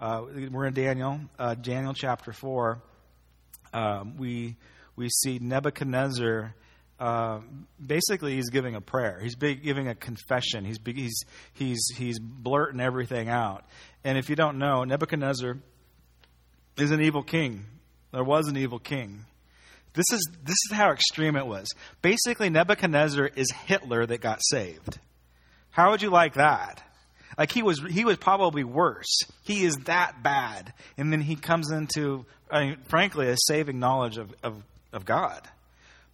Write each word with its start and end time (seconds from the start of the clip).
Uh, 0.00 0.22
we're 0.50 0.64
in 0.64 0.72
Daniel, 0.72 1.20
uh, 1.38 1.54
Daniel 1.54 1.92
chapter 1.92 2.32
4. 2.32 2.80
Um, 3.74 4.16
we, 4.16 4.56
we 4.96 5.10
see 5.10 5.38
Nebuchadnezzar. 5.38 6.54
Uh, 6.98 7.40
basically, 7.84 8.34
he's 8.36 8.48
giving 8.48 8.74
a 8.74 8.80
prayer. 8.80 9.20
He's 9.22 9.34
giving 9.34 9.88
a 9.88 9.94
confession. 9.94 10.64
He's, 10.64 10.78
he's, 10.86 11.22
he's, 11.52 11.86
he's 11.96 12.18
blurting 12.18 12.80
everything 12.80 13.28
out. 13.28 13.66
And 14.02 14.16
if 14.16 14.30
you 14.30 14.36
don't 14.36 14.58
know, 14.58 14.84
Nebuchadnezzar 14.84 15.58
is 16.78 16.90
an 16.90 17.02
evil 17.02 17.22
king. 17.22 17.66
There 18.10 18.24
was 18.24 18.48
an 18.48 18.56
evil 18.56 18.78
king. 18.78 19.26
This 19.92 20.06
is, 20.12 20.26
this 20.42 20.56
is 20.70 20.72
how 20.72 20.92
extreme 20.92 21.36
it 21.36 21.46
was. 21.46 21.68
Basically, 22.00 22.48
Nebuchadnezzar 22.48 23.26
is 23.36 23.50
Hitler 23.66 24.06
that 24.06 24.22
got 24.22 24.38
saved. 24.40 24.98
How 25.68 25.90
would 25.90 26.00
you 26.00 26.08
like 26.08 26.34
that? 26.34 26.82
Like 27.38 27.52
he 27.52 27.62
was, 27.62 27.80
he 27.90 28.04
was 28.04 28.16
probably 28.16 28.64
worse. 28.64 29.20
He 29.44 29.64
is 29.64 29.76
that 29.84 30.22
bad, 30.22 30.72
and 30.96 31.12
then 31.12 31.20
he 31.20 31.36
comes 31.36 31.70
into, 31.70 32.26
I 32.50 32.64
mean, 32.64 32.76
frankly, 32.88 33.28
a 33.28 33.36
saving 33.46 33.78
knowledge 33.78 34.18
of, 34.18 34.34
of, 34.42 34.62
of 34.92 35.04
God 35.04 35.48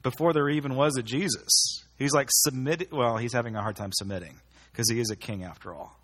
before 0.03 0.33
there 0.33 0.49
even 0.49 0.77
was 0.77 0.97
a 0.97 1.03
Jesus. 1.03 1.85
He's 1.99 2.13
like 2.13 2.29
submitting, 2.31 2.89
Well, 2.93 3.17
he's 3.17 3.33
having 3.33 3.57
a 3.57 3.63
hard 3.63 3.77
time 3.77 3.91
submitting 3.93 4.37
because 4.71 4.91
he 4.91 5.01
is 5.01 5.11
a 5.11 5.17
king 5.17 5.45
after 5.45 5.75
all. 5.75 5.99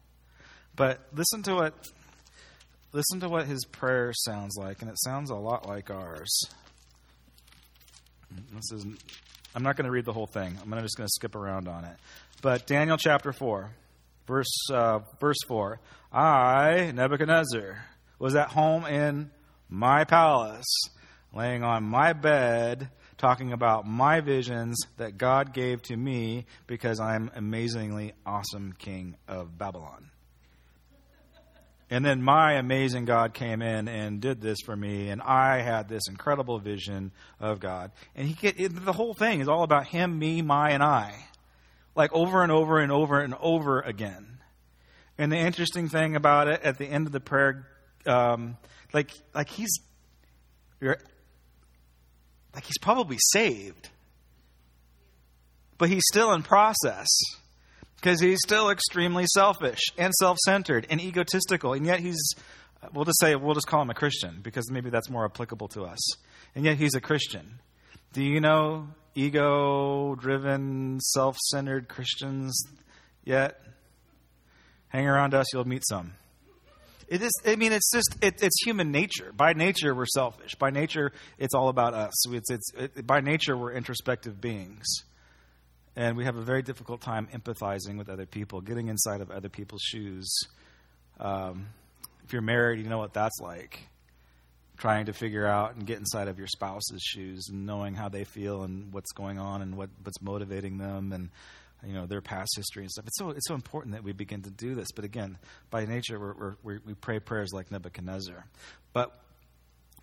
But 0.74 1.00
listen 1.14 1.42
to 1.44 1.54
what 1.54 1.74
listen 2.92 3.20
to 3.20 3.28
what 3.28 3.46
his 3.46 3.64
prayer 3.64 4.12
sounds 4.14 4.56
like, 4.56 4.80
and 4.82 4.90
it 4.90 4.98
sounds 4.98 5.30
a 5.30 5.34
lot 5.34 5.68
like 5.68 5.90
ours. 5.90 6.30
This 8.52 8.72
is 8.72 8.86
I'm 9.54 9.62
not 9.62 9.76
going 9.76 9.84
to 9.84 9.90
read 9.90 10.06
the 10.06 10.12
whole 10.12 10.26
thing. 10.26 10.56
I'm 10.62 10.70
just 10.80 10.96
going 10.96 11.06
to 11.06 11.12
skip 11.12 11.34
around 11.34 11.68
on 11.68 11.84
it. 11.84 11.96
But 12.40 12.66
Daniel 12.66 12.96
chapter 12.96 13.32
4, 13.32 13.70
verse, 14.26 14.70
uh, 14.70 15.00
verse 15.20 15.38
4 15.46 15.80
I, 16.12 16.92
Nebuchadnezzar, 16.92 17.84
was 18.18 18.34
at 18.34 18.48
home 18.48 18.84
in 18.84 19.30
my 19.68 20.04
palace, 20.04 20.66
laying 21.34 21.62
on 21.62 21.84
my 21.84 22.12
bed, 22.12 22.90
talking 23.16 23.52
about 23.52 23.86
my 23.86 24.20
visions 24.20 24.76
that 24.98 25.16
God 25.16 25.54
gave 25.54 25.80
to 25.82 25.96
me 25.96 26.44
because 26.66 27.00
I'm 27.00 27.30
amazingly 27.34 28.12
awesome 28.26 28.74
king 28.78 29.16
of 29.28 29.56
Babylon. 29.56 30.10
And 31.88 32.04
then 32.04 32.22
my 32.22 32.54
amazing 32.54 33.04
God 33.04 33.34
came 33.34 33.60
in 33.60 33.86
and 33.86 34.20
did 34.20 34.40
this 34.40 34.58
for 34.64 34.74
me, 34.74 35.10
and 35.10 35.20
I 35.20 35.60
had 35.60 35.90
this 35.90 36.08
incredible 36.08 36.58
vision 36.58 37.12
of 37.38 37.60
God. 37.60 37.92
And 38.16 38.26
he 38.26 38.32
get, 38.32 38.56
the 38.56 38.94
whole 38.94 39.12
thing 39.12 39.40
is 39.40 39.48
all 39.48 39.62
about 39.62 39.86
him, 39.86 40.18
me, 40.18 40.40
my, 40.40 40.70
and 40.70 40.82
I, 40.82 41.14
like 41.94 42.12
over 42.12 42.42
and 42.42 42.52
over 42.52 42.78
and 42.78 42.90
over 42.90 43.20
and 43.20 43.34
over 43.40 43.80
again. 43.80 44.38
And 45.18 45.30
the 45.30 45.36
interesting 45.36 45.88
thing 45.88 46.16
about 46.16 46.48
it, 46.48 46.62
at 46.62 46.78
the 46.78 46.86
end 46.86 47.06
of 47.06 47.12
the 47.12 47.20
prayer, 47.20 47.66
um, 48.06 48.56
like 48.92 49.10
like 49.34 49.48
he's, 49.48 49.70
like 50.80 50.98
he's 52.64 52.78
probably 52.80 53.18
saved, 53.32 53.90
but 55.78 55.88
he's 55.88 56.02
still 56.10 56.32
in 56.32 56.42
process 56.42 57.08
because 57.96 58.20
he's 58.20 58.38
still 58.42 58.70
extremely 58.70 59.26
selfish 59.26 59.78
and 59.96 60.12
self-centered 60.14 60.86
and 60.90 61.00
egotistical. 61.00 61.72
And 61.72 61.86
yet 61.86 62.00
he's 62.00 62.20
we'll 62.92 63.04
just 63.04 63.20
say 63.20 63.36
we'll 63.36 63.54
just 63.54 63.68
call 63.68 63.82
him 63.82 63.90
a 63.90 63.94
christian 63.94 64.40
because 64.42 64.70
maybe 64.70 64.90
that's 64.90 65.08
more 65.08 65.24
applicable 65.24 65.68
to 65.68 65.84
us. 65.84 66.00
And 66.54 66.64
yet 66.64 66.78
he's 66.78 66.94
a 66.94 67.00
christian. 67.00 67.60
Do 68.12 68.22
you 68.22 68.40
know 68.40 68.88
ego 69.14 70.14
driven 70.14 71.00
self-centered 71.00 71.88
christians 71.88 72.62
yet? 73.24 73.60
Hang 74.88 75.06
around 75.06 75.34
us 75.34 75.52
you'll 75.52 75.66
meet 75.66 75.82
some. 75.88 76.12
It 77.08 77.22
is 77.22 77.32
i 77.46 77.56
mean 77.56 77.72
it's 77.72 77.90
just 77.92 78.16
it, 78.22 78.42
it's 78.42 78.64
human 78.64 78.90
nature. 78.90 79.32
By 79.36 79.52
nature 79.52 79.94
we're 79.94 80.06
selfish. 80.06 80.54
By 80.54 80.70
nature 80.70 81.12
it's 81.38 81.54
all 81.54 81.68
about 81.68 81.94
us. 81.94 82.26
It's, 82.28 82.50
it's 82.50 82.72
it, 82.74 83.06
by 83.06 83.20
nature 83.20 83.56
we're 83.56 83.72
introspective 83.72 84.40
beings. 84.40 84.86
And 85.94 86.16
we 86.16 86.24
have 86.24 86.36
a 86.36 86.42
very 86.42 86.62
difficult 86.62 87.02
time 87.02 87.28
empathizing 87.34 87.98
with 87.98 88.08
other 88.08 88.24
people, 88.24 88.62
getting 88.62 88.88
inside 88.88 89.20
of 89.20 89.30
other 89.30 89.50
people's 89.50 89.82
shoes. 89.82 90.32
Um, 91.20 91.66
if 92.24 92.32
you're 92.32 92.40
married, 92.40 92.80
you 92.80 92.88
know 92.88 92.98
what 92.98 93.12
that's 93.12 93.38
like. 93.40 93.88
Trying 94.76 95.06
to 95.06 95.12
figure 95.12 95.46
out 95.46 95.74
and 95.74 95.86
get 95.86 95.98
inside 95.98 96.28
of 96.28 96.38
your 96.38 96.48
spouse's 96.48 97.02
shoes 97.02 97.48
and 97.48 97.66
knowing 97.66 97.94
how 97.94 98.08
they 98.08 98.24
feel 98.24 98.62
and 98.62 98.92
what's 98.92 99.12
going 99.12 99.38
on 99.38 99.62
and 99.62 99.76
what, 99.76 99.90
what's 100.02 100.20
motivating 100.20 100.78
them 100.78 101.12
and 101.12 101.30
you 101.86 101.92
know 101.92 102.06
their 102.06 102.20
past 102.20 102.52
history 102.56 102.82
and 102.82 102.90
stuff. 102.90 103.06
It's 103.06 103.18
so 103.18 103.30
it's 103.30 103.46
so 103.48 103.54
important 103.54 103.94
that 103.94 104.04
we 104.04 104.12
begin 104.12 104.42
to 104.42 104.50
do 104.50 104.74
this. 104.74 104.92
But 104.92 105.04
again, 105.04 105.38
by 105.70 105.84
nature, 105.84 106.18
we're, 106.18 106.56
we're, 106.62 106.80
we 106.84 106.94
pray 106.94 107.20
prayers 107.20 107.50
like 107.52 107.70
Nebuchadnezzar. 107.70 108.46
But 108.92 109.12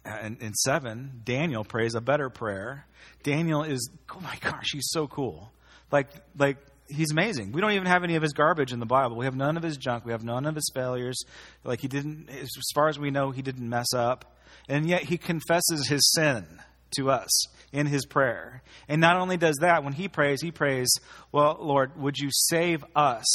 uh, 0.06 0.18
in, 0.24 0.38
in 0.42 0.54
seven, 0.54 1.22
Daniel 1.24 1.64
prays 1.64 1.96
a 1.96 2.02
better 2.02 2.30
prayer. 2.30 2.86
Daniel 3.24 3.64
is 3.64 3.90
oh 4.14 4.20
my 4.22 4.38
gosh, 4.42 4.68
he's 4.72 4.90
so 4.90 5.08
cool 5.08 5.52
like 5.92 6.10
like 6.38 6.58
he's 6.90 7.12
amazing. 7.12 7.52
We 7.52 7.62
don't 7.62 7.72
even 7.72 7.88
have 7.88 8.04
any 8.04 8.16
of 8.16 8.22
his 8.22 8.34
garbage 8.34 8.74
in 8.74 8.80
the 8.80 8.86
Bible. 8.86 9.16
We 9.16 9.26
have 9.26 9.36
none 9.36 9.58
of 9.58 9.64
his 9.64 9.78
junk. 9.78 10.06
We 10.06 10.12
have 10.12 10.24
none 10.24 10.46
of 10.46 10.56
his 10.56 10.70
failures. 10.74 11.22
Like 11.64 11.80
he 11.80 11.88
didn't, 11.88 12.30
as 12.30 12.50
far 12.74 12.90
as 12.90 13.00
we 13.00 13.12
know, 13.12 13.32
he 13.32 13.42
didn't 13.42 13.68
mess 13.68 13.94
up. 13.94 14.38
And 14.68 14.88
yet 14.88 15.04
he 15.04 15.18
confesses 15.18 15.88
his 15.88 16.12
sin 16.14 16.46
to 16.98 17.10
us 17.12 17.48
in 17.72 17.88
his 17.88 18.06
prayer. 18.06 18.64
And 18.88 19.00
not 19.02 19.18
only 19.18 19.38
does 19.38 19.58
that, 19.62 19.84
when 19.84 19.94
he 19.94 20.08
prays, 20.08 20.42
he 20.42 20.52
prays, 20.52 20.90
Well, 21.32 21.58
Lord, 21.60 22.00
would 22.00 22.18
you 22.18 22.30
save 22.32 22.84
us? 22.96 23.26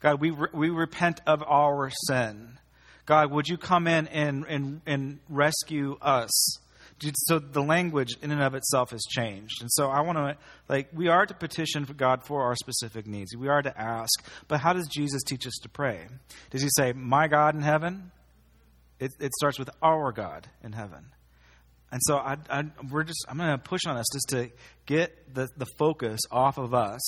God, 0.00 0.20
we, 0.20 0.30
re- 0.30 0.48
we 0.52 0.70
repent 0.70 1.20
of 1.26 1.42
our 1.46 1.90
sin. 2.08 2.58
God, 3.06 3.30
would 3.32 3.48
you 3.48 3.58
come 3.58 3.86
in 3.86 4.06
and, 4.08 4.44
and, 4.48 4.80
and 4.86 5.18
rescue 5.28 5.98
us? 6.00 6.58
So 7.14 7.38
the 7.38 7.62
language 7.62 8.16
in 8.22 8.30
and 8.30 8.42
of 8.42 8.54
itself 8.54 8.90
has 8.90 9.02
changed. 9.08 9.60
And 9.60 9.70
so 9.72 9.88
I 9.88 10.00
want 10.02 10.18
to, 10.18 10.36
like, 10.68 10.88
we 10.92 11.08
are 11.08 11.24
to 11.24 11.34
petition 11.34 11.86
for 11.86 11.94
God 11.94 12.22
for 12.24 12.42
our 12.42 12.54
specific 12.56 13.06
needs. 13.06 13.34
We 13.34 13.48
are 13.48 13.62
to 13.62 13.80
ask. 13.80 14.10
But 14.48 14.60
how 14.60 14.72
does 14.72 14.86
Jesus 14.88 15.22
teach 15.22 15.46
us 15.46 15.58
to 15.62 15.68
pray? 15.68 16.06
Does 16.50 16.62
he 16.62 16.68
say, 16.76 16.92
My 16.92 17.28
God 17.28 17.54
in 17.54 17.62
heaven? 17.62 18.12
It, 18.98 19.12
it 19.18 19.32
starts 19.32 19.58
with 19.58 19.70
our 19.82 20.12
God 20.12 20.46
in 20.62 20.72
heaven. 20.72 21.06
And 21.90 22.00
so 22.04 22.16
I, 22.18 22.36
I, 22.50 22.64
we're 22.90 23.02
just, 23.02 23.24
I'm 23.28 23.38
going 23.38 23.50
to 23.50 23.58
push 23.58 23.86
on 23.86 23.96
us 23.96 24.06
just 24.12 24.28
to 24.28 24.50
get 24.86 25.34
the, 25.34 25.48
the 25.56 25.66
focus 25.78 26.20
off 26.30 26.58
of 26.58 26.74
us, 26.74 27.00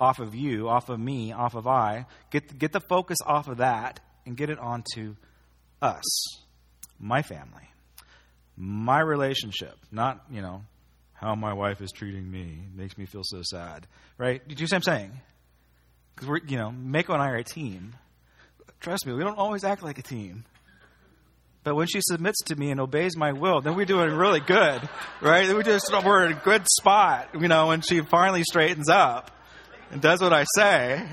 off 0.00 0.20
of 0.20 0.34
you, 0.34 0.68
off 0.68 0.88
of 0.88 1.00
me, 1.00 1.32
off 1.32 1.54
of 1.54 1.66
I. 1.66 2.06
Get, 2.30 2.58
get 2.58 2.72
the 2.72 2.80
focus 2.80 3.18
off 3.26 3.48
of 3.48 3.58
that 3.58 4.00
and 4.24 4.36
get 4.36 4.50
it 4.50 4.58
onto 4.58 5.16
us, 5.82 6.04
my 6.98 7.22
family 7.22 7.68
my 8.58 8.98
relationship, 9.00 9.76
not, 9.92 10.24
you 10.30 10.42
know, 10.42 10.62
how 11.14 11.34
my 11.36 11.52
wife 11.52 11.80
is 11.80 11.92
treating 11.92 12.28
me 12.30 12.58
makes 12.74 12.98
me 12.98 13.06
feel 13.06 13.22
so 13.24 13.40
sad, 13.42 13.86
right? 14.18 14.46
Do 14.46 14.52
you 14.52 14.66
see 14.66 14.74
what 14.74 14.78
I'm 14.78 14.82
saying? 14.82 15.12
Because 16.14 16.28
we're, 16.28 16.40
you 16.46 16.56
know, 16.56 16.72
Mako 16.72 17.12
and 17.12 17.22
I 17.22 17.30
are 17.30 17.36
a 17.36 17.44
team. 17.44 17.94
Trust 18.80 19.06
me, 19.06 19.12
we 19.12 19.22
don't 19.22 19.38
always 19.38 19.62
act 19.62 19.82
like 19.82 19.98
a 19.98 20.02
team. 20.02 20.44
But 21.62 21.76
when 21.76 21.86
she 21.86 22.00
submits 22.00 22.38
to 22.46 22.56
me 22.56 22.70
and 22.70 22.80
obeys 22.80 23.16
my 23.16 23.32
will, 23.32 23.60
then 23.60 23.76
we're 23.76 23.84
doing 23.84 24.10
really 24.12 24.40
good, 24.40 24.88
right? 25.20 25.54
We 25.54 25.62
just 25.62 25.92
we're 26.04 26.26
in 26.26 26.32
a 26.32 26.40
good 26.42 26.64
spot, 26.78 27.28
you 27.38 27.46
know, 27.48 27.68
when 27.68 27.80
she 27.82 28.00
finally 28.00 28.42
straightens 28.42 28.88
up 28.88 29.30
and 29.90 30.00
does 30.00 30.20
what 30.20 30.32
I 30.32 30.44
say. 30.56 31.06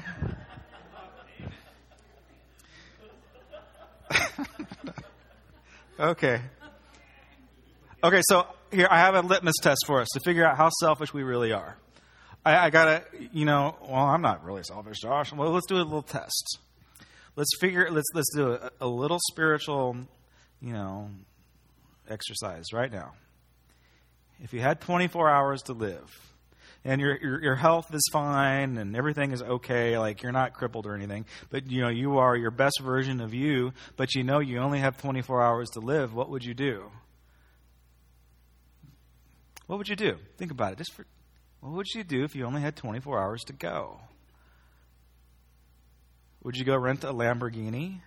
okay. 6.00 6.42
Okay, 8.06 8.22
so 8.30 8.46
here 8.72 8.88
I 8.92 9.00
have 9.00 9.16
a 9.16 9.22
litmus 9.22 9.56
test 9.64 9.84
for 9.88 10.00
us 10.00 10.08
to 10.14 10.20
figure 10.20 10.46
out 10.46 10.58
how 10.58 10.70
selfish 10.70 11.12
we 11.12 11.24
really 11.24 11.54
are. 11.54 11.76
I, 12.46 12.68
I 12.68 12.70
gotta, 12.70 13.04
you 13.34 13.46
know, 13.46 13.76
well, 13.82 13.96
I'm 13.96 14.22
not 14.22 14.46
really 14.46 14.62
selfish, 14.62 15.00
Josh. 15.00 15.34
Well, 15.34 15.50
let's 15.50 15.66
do 15.66 15.78
a 15.78 15.82
little 15.82 16.04
test. 16.04 16.60
Let's 17.36 17.50
figure. 17.60 17.90
Let's 17.90 18.06
let's 18.14 18.32
do 18.36 18.52
a, 18.52 18.70
a 18.80 18.86
little 18.88 19.18
spiritual, 19.32 19.98
you 20.62 20.72
know, 20.72 21.10
exercise 22.08 22.66
right 22.74 22.92
now. 22.92 23.14
If 24.40 24.54
you 24.54 24.60
had 24.60 24.82
24 24.82 25.28
hours 25.28 25.64
to 25.64 25.74
live, 25.74 26.36
and 26.84 27.02
your, 27.02 27.18
your, 27.18 27.42
your 27.42 27.56
health 27.56 27.92
is 27.92 28.08
fine 28.12 28.78
and 28.78 28.96
everything 28.96 29.32
is 29.32 29.42
okay, 29.42 29.98
like 29.98 30.22
you're 30.22 30.32
not 30.32 30.54
crippled 30.54 30.86
or 30.86 30.94
anything, 30.94 31.26
but 31.50 31.72
you 31.72 31.82
know 31.82 31.90
you 31.90 32.20
are 32.20 32.38
your 32.38 32.52
best 32.52 32.82
version 32.84 33.20
of 33.20 33.34
you, 33.34 33.74
but 33.98 34.14
you 34.14 34.24
know 34.24 34.38
you 34.38 34.60
only 34.60 34.78
have 34.78 34.96
24 35.02 35.42
hours 35.42 35.70
to 35.72 35.80
live, 35.80 36.14
what 36.14 36.30
would 36.30 36.46
you 36.46 36.54
do? 36.54 36.92
What 39.68 39.78
would 39.78 39.88
you 39.88 39.96
do? 39.96 40.18
Think 40.38 40.52
about 40.52 40.74
it. 40.74 40.78
Just 40.78 40.94
for, 40.94 41.06
what 41.60 41.74
would 41.74 41.88
you 41.94 42.04
do 42.04 42.24
if 42.24 42.36
you 42.36 42.46
only 42.46 42.62
had 42.62 42.76
24 42.76 43.22
hours 43.22 43.42
to 43.46 43.54
go? 43.54 44.00
Would 46.44 46.58
you 46.58 46.64
go 46.64 46.78
rent 46.78 47.04
a 47.04 47.12
Lamborghini? 47.12 48.02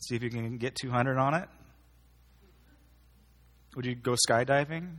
See 0.00 0.14
if 0.14 0.22
you 0.22 0.30
can 0.30 0.58
get 0.58 0.76
200 0.76 1.18
on 1.18 1.34
it? 1.34 1.48
Would 3.74 3.86
you 3.86 3.94
go 3.94 4.14
skydiving? 4.28 4.96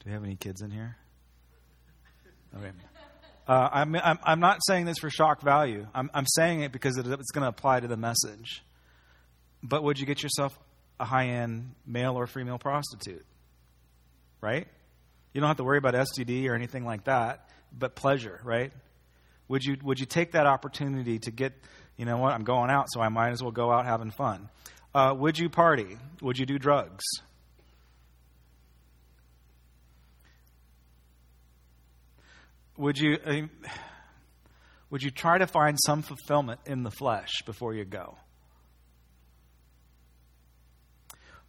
Do 0.00 0.06
we 0.06 0.12
have 0.12 0.24
any 0.24 0.36
kids 0.36 0.60
in 0.60 0.70
here? 0.70 0.96
Okay. 2.56 2.70
Uh, 3.46 3.68
I'm, 3.72 3.94
I'm, 3.96 4.18
I'm, 4.22 4.40
not 4.40 4.60
saying 4.66 4.86
this 4.86 4.98
for 4.98 5.10
shock 5.10 5.42
value. 5.42 5.86
I'm, 5.94 6.10
I'm 6.14 6.26
saying 6.26 6.62
it 6.62 6.72
because 6.72 6.96
it, 6.96 7.06
it's 7.06 7.30
going 7.30 7.42
to 7.42 7.48
apply 7.48 7.80
to 7.80 7.88
the 7.88 7.96
message. 7.96 8.62
But 9.62 9.82
would 9.82 9.98
you 9.98 10.06
get 10.06 10.22
yourself 10.22 10.58
a 10.98 11.04
high 11.04 11.28
end 11.28 11.74
male 11.86 12.18
or 12.18 12.26
female 12.26 12.58
prostitute? 12.58 13.24
Right? 14.40 14.66
You 15.32 15.40
don't 15.40 15.48
have 15.48 15.56
to 15.56 15.64
worry 15.64 15.78
about 15.78 15.94
STD 15.94 16.48
or 16.48 16.54
anything 16.54 16.84
like 16.84 17.04
that, 17.04 17.48
but 17.76 17.96
pleasure, 17.96 18.40
right? 18.44 18.72
Would 19.48 19.64
you, 19.64 19.76
would 19.82 19.98
you 19.98 20.06
take 20.06 20.32
that 20.32 20.46
opportunity 20.46 21.18
to 21.20 21.30
get, 21.30 21.52
you 21.96 22.04
know 22.04 22.16
what, 22.16 22.32
I'm 22.32 22.44
going 22.44 22.70
out, 22.70 22.86
so 22.90 23.00
I 23.00 23.08
might 23.08 23.30
as 23.30 23.42
well 23.42 23.50
go 23.50 23.70
out 23.72 23.84
having 23.84 24.10
fun? 24.10 24.48
Uh, 24.94 25.14
would 25.16 25.38
you 25.38 25.48
party? 25.48 25.98
Would 26.22 26.38
you 26.38 26.46
do 26.46 26.58
drugs? 26.58 27.04
Would 32.76 32.98
you, 32.98 33.18
uh, 33.24 33.42
would 34.90 35.02
you 35.02 35.10
try 35.10 35.38
to 35.38 35.46
find 35.46 35.76
some 35.84 36.02
fulfillment 36.02 36.60
in 36.64 36.84
the 36.84 36.90
flesh 36.90 37.42
before 37.44 37.74
you 37.74 37.84
go? 37.84 38.16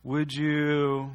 Would 0.05 0.31
you 0.31 1.09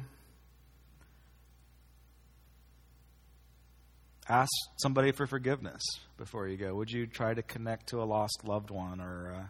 ask 4.27 4.51
somebody 4.75 5.13
for 5.13 5.25
forgiveness 5.25 5.81
before 6.17 6.49
you 6.49 6.57
go? 6.57 6.75
Would 6.75 6.91
you 6.91 7.07
try 7.07 7.33
to 7.33 7.41
connect 7.41 7.87
to 7.91 8.01
a 8.01 8.03
lost 8.03 8.41
loved 8.43 8.69
one 8.69 8.99
or 8.99 9.49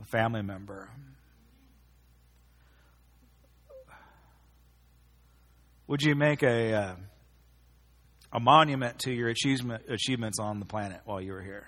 a 0.00 0.04
family 0.12 0.42
member? 0.42 0.88
Would 5.88 6.02
you 6.02 6.14
make 6.14 6.44
a 6.44 6.72
uh, 6.72 6.94
a 8.32 8.38
monument 8.38 9.00
to 9.00 9.12
your 9.12 9.30
achievement, 9.30 9.82
achievements 9.88 10.38
on 10.38 10.60
the 10.60 10.66
planet 10.66 11.00
while 11.06 11.20
you 11.20 11.32
were 11.32 11.42
here? 11.42 11.66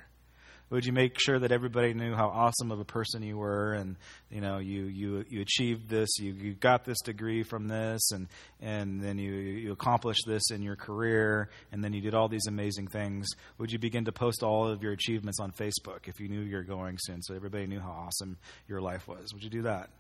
Would 0.73 0.87
you 0.87 0.93
make 0.95 1.21
sure 1.21 1.39
that 1.39 1.53
everybody 1.53 1.93
knew 1.93 2.15
how 2.15 2.29
awesome 2.29 2.73
of 2.73 2.81
a 2.81 2.85
person 2.85 3.23
you 3.23 3.37
were, 3.37 3.75
and 3.75 3.97
you 4.31 4.41
know 4.41 4.57
you 4.57 4.85
you 4.85 5.23
you 5.29 5.43
achieved 5.43 5.91
this, 5.91 6.09
you 6.19 6.33
you 6.33 6.55
got 6.55 6.87
this 6.87 6.99
degree 7.03 7.43
from 7.43 7.69
this, 7.69 8.11
and 8.11 8.27
and 8.59 8.99
then 9.03 9.19
you 9.19 9.33
you 9.33 9.73
accomplished 9.73 10.25
this 10.27 10.51
in 10.51 10.63
your 10.63 10.77
career, 10.77 11.51
and 11.73 11.85
then 11.85 11.93
you 11.93 12.01
did 12.01 12.15
all 12.15 12.27
these 12.27 12.47
amazing 12.49 12.87
things? 12.87 13.29
Would 13.59 13.71
you 13.71 13.79
begin 13.79 14.07
to 14.07 14.13
post 14.13 14.43
all 14.43 14.67
of 14.67 14.83
your 14.83 14.93
achievements 14.93 15.41
on 15.41 15.53
Facebook 15.53 16.09
if 16.09 16.19
you 16.19 16.31
knew 16.31 16.41
you 16.41 16.57
were 16.57 16.63
going 16.63 16.97
soon, 16.99 17.21
so 17.21 17.35
everybody 17.35 17.67
knew 17.67 17.81
how 17.81 17.91
awesome 17.91 18.39
your 18.67 18.81
life 18.81 19.07
was? 19.07 19.35
Would 19.35 19.45
you 19.45 19.51
do 19.51 19.63
that? 19.63 19.91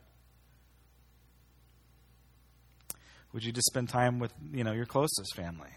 Would 3.34 3.44
you 3.44 3.52
just 3.52 3.66
spend 3.66 3.90
time 3.90 4.18
with 4.18 4.32
you 4.54 4.64
know 4.64 4.72
your 4.72 4.86
closest 4.86 5.36
family? 5.36 5.68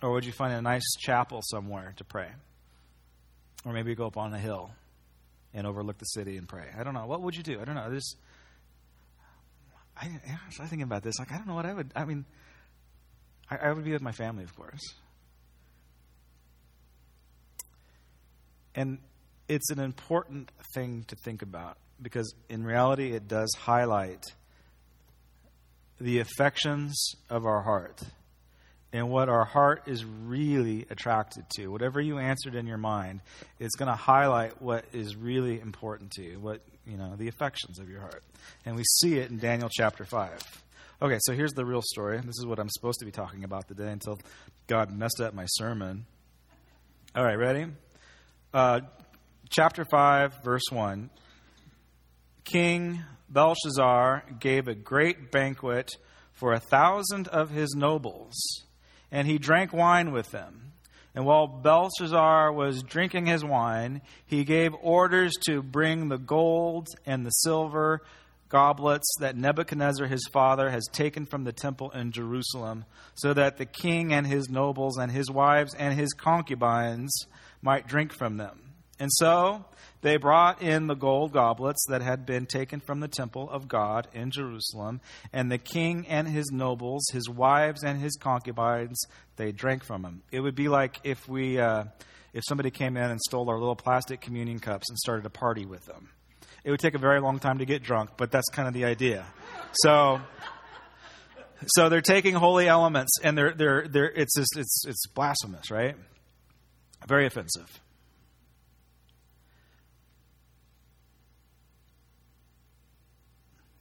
Or 0.00 0.12
would 0.12 0.24
you 0.24 0.30
find 0.30 0.54
a 0.54 0.62
nice 0.62 0.88
chapel 1.00 1.40
somewhere 1.42 1.92
to 1.96 2.04
pray? 2.04 2.28
Or 3.64 3.72
maybe 3.72 3.94
go 3.94 4.06
up 4.06 4.16
on 4.16 4.32
a 4.32 4.38
hill 4.38 4.70
and 5.52 5.66
overlook 5.66 5.98
the 5.98 6.04
city 6.04 6.36
and 6.36 6.48
pray. 6.48 6.66
I 6.78 6.84
don't 6.84 6.94
know. 6.94 7.06
What 7.06 7.20
would 7.22 7.36
you 7.36 7.42
do? 7.42 7.60
I 7.60 7.64
don't 7.64 7.74
know. 7.74 7.90
There's, 7.90 8.16
I, 10.00 10.06
I 10.06 10.38
was 10.46 10.56
thinking 10.68 10.82
about 10.82 11.02
this. 11.02 11.18
Like, 11.18 11.32
I 11.32 11.36
don't 11.36 11.48
know 11.48 11.54
what 11.54 11.66
I 11.66 11.74
would. 11.74 11.92
I 11.96 12.04
mean, 12.04 12.24
I, 13.50 13.56
I 13.56 13.72
would 13.72 13.84
be 13.84 13.92
with 13.92 14.02
my 14.02 14.12
family, 14.12 14.44
of 14.44 14.54
course. 14.54 14.94
And 18.74 18.98
it's 19.48 19.70
an 19.70 19.80
important 19.80 20.52
thing 20.74 21.04
to 21.08 21.16
think 21.16 21.42
about 21.42 21.78
because 22.00 22.32
in 22.48 22.64
reality, 22.64 23.12
it 23.12 23.26
does 23.26 23.52
highlight 23.58 24.24
the 26.00 26.20
affections 26.20 26.96
of 27.28 27.44
our 27.44 27.62
heart 27.62 28.02
and 28.92 29.10
what 29.10 29.28
our 29.28 29.44
heart 29.44 29.82
is 29.86 30.04
really 30.04 30.86
attracted 30.90 31.44
to. 31.56 31.68
Whatever 31.68 32.00
you 32.00 32.18
answered 32.18 32.54
in 32.54 32.66
your 32.66 32.78
mind, 32.78 33.20
it's 33.58 33.76
going 33.76 33.90
to 33.90 33.96
highlight 33.96 34.62
what 34.62 34.84
is 34.92 35.14
really 35.14 35.60
important 35.60 36.12
to 36.12 36.22
you, 36.22 36.40
what, 36.40 36.62
you 36.86 36.96
know, 36.96 37.14
the 37.16 37.28
affections 37.28 37.78
of 37.78 37.90
your 37.90 38.00
heart. 38.00 38.22
And 38.64 38.76
we 38.76 38.84
see 39.00 39.18
it 39.18 39.30
in 39.30 39.38
Daniel 39.38 39.68
chapter 39.70 40.04
5. 40.04 40.64
Okay, 41.02 41.18
so 41.20 41.32
here's 41.32 41.52
the 41.52 41.66
real 41.66 41.82
story. 41.82 42.18
This 42.18 42.38
is 42.38 42.46
what 42.46 42.58
I'm 42.58 42.70
supposed 42.70 43.00
to 43.00 43.04
be 43.04 43.12
talking 43.12 43.44
about 43.44 43.68
today 43.68 43.92
until 43.92 44.18
God 44.66 44.90
messed 44.90 45.20
up 45.20 45.34
my 45.34 45.46
sermon. 45.46 46.06
All 47.14 47.24
right, 47.24 47.38
ready? 47.38 47.66
Uh, 48.54 48.80
chapter 49.50 49.84
5, 49.84 50.42
verse 50.42 50.64
1. 50.70 51.10
King 52.44 53.04
Belshazzar 53.28 54.24
gave 54.40 54.66
a 54.66 54.74
great 54.74 55.30
banquet 55.30 55.90
for 56.32 56.54
a 56.54 56.60
thousand 56.60 57.28
of 57.28 57.50
his 57.50 57.74
nobles 57.76 58.34
and 59.10 59.26
he 59.26 59.38
drank 59.38 59.72
wine 59.72 60.12
with 60.12 60.30
them. 60.30 60.72
And 61.14 61.24
while 61.24 61.46
Belshazzar 61.46 62.52
was 62.52 62.82
drinking 62.82 63.26
his 63.26 63.44
wine, 63.44 64.02
he 64.26 64.44
gave 64.44 64.72
orders 64.80 65.32
to 65.46 65.62
bring 65.62 66.08
the 66.08 66.18
gold 66.18 66.86
and 67.06 67.26
the 67.26 67.30
silver 67.30 68.02
goblets 68.48 69.06
that 69.20 69.36
Nebuchadnezzar 69.36 70.06
his 70.06 70.26
father 70.32 70.70
has 70.70 70.86
taken 70.92 71.26
from 71.26 71.44
the 71.44 71.52
temple 71.52 71.90
in 71.90 72.12
Jerusalem, 72.12 72.84
so 73.14 73.34
that 73.34 73.56
the 73.56 73.66
king 73.66 74.12
and 74.12 74.26
his 74.26 74.48
nobles 74.48 74.96
and 74.96 75.10
his 75.12 75.30
wives 75.30 75.74
and 75.74 75.94
his 75.94 76.12
concubines 76.12 77.26
might 77.62 77.86
drink 77.86 78.12
from 78.12 78.36
them. 78.36 78.60
And 78.98 79.10
so 79.12 79.64
they 80.00 80.16
brought 80.16 80.62
in 80.62 80.86
the 80.86 80.94
gold 80.94 81.32
goblets 81.32 81.84
that 81.88 82.02
had 82.02 82.24
been 82.24 82.46
taken 82.46 82.80
from 82.80 83.00
the 83.00 83.08
temple 83.08 83.50
of 83.50 83.68
God 83.68 84.06
in 84.14 84.30
Jerusalem, 84.30 85.00
and 85.32 85.50
the 85.50 85.58
king 85.58 86.06
and 86.08 86.28
his 86.28 86.50
nobles, 86.52 87.04
his 87.12 87.28
wives 87.28 87.82
and 87.82 88.00
his 88.00 88.16
concubines, 88.16 89.00
they 89.36 89.52
drank 89.52 89.84
from 89.84 90.02
them. 90.02 90.22
It 90.30 90.40
would 90.40 90.54
be 90.54 90.68
like 90.68 91.00
if 91.04 91.28
we, 91.28 91.58
uh, 91.58 91.84
if 92.32 92.44
somebody 92.48 92.70
came 92.70 92.96
in 92.96 93.10
and 93.10 93.20
stole 93.20 93.50
our 93.50 93.58
little 93.58 93.76
plastic 93.76 94.20
communion 94.20 94.60
cups 94.60 94.88
and 94.88 94.98
started 94.98 95.26
a 95.26 95.30
party 95.30 95.66
with 95.66 95.84
them. 95.86 96.10
It 96.64 96.70
would 96.70 96.80
take 96.80 96.94
a 96.94 96.98
very 96.98 97.20
long 97.20 97.38
time 97.38 97.58
to 97.58 97.64
get 97.64 97.82
drunk, 97.82 98.10
but 98.16 98.30
that's 98.30 98.48
kind 98.50 98.68
of 98.68 98.74
the 98.74 98.84
idea. 98.84 99.24
So, 99.72 100.20
so 101.68 101.88
they're 101.88 102.00
taking 102.00 102.34
holy 102.34 102.68
elements, 102.68 103.18
and 103.22 103.38
they're 103.38 103.52
they're 103.52 103.88
they're 103.88 104.10
it's 104.10 104.36
just, 104.36 104.56
it's 104.56 104.84
it's 104.86 105.06
blasphemous, 105.08 105.70
right? 105.70 105.96
Very 107.06 107.26
offensive. 107.26 107.80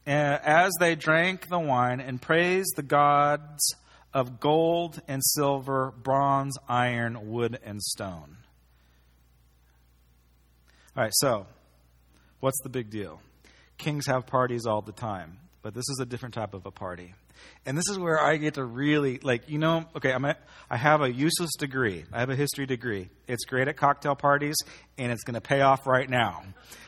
As 0.08 0.72
they 0.80 0.96
drank 0.96 1.50
the 1.50 1.60
wine 1.60 2.00
and 2.00 2.22
praised 2.22 2.76
the 2.76 2.84
gods 2.84 3.76
of 4.14 4.40
gold 4.40 5.02
and 5.08 5.22
silver, 5.24 5.94
bronze, 6.02 6.58
iron, 6.68 7.30
wood, 7.30 7.60
and 7.64 7.82
stone. 7.82 8.38
All 10.96 11.04
right, 11.04 11.14
so 11.14 11.46
what's 12.40 12.60
the 12.64 12.70
big 12.70 12.90
deal? 12.90 13.22
Kings 13.78 14.08
have 14.08 14.26
parties 14.26 14.66
all 14.66 14.82
the 14.82 14.92
time, 14.92 15.38
but 15.62 15.76
this 15.76 15.88
is 15.90 16.00
a 16.02 16.06
different 16.06 16.34
type 16.34 16.54
of 16.54 16.66
a 16.66 16.72
party. 16.72 17.14
And 17.68 17.78
this 17.78 17.88
is 17.88 18.00
where 18.00 18.20
I 18.20 18.38
get 18.38 18.56
to 18.56 18.64
really, 18.64 19.20
like, 19.22 19.48
you 19.48 19.60
know, 19.60 19.86
okay, 19.96 20.12
I'm 20.12 20.26
a, 20.26 20.36
I 20.72 20.78
have 20.78 21.02
a 21.02 21.14
useless 21.14 21.52
degree. 21.60 22.06
I 22.12 22.22
have 22.22 22.32
a 22.32 22.36
history 22.36 22.66
degree. 22.66 23.10
It's 23.28 23.46
great 23.46 23.68
at 23.68 23.78
cocktail 23.78 24.16
parties, 24.16 24.56
and 24.98 25.12
it's 25.12 25.24
going 25.24 25.36
to 25.36 25.42
pay 25.42 25.62
off 25.62 25.86
right 25.86 26.10
now, 26.10 26.44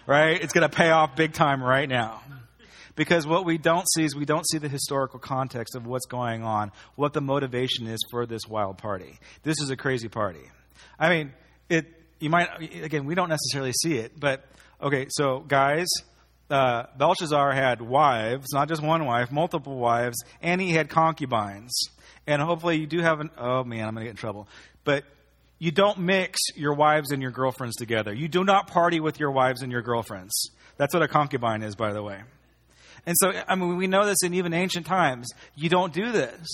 right? 0.08 0.42
It's 0.42 0.54
going 0.54 0.68
to 0.68 0.76
pay 0.76 0.90
off 0.90 1.16
big 1.16 1.34
time 1.34 1.62
right 1.62 1.88
now. 1.88 2.24
Because 3.00 3.26
what 3.26 3.46
we 3.46 3.58
don't 3.58 3.90
see 3.94 4.04
is 4.04 4.14
we 4.14 4.26
don't 4.26 4.46
see 4.46 4.58
the 4.58 4.68
historical 4.68 5.20
context 5.20 5.74
of 5.74 5.88
what's 5.88 6.06
going 6.06 6.44
on, 6.44 6.74
what 6.96 7.14
the 7.14 7.22
motivation 7.22 7.88
is 7.88 7.98
for 8.12 8.26
this 8.26 8.42
wild 8.46 8.78
party. 8.78 9.20
This 9.42 9.62
is 9.62 9.70
a 9.70 9.78
crazy 9.78 10.10
party. 10.10 10.42
I 11.00 11.08
mean, 11.08 11.32
it. 11.70 11.86
You 12.20 12.30
might 12.30 12.50
again, 12.60 13.06
we 13.06 13.16
don't 13.16 13.30
necessarily 13.30 13.72
see 13.72 13.96
it, 14.00 14.20
but 14.20 14.44
okay. 14.82 15.08
So, 15.12 15.40
guys, 15.40 15.88
uh, 16.50 16.88
Belshazzar 16.98 17.54
had 17.54 17.82
wives, 17.82 18.48
not 18.52 18.68
just 18.68 18.82
one 18.84 19.06
wife, 19.06 19.32
multiple 19.32 19.78
wives, 19.78 20.22
and 20.42 20.60
he 20.60 20.72
had 20.72 20.90
concubines. 20.90 21.72
And 22.28 22.42
hopefully, 22.42 22.80
you 22.80 22.86
do 22.86 23.00
have 23.00 23.22
an. 23.22 23.30
Oh 23.38 23.64
man, 23.64 23.88
I'm 23.88 23.94
going 23.94 24.04
to 24.04 24.10
get 24.10 24.10
in 24.10 24.18
trouble. 24.18 24.50
But 24.84 25.06
you 25.58 25.72
don't 25.72 26.00
mix 26.00 26.38
your 26.54 26.74
wives 26.74 27.12
and 27.12 27.22
your 27.22 27.32
girlfriends 27.32 27.78
together. 27.78 28.14
You 28.14 28.28
do 28.28 28.44
not 28.44 28.68
party 28.68 29.00
with 29.00 29.22
your 29.22 29.32
wives 29.32 29.62
and 29.62 29.72
your 29.72 29.84
girlfriends. 29.84 30.52
That's 30.76 30.94
what 30.94 31.02
a 31.02 31.08
concubine 31.08 31.64
is, 31.64 31.78
by 31.78 31.94
the 31.94 32.04
way. 32.04 32.24
And 33.06 33.16
so, 33.20 33.32
I 33.48 33.56
mean, 33.56 33.78
we 33.78 33.88
know 33.88 34.06
this 34.06 34.18
in 34.24 34.34
even 34.34 34.54
ancient 34.54 34.86
times. 34.86 35.28
You 35.56 35.70
don't 35.70 35.94
do 35.94 36.12
this. 36.12 36.48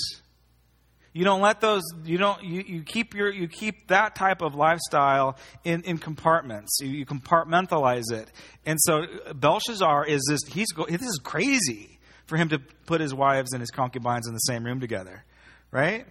You 1.16 1.24
don't 1.24 1.40
let 1.40 1.62
those, 1.62 1.84
you 2.04 2.18
don't, 2.18 2.44
you, 2.44 2.62
you 2.68 2.84
keep 2.84 3.14
your, 3.14 3.32
you 3.32 3.48
keep 3.48 3.88
that 3.88 4.16
type 4.16 4.42
of 4.42 4.54
lifestyle 4.54 5.38
in, 5.64 5.82
in 5.84 5.98
compartments. 5.98 6.78
You, 6.82 6.90
you 6.90 7.06
compartmentalize 7.06 8.12
it. 8.12 8.30
And 8.66 8.78
so 8.82 9.06
Belshazzar 9.34 10.06
is 10.08 10.22
this, 10.30 10.42
he's, 10.54 10.68
this 10.90 11.02
is 11.02 11.22
crazy 11.24 12.00
for 12.26 12.36
him 12.36 12.50
to 12.50 12.60
put 12.86 13.00
his 13.00 13.14
wives 13.14 13.54
and 13.54 13.62
his 13.62 13.72
concubines 13.72 14.28
in 14.28 14.34
the 14.34 14.40
same 14.40 14.66
room 14.66 14.82
together. 14.82 15.24
Right? 15.72 16.06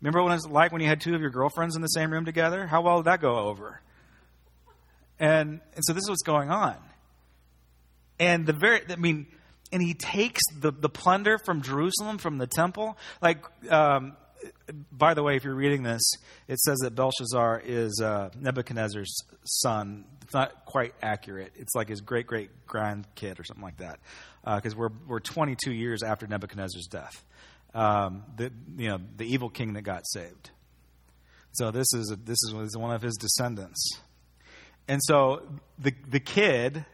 Remember 0.00 0.22
what 0.22 0.32
it 0.32 0.34
was 0.34 0.48
like 0.48 0.72
when 0.72 0.80
you 0.80 0.88
had 0.88 1.00
two 1.00 1.14
of 1.14 1.20
your 1.20 1.30
girlfriends 1.30 1.76
in 1.76 1.82
the 1.82 1.88
same 1.88 2.12
room 2.12 2.24
together? 2.24 2.66
How 2.66 2.82
well 2.82 2.96
did 2.98 3.06
that 3.06 3.20
go 3.20 3.38
over? 3.38 3.80
And, 5.20 5.60
and 5.76 5.84
so 5.84 5.92
this 5.92 6.02
is 6.02 6.08
what's 6.08 6.22
going 6.22 6.50
on. 6.50 6.76
And 8.18 8.46
the 8.46 8.52
very, 8.52 8.80
I 8.90 8.96
mean, 8.96 9.26
and 9.72 9.82
he 9.82 9.94
takes 9.94 10.40
the, 10.58 10.70
the 10.70 10.88
plunder 10.88 11.38
from 11.38 11.62
Jerusalem, 11.62 12.18
from 12.18 12.38
the 12.38 12.46
temple. 12.46 12.96
Like, 13.20 13.44
um, 13.70 14.16
by 14.92 15.14
the 15.14 15.22
way, 15.22 15.36
if 15.36 15.44
you're 15.44 15.54
reading 15.54 15.82
this, 15.82 16.02
it 16.46 16.58
says 16.60 16.78
that 16.82 16.94
Belshazzar 16.94 17.62
is 17.64 18.00
uh, 18.02 18.30
Nebuchadnezzar's 18.38 19.14
son. 19.44 20.04
It's 20.22 20.34
not 20.34 20.64
quite 20.64 20.94
accurate. 21.02 21.52
It's 21.56 21.74
like 21.74 21.88
his 21.88 22.00
great 22.00 22.26
great 22.26 22.50
grandkid 22.66 23.40
or 23.40 23.44
something 23.44 23.64
like 23.64 23.78
that, 23.78 23.98
because 24.44 24.74
uh, 24.74 24.78
we're 24.78 24.90
we're 25.06 25.20
22 25.20 25.72
years 25.72 26.02
after 26.02 26.26
Nebuchadnezzar's 26.26 26.86
death. 26.86 27.24
Um, 27.74 28.24
the 28.36 28.52
you 28.76 28.88
know 28.88 28.98
the 29.16 29.24
evil 29.24 29.48
king 29.48 29.74
that 29.74 29.82
got 29.82 30.06
saved. 30.06 30.50
So 31.52 31.70
this 31.70 31.86
is 31.94 32.14
this 32.24 32.38
is 32.44 32.76
one 32.76 32.94
of 32.94 33.02
his 33.02 33.16
descendants, 33.16 34.00
and 34.86 35.00
so 35.02 35.42
the 35.78 35.94
the 36.06 36.20
kid 36.20 36.84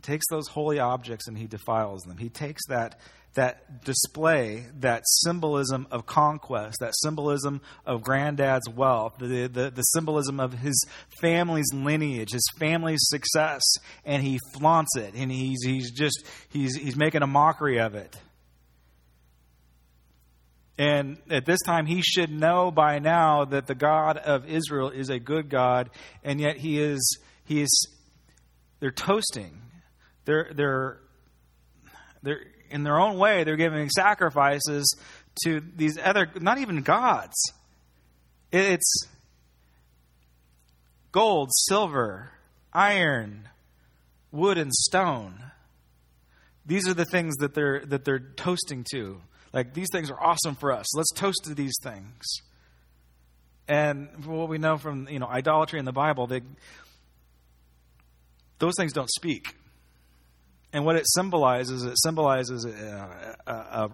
takes 0.00 0.26
those 0.30 0.48
holy 0.48 0.78
objects 0.78 1.28
and 1.28 1.38
he 1.38 1.46
defiles 1.46 2.02
them. 2.02 2.16
He 2.16 2.28
takes 2.28 2.62
that, 2.68 2.98
that 3.34 3.84
display, 3.84 4.66
that 4.80 5.02
symbolism 5.06 5.86
of 5.90 6.06
conquest, 6.06 6.78
that 6.80 6.94
symbolism 6.96 7.60
of 7.86 8.02
granddad's 8.02 8.68
wealth, 8.68 9.14
the, 9.18 9.46
the, 9.46 9.70
the 9.70 9.82
symbolism 9.82 10.40
of 10.40 10.54
his 10.54 10.84
family's 11.20 11.72
lineage, 11.72 12.32
his 12.32 12.48
family's 12.58 13.00
success, 13.02 13.62
and 14.04 14.22
he 14.22 14.38
flaunts 14.54 14.96
it. 14.96 15.14
And 15.14 15.30
he's, 15.30 15.62
he's 15.62 15.90
just, 15.92 16.24
he's, 16.48 16.76
he's 16.76 16.96
making 16.96 17.22
a 17.22 17.26
mockery 17.26 17.78
of 17.78 17.94
it. 17.94 18.16
And 20.78 21.18
at 21.28 21.44
this 21.44 21.60
time, 21.60 21.84
he 21.84 22.00
should 22.00 22.30
know 22.30 22.70
by 22.70 23.00
now 23.00 23.44
that 23.44 23.66
the 23.66 23.74
God 23.74 24.16
of 24.16 24.48
Israel 24.48 24.88
is 24.88 25.10
a 25.10 25.18
good 25.18 25.50
God, 25.50 25.90
and 26.24 26.40
yet 26.40 26.56
he 26.56 26.80
is, 26.80 27.18
he 27.44 27.60
is, 27.60 27.88
they're 28.80 28.90
toasting 28.90 29.60
they're, 30.30 30.50
they're, 30.54 30.98
they're, 32.22 32.40
in 32.70 32.84
their 32.84 33.00
own 33.00 33.18
way, 33.18 33.42
they're 33.42 33.56
giving 33.56 33.90
sacrifices 33.90 34.94
to 35.44 35.60
these 35.74 35.98
other, 35.98 36.30
not 36.40 36.58
even 36.58 36.82
gods. 36.82 37.34
It's 38.52 39.08
gold, 41.10 41.50
silver, 41.66 42.30
iron, 42.72 43.48
wood, 44.30 44.56
and 44.56 44.72
stone. 44.72 45.34
These 46.64 46.86
are 46.86 46.94
the 46.94 47.04
things 47.04 47.34
that 47.38 47.54
they're, 47.54 47.84
that 47.86 48.04
they're 48.04 48.20
toasting 48.20 48.86
to. 48.92 49.20
Like, 49.52 49.74
these 49.74 49.88
things 49.90 50.12
are 50.12 50.22
awesome 50.22 50.54
for 50.54 50.70
us. 50.70 50.96
Let's 50.96 51.10
toast 51.10 51.40
to 51.46 51.54
these 51.56 51.74
things. 51.82 52.24
And 53.66 54.24
what 54.24 54.48
we 54.48 54.58
know 54.58 54.78
from 54.78 55.08
you 55.08 55.18
know 55.18 55.26
idolatry 55.26 55.80
in 55.80 55.84
the 55.84 55.92
Bible, 55.92 56.26
they, 56.28 56.42
those 58.58 58.74
things 58.76 58.92
don't 58.92 59.10
speak. 59.10 59.56
And 60.72 60.84
what 60.84 60.96
it 60.96 61.04
symbolizes, 61.06 61.82
it 61.82 61.98
symbolizes 61.98 62.64
a, 62.64 63.36
a, 63.46 63.90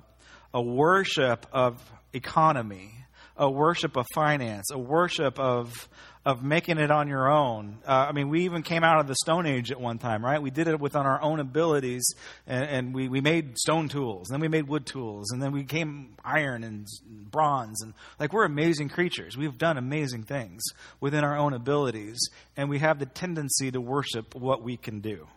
a, 0.52 0.62
worship 0.62 1.46
of 1.52 1.80
economy, 2.12 2.92
a 3.36 3.50
worship 3.50 3.96
of 3.96 4.06
finance, 4.14 4.70
a 4.70 4.78
worship 4.78 5.38
of 5.38 5.88
of 6.26 6.42
making 6.42 6.78
it 6.78 6.90
on 6.90 7.06
your 7.06 7.30
own. 7.30 7.78
Uh, 7.86 8.06
I 8.08 8.12
mean, 8.12 8.28
we 8.28 8.46
even 8.46 8.64
came 8.64 8.82
out 8.82 8.98
of 8.98 9.06
the 9.06 9.14
Stone 9.14 9.46
Age 9.46 9.70
at 9.70 9.80
one 9.80 9.98
time, 9.98 10.24
right? 10.24 10.42
We 10.42 10.50
did 10.50 10.66
it 10.66 10.80
within 10.80 11.02
our 11.02 11.22
own 11.22 11.38
abilities, 11.38 12.04
and, 12.48 12.64
and 12.64 12.94
we, 12.94 13.08
we 13.08 13.20
made 13.20 13.56
stone 13.56 13.88
tools, 13.88 14.28
and 14.28 14.34
then 14.34 14.40
we 14.40 14.48
made 14.48 14.66
wood 14.66 14.86
tools, 14.86 15.30
and 15.30 15.40
then 15.40 15.52
we 15.52 15.62
came 15.62 16.16
iron 16.24 16.64
and 16.64 16.84
bronze, 17.30 17.80
and 17.80 17.94
like 18.18 18.32
we're 18.32 18.44
amazing 18.44 18.88
creatures. 18.88 19.36
We've 19.36 19.56
done 19.56 19.78
amazing 19.78 20.24
things 20.24 20.64
within 21.00 21.22
our 21.22 21.38
own 21.38 21.52
abilities, 21.52 22.18
and 22.56 22.68
we 22.68 22.80
have 22.80 22.98
the 22.98 23.06
tendency 23.06 23.70
to 23.70 23.80
worship 23.80 24.34
what 24.34 24.64
we 24.64 24.76
can 24.76 24.98
do 24.98 25.28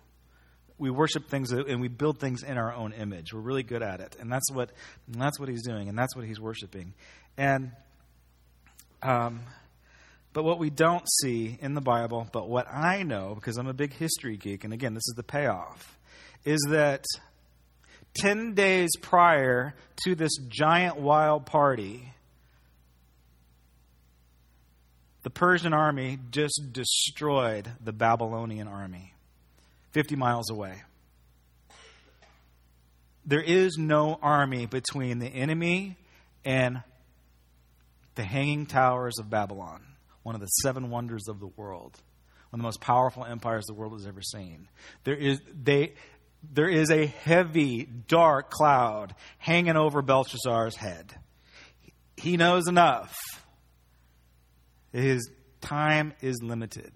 we 0.79 0.89
worship 0.89 1.29
things 1.29 1.51
and 1.51 1.81
we 1.81 1.89
build 1.89 2.19
things 2.19 2.41
in 2.41 2.57
our 2.57 2.73
own 2.73 2.93
image. 2.93 3.33
We're 3.33 3.41
really 3.41 3.63
good 3.63 3.83
at 3.83 3.99
it, 3.99 4.15
and 4.19 4.31
that's 4.31 4.51
what 4.51 4.71
and 5.11 5.21
that's 5.21 5.39
what 5.39 5.49
he's 5.49 5.63
doing, 5.63 5.89
and 5.89 5.97
that's 5.97 6.15
what 6.15 6.25
he's 6.25 6.39
worshiping. 6.39 6.93
And 7.37 7.71
um, 9.03 9.41
but 10.33 10.43
what 10.43 10.57
we 10.57 10.69
don't 10.69 11.05
see 11.21 11.57
in 11.61 11.73
the 11.73 11.81
Bible, 11.81 12.27
but 12.31 12.47
what 12.47 12.67
I 12.71 13.03
know 13.03 13.35
because 13.35 13.57
I'm 13.57 13.67
a 13.67 13.73
big 13.73 13.93
history 13.93 14.37
geek, 14.37 14.63
and 14.63 14.73
again, 14.73 14.93
this 14.93 15.07
is 15.07 15.15
the 15.15 15.23
payoff, 15.23 15.97
is 16.45 16.65
that 16.69 17.05
ten 18.13 18.53
days 18.53 18.89
prior 19.01 19.75
to 20.05 20.15
this 20.15 20.31
giant 20.47 20.97
wild 20.97 21.45
party. 21.45 22.13
The 25.21 25.29
Persian 25.29 25.73
army 25.73 26.17
just 26.31 26.69
destroyed 26.71 27.69
the 27.83 27.91
Babylonian 27.91 28.69
army. 28.69 29.13
50 29.99 30.15
miles 30.15 30.49
away. 30.49 30.81
There 33.25 33.41
is 33.41 33.77
no 33.77 34.17
army 34.21 34.65
between 34.65 35.19
the 35.19 35.27
enemy 35.27 35.97
and 36.45 36.83
the 38.15 38.23
hanging 38.23 38.65
towers 38.65 39.19
of 39.19 39.29
Babylon, 39.29 39.81
one 40.23 40.35
of 40.35 40.41
the 40.41 40.47
seven 40.63 40.89
wonders 40.89 41.27
of 41.27 41.41
the 41.41 41.47
world, 41.47 41.99
one 42.49 42.59
of 42.59 42.61
the 42.61 42.63
most 42.63 42.79
powerful 42.79 43.25
empires 43.25 43.65
the 43.65 43.73
world 43.73 43.91
has 43.91 44.07
ever 44.07 44.21
seen. 44.21 44.69
There 45.03 45.17
is, 45.17 45.41
they, 45.53 45.95
there 46.49 46.69
is 46.69 46.89
a 46.91 47.05
heavy, 47.05 47.83
dark 47.83 48.49
cloud 48.49 49.13
hanging 49.37 49.75
over 49.75 50.01
Belshazzar's 50.01 50.77
head. 50.77 51.13
He 52.15 52.37
knows 52.37 52.69
enough. 52.69 53.17
His 54.93 55.29
time 55.59 56.13
is 56.21 56.41
limited 56.41 56.93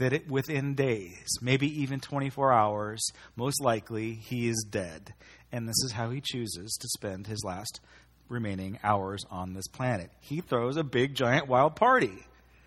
that 0.00 0.12
it, 0.12 0.28
within 0.28 0.74
days, 0.74 1.38
maybe 1.40 1.66
even 1.82 2.00
24 2.00 2.52
hours, 2.52 3.00
most 3.36 3.62
likely 3.62 4.14
he 4.14 4.48
is 4.48 4.66
dead. 4.68 5.14
And 5.52 5.68
this 5.68 5.82
is 5.84 5.92
how 5.92 6.10
he 6.10 6.20
chooses 6.20 6.76
to 6.80 6.88
spend 6.88 7.26
his 7.26 7.44
last 7.44 7.80
remaining 8.28 8.78
hours 8.82 9.24
on 9.30 9.52
this 9.52 9.68
planet. 9.68 10.10
He 10.20 10.40
throws 10.40 10.76
a 10.76 10.84
big, 10.84 11.14
giant, 11.14 11.48
wild 11.48 11.76
party. 11.76 12.26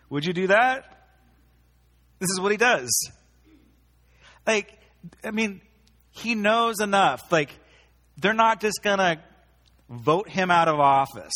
Would 0.10 0.25
you 0.25 0.34
do 0.34 0.48
that? 0.48 1.08
This 2.20 2.30
is 2.30 2.40
what 2.40 2.52
he 2.52 2.58
does. 2.58 2.92
Like, 4.46 4.78
I 5.24 5.32
mean, 5.32 5.62
he 6.12 6.36
knows 6.36 6.80
enough. 6.82 7.32
Like, 7.32 7.50
they're 8.18 8.34
not 8.34 8.62
just 8.62 8.84
going 8.84 9.00
to 9.00 9.20
vote 9.90 10.30
him 10.30 10.52
out 10.52 10.68
of 10.68 10.80
office. 10.80 11.34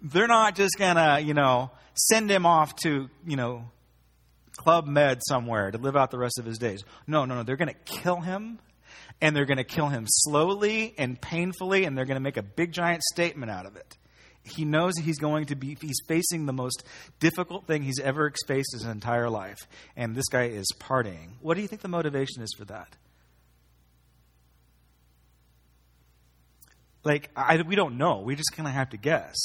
They're 0.00 0.26
not 0.28 0.54
just 0.56 0.78
going 0.78 0.96
to, 0.96 1.20
you 1.22 1.34
know, 1.34 1.70
send 1.94 2.30
him 2.30 2.46
off 2.46 2.74
to, 2.76 3.10
you 3.26 3.36
know, 3.36 3.64
Club 4.58 4.88
Med 4.88 5.20
somewhere 5.26 5.70
to 5.70 5.78
live 5.78 5.96
out 5.96 6.10
the 6.10 6.18
rest 6.18 6.38
of 6.40 6.44
his 6.44 6.58
days. 6.58 6.82
No, 7.06 7.24
no, 7.24 7.36
no. 7.36 7.42
They're 7.44 7.56
going 7.56 7.68
to 7.68 7.92
kill 8.00 8.20
him, 8.20 8.58
and 9.20 9.34
they're 9.34 9.46
going 9.46 9.58
to 9.58 9.64
kill 9.64 9.86
him 9.86 10.04
slowly 10.08 10.94
and 10.98 11.18
painfully, 11.18 11.84
and 11.84 11.96
they're 11.96 12.04
going 12.04 12.16
to 12.16 12.20
make 12.20 12.36
a 12.36 12.42
big 12.42 12.72
giant 12.72 13.04
statement 13.04 13.52
out 13.52 13.66
of 13.66 13.76
it. 13.76 13.96
He 14.42 14.64
knows 14.64 14.94
he's 14.98 15.18
going 15.18 15.46
to 15.46 15.54
be, 15.54 15.76
he's 15.80 16.00
facing 16.08 16.46
the 16.46 16.52
most 16.52 16.82
difficult 17.20 17.68
thing 17.68 17.82
he's 17.82 18.00
ever 18.00 18.32
faced 18.48 18.72
his 18.72 18.84
entire 18.84 19.30
life. 19.30 19.58
And 19.96 20.16
this 20.16 20.28
guy 20.28 20.46
is 20.46 20.66
partying. 20.80 21.34
What 21.40 21.54
do 21.54 21.62
you 21.62 21.68
think 21.68 21.82
the 21.82 21.88
motivation 21.88 22.42
is 22.42 22.52
for 22.58 22.64
that? 22.64 22.96
Like, 27.04 27.30
I, 27.36 27.62
we 27.62 27.76
don't 27.76 27.96
know. 27.96 28.22
We 28.22 28.34
just 28.34 28.52
kind 28.56 28.66
of 28.66 28.74
have 28.74 28.90
to 28.90 28.96
guess. 28.96 29.36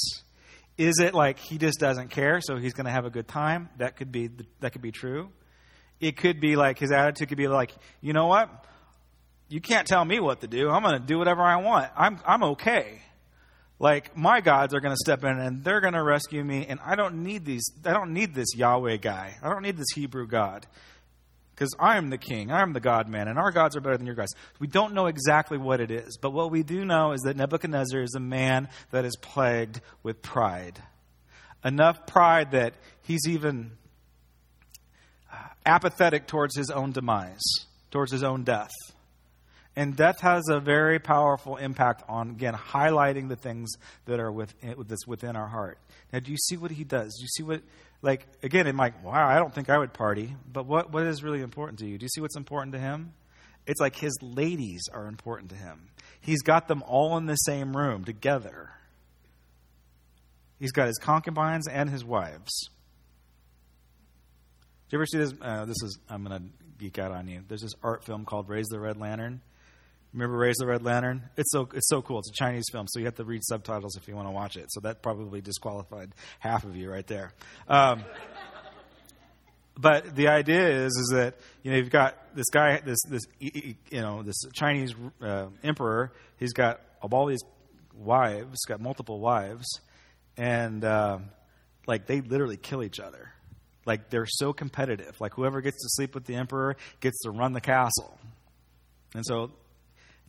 Is 0.76 0.98
it 0.98 1.14
like 1.14 1.38
he 1.38 1.58
just 1.58 1.78
doesn't 1.78 2.08
care, 2.10 2.40
so 2.40 2.56
he's 2.56 2.72
going 2.72 2.86
to 2.86 2.92
have 2.92 3.04
a 3.04 3.10
good 3.10 3.28
time? 3.28 3.68
That 3.78 3.96
could 3.96 4.10
be 4.10 4.30
that 4.60 4.72
could 4.72 4.82
be 4.82 4.92
true. 4.92 5.30
It 6.00 6.16
could 6.16 6.40
be 6.40 6.56
like 6.56 6.78
his 6.78 6.90
attitude 6.90 7.28
could 7.28 7.38
be 7.38 7.48
like, 7.48 7.72
you 8.00 8.12
know 8.12 8.26
what? 8.26 8.50
You 9.48 9.60
can't 9.60 9.86
tell 9.86 10.04
me 10.04 10.18
what 10.18 10.40
to 10.40 10.48
do. 10.48 10.68
I'm 10.70 10.82
going 10.82 11.00
to 11.00 11.06
do 11.06 11.18
whatever 11.18 11.42
I 11.42 11.56
want. 11.56 11.90
I'm 11.96 12.18
I'm 12.26 12.42
okay. 12.42 13.00
Like 13.78 14.16
my 14.16 14.40
gods 14.40 14.74
are 14.74 14.80
going 14.80 14.94
to 14.94 15.00
step 15.00 15.22
in 15.24 15.38
and 15.38 15.62
they're 15.62 15.80
going 15.80 15.94
to 15.94 16.02
rescue 16.02 16.42
me, 16.42 16.66
and 16.66 16.80
I 16.84 16.96
don't 16.96 17.22
need 17.22 17.44
these. 17.44 17.64
I 17.84 17.92
don't 17.92 18.12
need 18.12 18.34
this 18.34 18.54
Yahweh 18.56 18.96
guy. 18.96 19.36
I 19.42 19.48
don't 19.50 19.62
need 19.62 19.76
this 19.76 19.92
Hebrew 19.94 20.26
God 20.26 20.66
because 21.54 21.74
I 21.78 21.96
am 21.96 22.10
the 22.10 22.18
king, 22.18 22.50
I 22.50 22.62
am 22.62 22.72
the 22.72 22.80
God 22.80 23.08
man, 23.08 23.28
and 23.28 23.38
our 23.38 23.52
gods 23.52 23.76
are 23.76 23.80
better 23.80 23.96
than 23.96 24.06
your 24.06 24.16
gods. 24.16 24.34
We 24.58 24.66
don't 24.66 24.92
know 24.92 25.06
exactly 25.06 25.56
what 25.56 25.80
it 25.80 25.90
is, 25.90 26.18
but 26.20 26.32
what 26.32 26.50
we 26.50 26.62
do 26.62 26.84
know 26.84 27.12
is 27.12 27.20
that 27.22 27.36
Nebuchadnezzar 27.36 28.02
is 28.02 28.14
a 28.14 28.20
man 28.20 28.68
that 28.90 29.04
is 29.04 29.16
plagued 29.16 29.80
with 30.02 30.20
pride. 30.20 30.82
Enough 31.64 32.06
pride 32.06 32.50
that 32.50 32.74
he's 33.02 33.28
even 33.28 33.72
uh, 35.32 35.36
apathetic 35.64 36.26
towards 36.26 36.56
his 36.56 36.70
own 36.70 36.92
demise, 36.92 37.42
towards 37.90 38.10
his 38.10 38.24
own 38.24 38.42
death. 38.42 38.72
And 39.76 39.96
death 39.96 40.20
has 40.20 40.44
a 40.48 40.60
very 40.60 40.98
powerful 40.98 41.56
impact 41.56 42.04
on, 42.08 42.30
again, 42.30 42.54
highlighting 42.54 43.28
the 43.28 43.36
things 43.36 43.72
that 44.06 44.20
are 44.20 44.30
within, 44.30 44.74
that's 44.86 45.06
within 45.06 45.36
our 45.36 45.48
heart. 45.48 45.78
Now, 46.12 46.20
do 46.20 46.30
you 46.30 46.36
see 46.36 46.56
what 46.56 46.70
he 46.70 46.84
does? 46.84 47.14
Do 47.16 47.22
you 47.22 47.28
see 47.28 47.42
what 47.42 47.62
like 48.04 48.26
again, 48.42 48.66
I'm 48.66 48.76
like, 48.76 49.02
wow, 49.02 49.26
I 49.26 49.36
don't 49.36 49.54
think 49.54 49.70
I 49.70 49.78
would 49.78 49.92
party. 49.92 50.36
But 50.50 50.66
what 50.66 50.92
what 50.92 51.06
is 51.06 51.22
really 51.22 51.40
important 51.40 51.78
to 51.80 51.86
you? 51.86 51.98
Do 51.98 52.04
you 52.04 52.10
see 52.10 52.20
what's 52.20 52.36
important 52.36 52.74
to 52.74 52.78
him? 52.78 53.14
It's 53.66 53.80
like 53.80 53.96
his 53.96 54.16
ladies 54.20 54.82
are 54.92 55.06
important 55.06 55.50
to 55.50 55.56
him. 55.56 55.88
He's 56.20 56.42
got 56.42 56.68
them 56.68 56.82
all 56.86 57.16
in 57.16 57.26
the 57.26 57.36
same 57.36 57.76
room 57.76 58.04
together. 58.04 58.70
He's 60.60 60.72
got 60.72 60.86
his 60.86 60.98
concubines 60.98 61.66
and 61.66 61.88
his 61.90 62.04
wives. 62.04 62.68
Do 64.88 64.96
you 64.96 64.98
ever 64.98 65.06
see 65.06 65.18
this? 65.18 65.34
Uh, 65.40 65.64
this 65.64 65.82
is 65.82 65.98
I'm 66.08 66.24
going 66.24 66.42
to 66.42 66.48
geek 66.78 66.98
out 66.98 67.10
on 67.10 67.26
you. 67.26 67.42
There's 67.48 67.62
this 67.62 67.74
art 67.82 68.04
film 68.04 68.24
called 68.24 68.48
Raise 68.48 68.66
the 68.68 68.78
Red 68.78 68.98
Lantern. 68.98 69.40
Remember 70.14 70.36
Raise 70.36 70.56
the 70.58 70.66
Red 70.66 70.84
Lantern? 70.84 71.28
It's 71.36 71.50
so 71.50 71.68
it's 71.74 71.88
so 71.88 72.00
cool. 72.00 72.20
It's 72.20 72.30
a 72.30 72.32
Chinese 72.32 72.66
film, 72.70 72.86
so 72.88 73.00
you 73.00 73.06
have 73.06 73.16
to 73.16 73.24
read 73.24 73.42
subtitles 73.44 73.96
if 73.96 74.06
you 74.06 74.14
want 74.14 74.28
to 74.28 74.32
watch 74.32 74.56
it. 74.56 74.66
So 74.68 74.80
that 74.80 75.02
probably 75.02 75.40
disqualified 75.40 76.12
half 76.38 76.62
of 76.62 76.76
you 76.76 76.88
right 76.88 77.06
there. 77.06 77.32
Um, 77.66 78.04
but 79.76 80.14
the 80.14 80.28
idea 80.28 80.68
is 80.68 80.92
is 80.92 81.10
that 81.14 81.34
you 81.64 81.72
know 81.72 81.78
you've 81.78 81.90
got 81.90 82.16
this 82.36 82.48
guy, 82.52 82.78
this 82.78 82.98
this 83.08 83.22
you 83.40 83.74
know 83.90 84.22
this 84.22 84.36
Chinese 84.54 84.94
uh, 85.20 85.46
emperor. 85.64 86.12
He's 86.38 86.52
got 86.52 86.80
all 87.00 87.26
these 87.26 87.42
wives, 87.92 88.64
got 88.66 88.80
multiple 88.80 89.18
wives, 89.18 89.66
and 90.36 90.84
um, 90.84 91.24
like 91.88 92.06
they 92.06 92.20
literally 92.20 92.56
kill 92.56 92.84
each 92.84 93.00
other. 93.00 93.32
Like 93.84 94.10
they're 94.10 94.26
so 94.26 94.52
competitive. 94.52 95.20
Like 95.20 95.34
whoever 95.34 95.60
gets 95.60 95.82
to 95.82 95.88
sleep 95.88 96.14
with 96.14 96.24
the 96.24 96.36
emperor 96.36 96.76
gets 97.00 97.20
to 97.22 97.30
run 97.30 97.52
the 97.52 97.60
castle. 97.60 98.16
And 99.14 99.24
so 99.26 99.50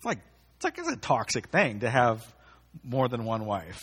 it's 0.05 0.17
like 0.17 0.19
it's 0.55 0.63
like 0.63 0.77
it's 0.77 0.89
a 0.89 0.97
toxic 0.97 1.47
thing 1.47 1.79
to 1.79 1.89
have 1.89 2.23
more 2.83 3.07
than 3.07 3.25
one 3.25 3.45
wife. 3.45 3.81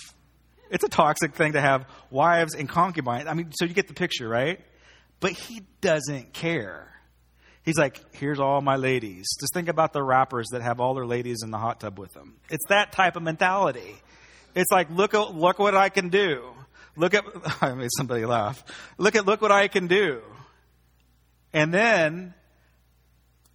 It's 0.70 0.84
a 0.84 0.88
toxic 0.88 1.34
thing 1.34 1.52
to 1.52 1.60
have 1.60 1.86
wives 2.10 2.54
and 2.54 2.68
concubines. 2.68 3.26
I 3.26 3.34
mean, 3.34 3.52
so 3.52 3.64
you 3.64 3.74
get 3.74 3.88
the 3.88 3.94
picture, 3.94 4.28
right? 4.28 4.60
But 5.20 5.32
he 5.32 5.62
doesn't 5.80 6.32
care. 6.32 6.88
He's 7.64 7.76
like, 7.76 8.00
here's 8.14 8.40
all 8.40 8.60
my 8.60 8.76
ladies. 8.76 9.26
Just 9.38 9.52
think 9.52 9.68
about 9.68 9.92
the 9.92 10.02
rappers 10.02 10.48
that 10.52 10.62
have 10.62 10.80
all 10.80 10.94
their 10.94 11.06
ladies 11.06 11.42
in 11.44 11.50
the 11.50 11.58
hot 11.58 11.80
tub 11.80 11.98
with 11.98 12.12
them. 12.12 12.36
It's 12.48 12.64
that 12.68 12.92
type 12.92 13.16
of 13.16 13.22
mentality. 13.22 13.94
It's 14.54 14.70
like, 14.70 14.90
look, 14.90 15.12
look 15.12 15.58
what 15.58 15.74
I 15.74 15.88
can 15.90 16.08
do. 16.08 16.52
Look 16.96 17.14
at, 17.14 17.24
I 17.62 17.74
made 17.74 17.90
somebody 17.96 18.24
laugh. 18.24 18.64
Look 18.98 19.14
at, 19.14 19.26
look 19.26 19.42
what 19.42 19.52
I 19.52 19.68
can 19.68 19.86
do. 19.86 20.22
And 21.52 21.72
then, 21.72 22.34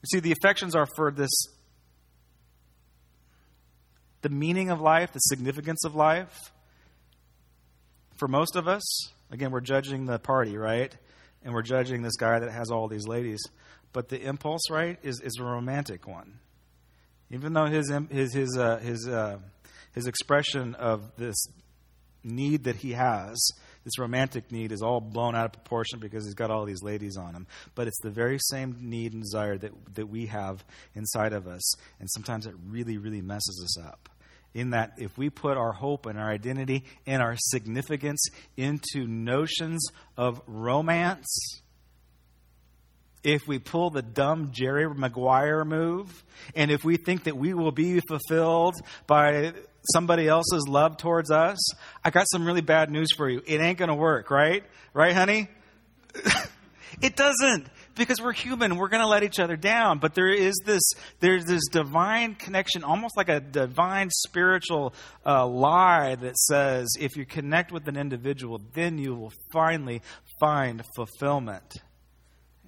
you 0.01 0.07
see, 0.11 0.19
the 0.19 0.31
affections 0.31 0.75
are 0.75 0.85
for 0.95 1.11
this 1.11 1.31
the 4.21 4.29
meaning 4.29 4.69
of 4.69 4.81
life, 4.81 5.11
the 5.13 5.19
significance 5.19 5.83
of 5.85 5.95
life, 5.95 6.51
for 8.17 8.27
most 8.27 8.55
of 8.55 8.67
us, 8.67 8.83
again, 9.31 9.51
we're 9.51 9.61
judging 9.61 10.05
the 10.05 10.19
party, 10.19 10.57
right? 10.57 10.95
And 11.43 11.53
we're 11.53 11.61
judging 11.61 12.01
this 12.01 12.15
guy 12.15 12.39
that 12.39 12.51
has 12.51 12.71
all 12.71 12.87
these 12.87 13.07
ladies. 13.07 13.41
But 13.93 14.09
the 14.09 14.21
impulse, 14.21 14.69
right, 14.69 14.97
is, 15.03 15.21
is 15.21 15.37
a 15.39 15.43
romantic 15.43 16.07
one. 16.07 16.39
Even 17.29 17.53
though 17.53 17.65
his, 17.65 17.91
his, 18.09 18.33
his, 18.33 18.57
uh, 18.57 18.77
his, 18.77 19.07
uh, 19.07 19.37
his 19.93 20.07
expression 20.07 20.75
of 20.75 21.15
this 21.17 21.35
need 22.23 22.63
that 22.65 22.77
he 22.77 22.93
has, 22.93 23.37
this 23.87 23.97
romantic 23.97 24.51
need, 24.51 24.73
is 24.73 24.81
all 24.81 24.99
blown 24.99 25.33
out 25.33 25.45
of 25.45 25.53
proportion 25.53 25.99
because 25.99 26.25
he's 26.25 26.33
got 26.33 26.51
all 26.51 26.65
these 26.65 26.83
ladies 26.83 27.15
on 27.15 27.33
him. 27.33 27.47
But 27.73 27.87
it's 27.87 28.01
the 28.01 28.09
very 28.09 28.37
same 28.37 28.75
need 28.81 29.13
and 29.13 29.23
desire 29.23 29.57
that, 29.57 29.71
that 29.95 30.07
we 30.07 30.25
have 30.25 30.65
inside 30.93 31.31
of 31.31 31.47
us. 31.47 31.73
And 32.01 32.09
sometimes 32.11 32.45
it 32.45 32.53
really, 32.67 32.97
really 32.97 33.21
messes 33.21 33.61
us 33.63 33.81
up 33.81 34.09
in 34.53 34.71
that 34.71 34.91
if 34.97 35.17
we 35.17 35.29
put 35.29 35.55
our 35.55 35.71
hope 35.71 36.05
and 36.05 36.19
our 36.19 36.29
identity 36.29 36.83
and 37.05 37.21
our 37.21 37.35
significance 37.37 38.27
into 38.57 39.07
notions 39.07 39.87
of 40.17 40.41
romance, 40.47 41.61
if 43.27 43.45
we 43.45 43.59
pull 43.59 43.89
the 43.89 44.01
dumb 44.01 44.51
Jerry 44.53 44.87
Maguire 44.87 45.65
move, 45.65 46.23
and 46.55 46.71
if 46.71 46.85
we 46.85 46.95
think 46.95 47.25
that 47.25 47.35
we 47.35 47.53
will 47.53 47.73
be 47.73 47.99
fulfilled 48.07 48.75
by 49.05 49.53
somebody 49.93 50.27
else's 50.27 50.65
love 50.67 50.97
towards 50.97 51.29
us, 51.29 51.57
I 52.05 52.09
got 52.09 52.25
some 52.31 52.45
really 52.45 52.61
bad 52.61 52.89
news 52.89 53.09
for 53.15 53.29
you. 53.29 53.41
It 53.45 53.59
ain't 53.59 53.77
going 53.77 53.89
to 53.89 53.95
work, 53.95 54.31
right? 54.31 54.63
Right, 54.93 55.13
honey? 55.13 55.49
it 57.01 57.17
doesn't 57.17 57.67
because 57.95 58.21
we're 58.21 58.31
human 58.31 58.77
we're 58.77 58.87
going 58.87 59.01
to 59.01 59.07
let 59.07 59.23
each 59.23 59.39
other 59.39 59.55
down 59.55 59.97
but 59.99 60.13
there 60.13 60.31
is 60.31 60.55
this 60.65 60.81
there's 61.19 61.45
this 61.45 61.63
divine 61.71 62.35
connection 62.35 62.83
almost 62.83 63.17
like 63.17 63.27
a 63.27 63.39
divine 63.39 64.09
spiritual 64.09 64.93
uh, 65.25 65.45
lie 65.45 66.15
that 66.15 66.37
says 66.37 66.87
if 66.99 67.17
you 67.17 67.25
connect 67.25 67.71
with 67.71 67.87
an 67.87 67.97
individual 67.97 68.61
then 68.73 68.97
you 68.97 69.15
will 69.15 69.33
finally 69.51 70.01
find 70.39 70.83
fulfillment 70.95 71.81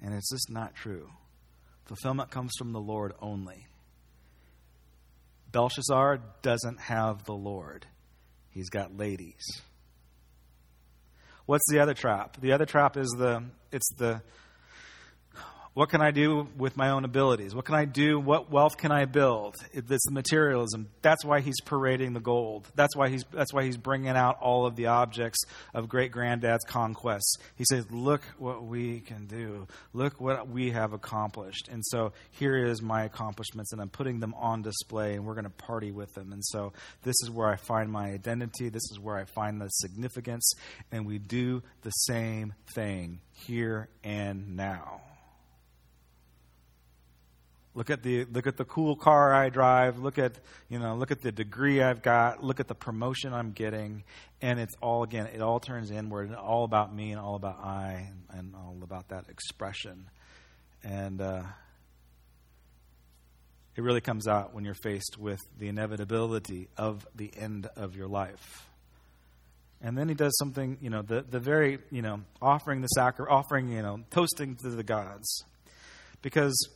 and 0.02 0.14
it's 0.14 0.30
just 0.30 0.50
not 0.50 0.74
true. 0.74 1.10
Fulfillment 1.84 2.30
comes 2.30 2.52
from 2.58 2.72
the 2.72 2.80
lord 2.80 3.12
only. 3.20 3.66
Belshazzar 5.52 6.20
doesn't 6.42 6.80
have 6.80 7.24
the 7.24 7.34
lord. 7.34 7.86
He's 8.50 8.70
got 8.70 8.96
ladies. 8.96 9.42
What's 11.46 11.64
the 11.68 11.80
other 11.80 11.94
trap? 11.94 12.40
The 12.40 12.52
other 12.52 12.66
trap 12.66 12.96
is 12.96 13.08
the 13.18 13.42
it's 13.72 13.92
the 13.96 14.22
what 15.72 15.88
can 15.88 16.00
I 16.00 16.10
do 16.10 16.48
with 16.56 16.76
my 16.76 16.90
own 16.90 17.04
abilities? 17.04 17.54
What 17.54 17.64
can 17.64 17.76
I 17.76 17.84
do? 17.84 18.18
What 18.18 18.50
wealth 18.50 18.76
can 18.76 18.90
I 18.90 19.04
build? 19.04 19.54
It's 19.72 20.10
materialism. 20.10 20.88
That's 21.00 21.24
why 21.24 21.40
he's 21.40 21.60
parading 21.64 22.12
the 22.12 22.20
gold. 22.20 22.68
That's 22.74 22.96
why 22.96 23.08
he's 23.08 23.24
that's 23.32 23.52
why 23.52 23.64
he's 23.64 23.76
bringing 23.76 24.10
out 24.10 24.40
all 24.40 24.66
of 24.66 24.74
the 24.74 24.86
objects 24.86 25.38
of 25.72 25.88
great 25.88 26.10
granddad's 26.10 26.64
conquests. 26.64 27.36
He 27.54 27.64
says, 27.64 27.90
"Look 27.90 28.22
what 28.38 28.64
we 28.64 29.00
can 29.00 29.26
do. 29.26 29.68
Look 29.92 30.20
what 30.20 30.48
we 30.48 30.72
have 30.72 30.92
accomplished." 30.92 31.68
And 31.68 31.84
so 31.86 32.12
here 32.32 32.56
is 32.56 32.82
my 32.82 33.04
accomplishments, 33.04 33.72
and 33.72 33.80
I'm 33.80 33.90
putting 33.90 34.18
them 34.18 34.34
on 34.34 34.62
display, 34.62 35.14
and 35.14 35.24
we're 35.24 35.34
going 35.34 35.44
to 35.44 35.50
party 35.50 35.92
with 35.92 36.12
them. 36.14 36.32
And 36.32 36.44
so 36.44 36.72
this 37.02 37.16
is 37.22 37.30
where 37.30 37.48
I 37.48 37.56
find 37.56 37.92
my 37.92 38.10
identity. 38.10 38.70
This 38.70 38.90
is 38.90 38.98
where 38.98 39.16
I 39.16 39.24
find 39.24 39.60
the 39.60 39.68
significance, 39.68 40.52
and 40.90 41.06
we 41.06 41.18
do 41.18 41.62
the 41.82 41.90
same 41.90 42.54
thing 42.74 43.20
here 43.32 43.88
and 44.02 44.56
now. 44.56 45.00
Look 47.74 47.88
at 47.88 48.02
the 48.02 48.24
look 48.24 48.48
at 48.48 48.56
the 48.56 48.64
cool 48.64 48.96
car 48.96 49.32
I 49.32 49.48
drive. 49.48 49.98
Look 49.98 50.18
at 50.18 50.38
you 50.68 50.80
know 50.80 50.96
look 50.96 51.12
at 51.12 51.20
the 51.20 51.30
degree 51.30 51.80
I've 51.80 52.02
got. 52.02 52.42
Look 52.42 52.58
at 52.58 52.66
the 52.66 52.74
promotion 52.74 53.32
I'm 53.32 53.52
getting, 53.52 54.02
and 54.42 54.58
it's 54.58 54.74
all 54.82 55.04
again 55.04 55.26
it 55.26 55.40
all 55.40 55.60
turns 55.60 55.92
inward 55.92 56.28
and 56.28 56.36
all 56.36 56.64
about 56.64 56.92
me 56.92 57.12
and 57.12 57.20
all 57.20 57.36
about 57.36 57.60
I 57.62 58.08
and, 58.08 58.40
and 58.40 58.54
all 58.56 58.76
about 58.82 59.08
that 59.10 59.28
expression, 59.28 60.10
and 60.82 61.20
uh, 61.20 61.42
it 63.76 63.82
really 63.82 64.00
comes 64.00 64.26
out 64.26 64.52
when 64.52 64.64
you're 64.64 64.74
faced 64.74 65.16
with 65.16 65.40
the 65.58 65.68
inevitability 65.68 66.68
of 66.76 67.06
the 67.14 67.30
end 67.36 67.68
of 67.76 67.94
your 67.94 68.08
life. 68.08 68.66
And 69.80 69.96
then 69.96 70.08
he 70.08 70.14
does 70.14 70.36
something, 70.38 70.76
you 70.82 70.90
know, 70.90 71.00
the, 71.02 71.22
the 71.22 71.40
very, 71.40 71.78
you 71.90 72.02
know, 72.02 72.20
offering 72.42 72.82
the 72.82 72.88
sacrament, 72.88 73.32
offering, 73.32 73.70
you 73.70 73.80
know, 73.80 74.00
toasting 74.10 74.56
to 74.56 74.70
the 74.70 74.82
gods. 74.82 75.44
Because 76.20 76.68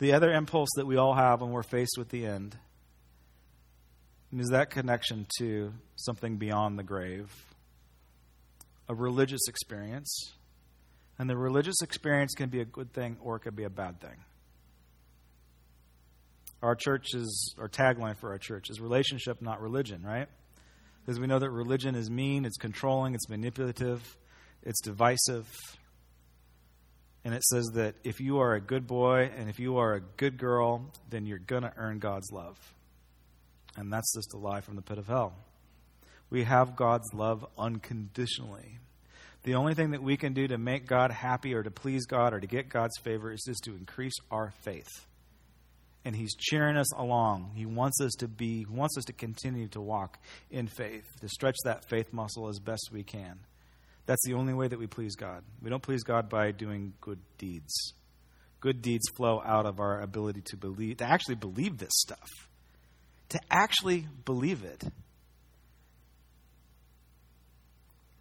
the 0.00 0.14
other 0.14 0.32
impulse 0.32 0.70
that 0.76 0.86
we 0.86 0.96
all 0.96 1.14
have 1.14 1.42
when 1.42 1.50
we're 1.50 1.62
faced 1.62 1.96
with 1.96 2.08
the 2.08 2.26
end 2.26 2.56
is 4.36 4.48
that 4.48 4.70
connection 4.70 5.26
to 5.38 5.72
something 5.96 6.36
beyond 6.36 6.78
the 6.78 6.82
grave, 6.82 7.30
a 8.88 8.94
religious 8.94 9.42
experience. 9.48 10.32
And 11.18 11.28
the 11.28 11.36
religious 11.36 11.82
experience 11.82 12.32
can 12.34 12.48
be 12.48 12.60
a 12.60 12.64
good 12.64 12.94
thing 12.94 13.18
or 13.20 13.36
it 13.36 13.40
can 13.40 13.54
be 13.54 13.64
a 13.64 13.70
bad 13.70 14.00
thing. 14.00 14.16
Our 16.62 16.74
church 16.74 17.14
is, 17.14 17.54
our 17.58 17.68
tagline 17.68 18.16
for 18.16 18.30
our 18.30 18.38
church 18.38 18.70
is 18.70 18.80
relationship, 18.80 19.42
not 19.42 19.60
religion, 19.60 20.02
right? 20.02 20.28
Because 21.04 21.20
we 21.20 21.26
know 21.26 21.38
that 21.38 21.50
religion 21.50 21.94
is 21.94 22.10
mean, 22.10 22.46
it's 22.46 22.56
controlling, 22.56 23.14
it's 23.14 23.28
manipulative, 23.28 24.16
it's 24.62 24.80
divisive, 24.80 25.46
and 27.24 27.34
it 27.34 27.44
says 27.44 27.66
that 27.74 27.96
if 28.02 28.20
you 28.20 28.38
are 28.38 28.54
a 28.54 28.60
good 28.60 28.86
boy 28.86 29.30
and 29.36 29.50
if 29.50 29.58
you 29.58 29.76
are 29.76 29.94
a 29.94 30.00
good 30.00 30.38
girl, 30.38 30.90
then 31.10 31.26
you're 31.26 31.38
going 31.38 31.62
to 31.62 31.72
earn 31.76 31.98
God's 31.98 32.30
love. 32.32 32.58
And 33.76 33.92
that's 33.92 34.14
just 34.14 34.34
a 34.34 34.38
lie 34.38 34.62
from 34.62 34.76
the 34.76 34.82
pit 34.82 34.98
of 34.98 35.06
hell. 35.06 35.34
We 36.30 36.44
have 36.44 36.76
God's 36.76 37.12
love 37.12 37.44
unconditionally. 37.58 38.78
The 39.42 39.54
only 39.54 39.74
thing 39.74 39.90
that 39.90 40.02
we 40.02 40.16
can 40.16 40.32
do 40.32 40.48
to 40.48 40.58
make 40.58 40.86
God 40.86 41.10
happy 41.10 41.54
or 41.54 41.62
to 41.62 41.70
please 41.70 42.06
God 42.06 42.32
or 42.32 42.40
to 42.40 42.46
get 42.46 42.68
God's 42.68 42.96
favor 43.02 43.32
is 43.32 43.42
just 43.46 43.64
to 43.64 43.74
increase 43.74 44.14
our 44.30 44.52
faith. 44.62 45.06
And 46.04 46.16
He's 46.16 46.34
cheering 46.34 46.76
us 46.76 46.92
along. 46.94 47.52
He 47.54 47.66
wants 47.66 48.00
us 48.00 48.12
to 48.18 48.28
be, 48.28 48.64
wants 48.68 48.96
us 48.96 49.04
to 49.04 49.12
continue 49.12 49.68
to 49.68 49.80
walk 49.80 50.18
in 50.50 50.66
faith, 50.66 51.04
to 51.20 51.28
stretch 51.28 51.56
that 51.64 51.88
faith 51.88 52.12
muscle 52.12 52.48
as 52.48 52.58
best 52.58 52.90
we 52.92 53.02
can. 53.02 53.40
That's 54.10 54.26
the 54.26 54.34
only 54.34 54.54
way 54.54 54.66
that 54.66 54.76
we 54.76 54.88
please 54.88 55.14
God. 55.14 55.44
We 55.62 55.70
don't 55.70 55.84
please 55.84 56.02
God 56.02 56.28
by 56.28 56.50
doing 56.50 56.94
good 57.00 57.20
deeds. 57.38 57.94
Good 58.58 58.82
deeds 58.82 59.08
flow 59.14 59.40
out 59.46 59.66
of 59.66 59.78
our 59.78 60.00
ability 60.00 60.40
to 60.46 60.56
believe, 60.56 60.96
to 60.96 61.04
actually 61.04 61.36
believe 61.36 61.78
this 61.78 61.92
stuff, 61.92 62.28
to 63.28 63.38
actually 63.52 64.08
believe 64.24 64.64
it. 64.64 64.82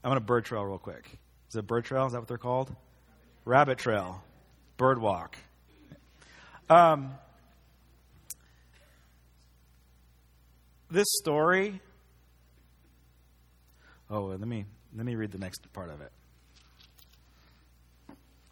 I 0.03 0.09
want 0.09 0.19
a 0.19 0.23
bird 0.23 0.45
trail 0.45 0.63
real 0.63 0.77
quick. 0.77 1.09
Is 1.49 1.55
it 1.55 1.65
bird 1.65 1.85
trail? 1.85 2.05
Is 2.05 2.11
that 2.11 2.19
what 2.19 2.27
they're 2.27 2.37
called? 2.37 2.71
Rabbit 3.43 3.79
trail, 3.79 4.23
bird 4.77 5.01
walk. 5.01 5.37
Um, 6.69 7.15
this 10.91 11.07
story. 11.19 11.81
Oh, 14.07 14.25
let 14.25 14.47
me 14.47 14.65
let 14.95 15.05
me 15.05 15.15
read 15.15 15.31
the 15.31 15.37
next 15.37 15.71
part 15.73 15.89
of 15.89 16.01
it. 16.01 16.11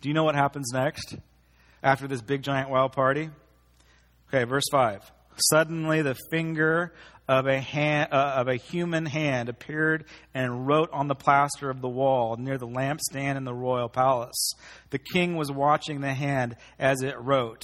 Do 0.01 0.09
you 0.09 0.13
know 0.13 0.23
what 0.23 0.35
happens 0.35 0.71
next? 0.73 1.17
after 1.83 2.07
this 2.07 2.21
big 2.21 2.41
giant 2.41 2.69
wild 2.69 2.91
party? 2.91 3.29
Okay, 4.29 4.43
verse 4.43 4.65
5. 4.71 5.11
Suddenly 5.51 6.01
the 6.01 6.15
finger 6.29 6.93
of 7.27 7.45
a, 7.45 7.59
hand, 7.59 8.09
uh, 8.11 8.33
of 8.37 8.47
a 8.47 8.55
human 8.55 9.05
hand 9.05 9.49
appeared 9.49 10.05
and 10.33 10.65
wrote 10.65 10.89
on 10.91 11.07
the 11.07 11.15
plaster 11.15 11.69
of 11.69 11.81
the 11.81 11.89
wall 11.89 12.35
near 12.37 12.57
the 12.57 12.67
lampstand 12.67 13.37
in 13.37 13.43
the 13.43 13.53
royal 13.53 13.89
palace. 13.89 14.53
The 14.89 14.99
king 14.99 15.35
was 15.35 15.51
watching 15.51 16.01
the 16.01 16.13
hand 16.13 16.55
as 16.79 17.01
it 17.01 17.19
wrote. 17.19 17.63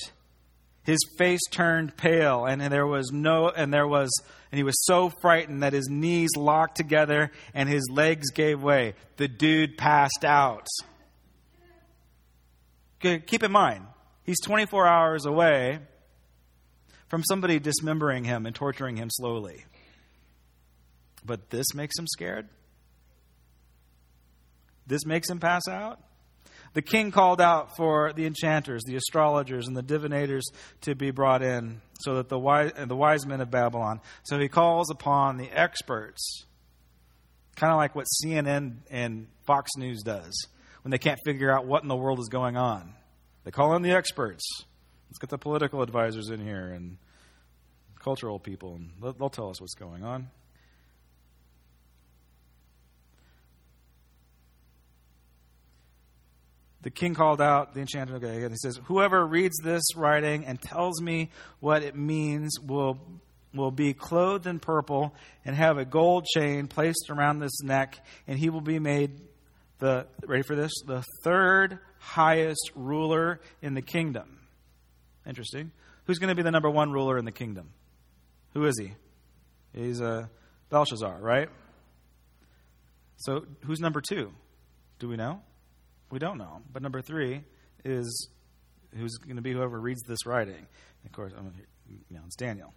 His 0.83 0.99
face 1.17 1.41
turned 1.49 1.95
pale, 1.95 2.45
and 2.45 2.61
there 2.61 2.87
was 2.87 3.11
no, 3.11 3.49
and 3.49 3.73
there 3.73 3.87
was, 3.87 4.11
and 4.53 4.59
he 4.59 4.63
was 4.63 4.85
so 4.85 5.09
frightened 5.09 5.63
that 5.63 5.73
his 5.73 5.87
knees 5.89 6.29
locked 6.37 6.77
together 6.77 7.31
and 7.55 7.67
his 7.67 7.89
legs 7.89 8.29
gave 8.29 8.61
way. 8.61 8.93
The 9.17 9.27
dude 9.27 9.79
passed 9.79 10.23
out. 10.23 10.67
Keep 12.99 13.41
in 13.41 13.51
mind, 13.51 13.87
he's 14.21 14.39
24 14.41 14.85
hours 14.85 15.25
away 15.25 15.79
from 17.07 17.23
somebody 17.23 17.57
dismembering 17.57 18.25
him 18.25 18.45
and 18.45 18.53
torturing 18.53 18.95
him 18.95 19.09
slowly. 19.09 19.65
But 21.25 21.49
this 21.49 21.73
makes 21.73 21.97
him 21.97 22.05
scared? 22.05 22.47
This 24.85 25.03
makes 25.03 25.31
him 25.31 25.39
pass 25.39 25.67
out? 25.67 25.99
The 26.73 26.81
king 26.81 27.11
called 27.11 27.39
out 27.39 27.75
for 27.77 28.13
the 28.13 28.25
enchanters, 28.25 28.83
the 28.83 28.95
astrologers, 28.95 29.67
and 29.67 29.77
the 29.77 29.83
divinators 29.83 30.41
to 30.81 30.95
be 30.95 31.11
brought 31.11 31.43
in, 31.43 31.81
so 31.99 32.15
that 32.15 32.29
the 32.29 32.39
wise, 32.39 32.71
the 32.75 32.95
wise 32.95 33.25
men 33.25 33.41
of 33.41 33.51
Babylon. 33.51 34.01
So 34.23 34.39
he 34.39 34.47
calls 34.47 34.89
upon 34.89 35.37
the 35.37 35.51
experts, 35.51 36.45
kind 37.55 37.71
of 37.71 37.77
like 37.77 37.95
what 37.95 38.07
CNN 38.23 38.77
and 38.89 39.27
Fox 39.45 39.71
News 39.77 40.01
does 40.01 40.47
when 40.81 40.91
they 40.91 40.97
can't 40.97 41.19
figure 41.23 41.51
out 41.51 41.65
what 41.65 41.83
in 41.83 41.89
the 41.89 41.95
world 41.95 42.19
is 42.19 42.29
going 42.29 42.57
on. 42.57 42.93
They 43.43 43.51
call 43.51 43.75
in 43.75 43.81
the 43.81 43.91
experts. 43.91 44.43
Let's 45.09 45.19
get 45.19 45.29
the 45.29 45.37
political 45.37 45.81
advisors 45.81 46.29
in 46.29 46.41
here 46.43 46.71
and 46.71 46.97
cultural 48.03 48.39
people, 48.39 48.75
and 48.75 48.91
they'll 49.19 49.29
tell 49.29 49.49
us 49.49 49.61
what's 49.61 49.75
going 49.75 50.03
on. 50.03 50.29
The 56.83 56.91
king 56.91 57.15
called 57.15 57.41
out 57.41 57.73
the 57.73 57.79
enchanter 57.79 58.15
okay, 58.15 58.43
and 58.43 58.51
he 58.51 58.57
says, 58.57 58.79
Whoever 58.85 59.25
reads 59.25 59.55
this 59.63 59.81
writing 59.95 60.45
and 60.45 60.61
tells 60.61 61.01
me 61.01 61.29
what 61.59 61.81
it 61.81 61.95
means 61.95 62.59
will, 62.59 62.99
will 63.53 63.71
be 63.71 63.93
clothed 63.93 64.45
in 64.45 64.59
purple 64.59 65.15
and 65.45 65.55
have 65.55 65.77
a 65.77 65.85
gold 65.85 66.25
chain 66.25 66.67
placed 66.67 67.09
around 67.09 67.41
his 67.41 67.61
neck, 67.63 67.99
and 68.27 68.37
he 68.37 68.49
will 68.49 68.61
be 68.61 68.79
made 68.79 69.21
the, 69.79 70.05
ready 70.25 70.43
for 70.43 70.55
this? 70.55 70.71
The 70.85 71.03
third 71.23 71.79
highest 71.99 72.71
ruler 72.75 73.39
in 73.61 73.73
the 73.73 73.81
kingdom. 73.81 74.39
Interesting. 75.25 75.71
Who's 76.05 76.19
going 76.19 76.29
to 76.29 76.35
be 76.35 76.43
the 76.43 76.51
number 76.51 76.69
one 76.69 76.91
ruler 76.91 77.17
in 77.17 77.23
the 77.23 77.31
kingdom? 77.31 77.69
Who 78.53 78.65
is 78.65 78.77
he? 78.77 78.93
He's 79.73 80.01
a 80.01 80.05
uh, 80.05 80.25
Belshazzar, 80.69 81.19
right? 81.21 81.49
So 83.17 83.45
who's 83.61 83.79
number 83.79 84.01
two? 84.01 84.33
Do 84.99 85.07
we 85.07 85.15
know? 85.15 85.41
We 86.13 86.19
don't 86.19 86.37
know. 86.37 86.61
But 86.71 86.83
number 86.83 87.01
three 87.01 87.41
is 87.83 88.29
who's 88.95 89.17
going 89.17 89.37
to 89.37 89.41
be 89.41 89.51
whoever 89.51 89.79
reads 89.79 90.03
this 90.03 90.27
writing. 90.27 90.67
Of 91.07 91.11
course, 91.11 91.33
you 91.89 91.97
know, 92.11 92.21
it's 92.27 92.35
Daniel. 92.35 92.71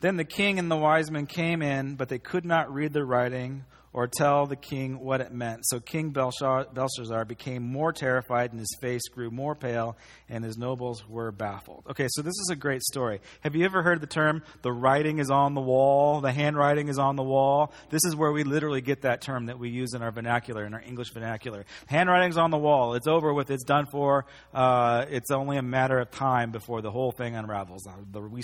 Then 0.00 0.16
the 0.16 0.24
king 0.24 0.58
and 0.58 0.68
the 0.68 0.76
wise 0.76 1.08
men 1.08 1.26
came 1.26 1.62
in, 1.62 1.94
but 1.94 2.08
they 2.08 2.18
could 2.18 2.44
not 2.44 2.74
read 2.74 2.92
the 2.92 3.04
writing 3.04 3.64
or 3.92 4.06
tell 4.08 4.46
the 4.46 4.56
king 4.56 4.98
what 5.00 5.20
it 5.20 5.32
meant. 5.32 5.60
So 5.64 5.80
King 5.80 6.10
Belshazzar 6.10 7.24
became 7.26 7.62
more 7.62 7.92
terrified, 7.92 8.50
and 8.50 8.58
his 8.58 8.74
face 8.80 9.02
grew 9.08 9.30
more 9.30 9.54
pale, 9.54 9.96
and 10.28 10.44
his 10.44 10.56
nobles 10.56 11.06
were 11.08 11.30
baffled. 11.30 11.84
Okay, 11.90 12.06
so 12.10 12.22
this 12.22 12.34
is 12.40 12.48
a 12.50 12.56
great 12.56 12.82
story. 12.82 13.20
Have 13.40 13.54
you 13.54 13.64
ever 13.64 13.82
heard 13.82 14.00
the 14.00 14.06
term, 14.06 14.42
the 14.62 14.72
writing 14.72 15.18
is 15.18 15.30
on 15.30 15.54
the 15.54 15.60
wall, 15.60 16.20
the 16.20 16.32
handwriting 16.32 16.88
is 16.88 16.98
on 16.98 17.16
the 17.16 17.22
wall? 17.22 17.72
This 17.90 18.02
is 18.04 18.16
where 18.16 18.32
we 18.32 18.44
literally 18.44 18.80
get 18.80 19.02
that 19.02 19.20
term 19.20 19.46
that 19.46 19.58
we 19.58 19.68
use 19.68 19.94
in 19.94 20.02
our 20.02 20.10
vernacular, 20.10 20.64
in 20.64 20.74
our 20.74 20.82
English 20.82 21.12
vernacular. 21.12 21.66
Handwriting's 21.86 22.38
on 22.38 22.50
the 22.50 22.58
wall. 22.58 22.94
It's 22.94 23.06
over 23.06 23.32
with. 23.34 23.50
It's 23.50 23.64
done 23.64 23.86
for. 23.90 24.24
Uh, 24.54 25.04
it's 25.10 25.30
only 25.30 25.58
a 25.58 25.62
matter 25.62 25.98
of 25.98 26.10
time 26.10 26.50
before 26.50 26.80
the 26.80 26.90
whole 26.90 27.12
thing 27.12 27.36
unravels. 27.36 27.86
We, 28.14 28.42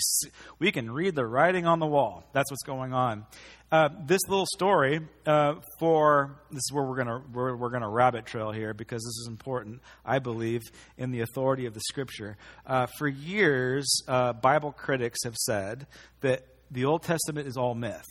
we 0.59 0.71
can 0.71 0.91
read 0.91 1.15
the 1.15 1.25
writing 1.25 1.65
on 1.65 1.79
the 1.79 1.87
wall. 1.87 2.23
That's 2.33 2.51
what's 2.51 2.63
going 2.63 2.93
on. 2.93 3.25
Uh, 3.71 3.89
this 4.05 4.21
little 4.27 4.47
story 4.47 4.99
uh, 5.27 5.53
for 5.77 6.39
this 6.49 6.57
is 6.57 6.71
where 6.71 6.83
we're 6.83 6.95
gonna 6.95 7.21
we're, 7.31 7.55
we're 7.55 7.69
gonna 7.69 7.89
rabbit 7.89 8.25
trail 8.25 8.51
here 8.51 8.73
because 8.73 9.03
this 9.03 9.17
is 9.21 9.27
important. 9.27 9.79
I 10.03 10.17
believe 10.17 10.63
in 10.97 11.11
the 11.11 11.21
authority 11.21 11.67
of 11.67 11.75
the 11.75 11.81
Scripture. 11.81 12.35
Uh, 12.65 12.87
for 12.97 13.07
years, 13.07 14.01
uh, 14.07 14.33
Bible 14.33 14.71
critics 14.71 15.19
have 15.23 15.35
said 15.35 15.85
that 16.21 16.47
the 16.71 16.85
Old 16.85 17.03
Testament 17.03 17.47
is 17.47 17.57
all 17.57 17.75
myth. 17.75 18.05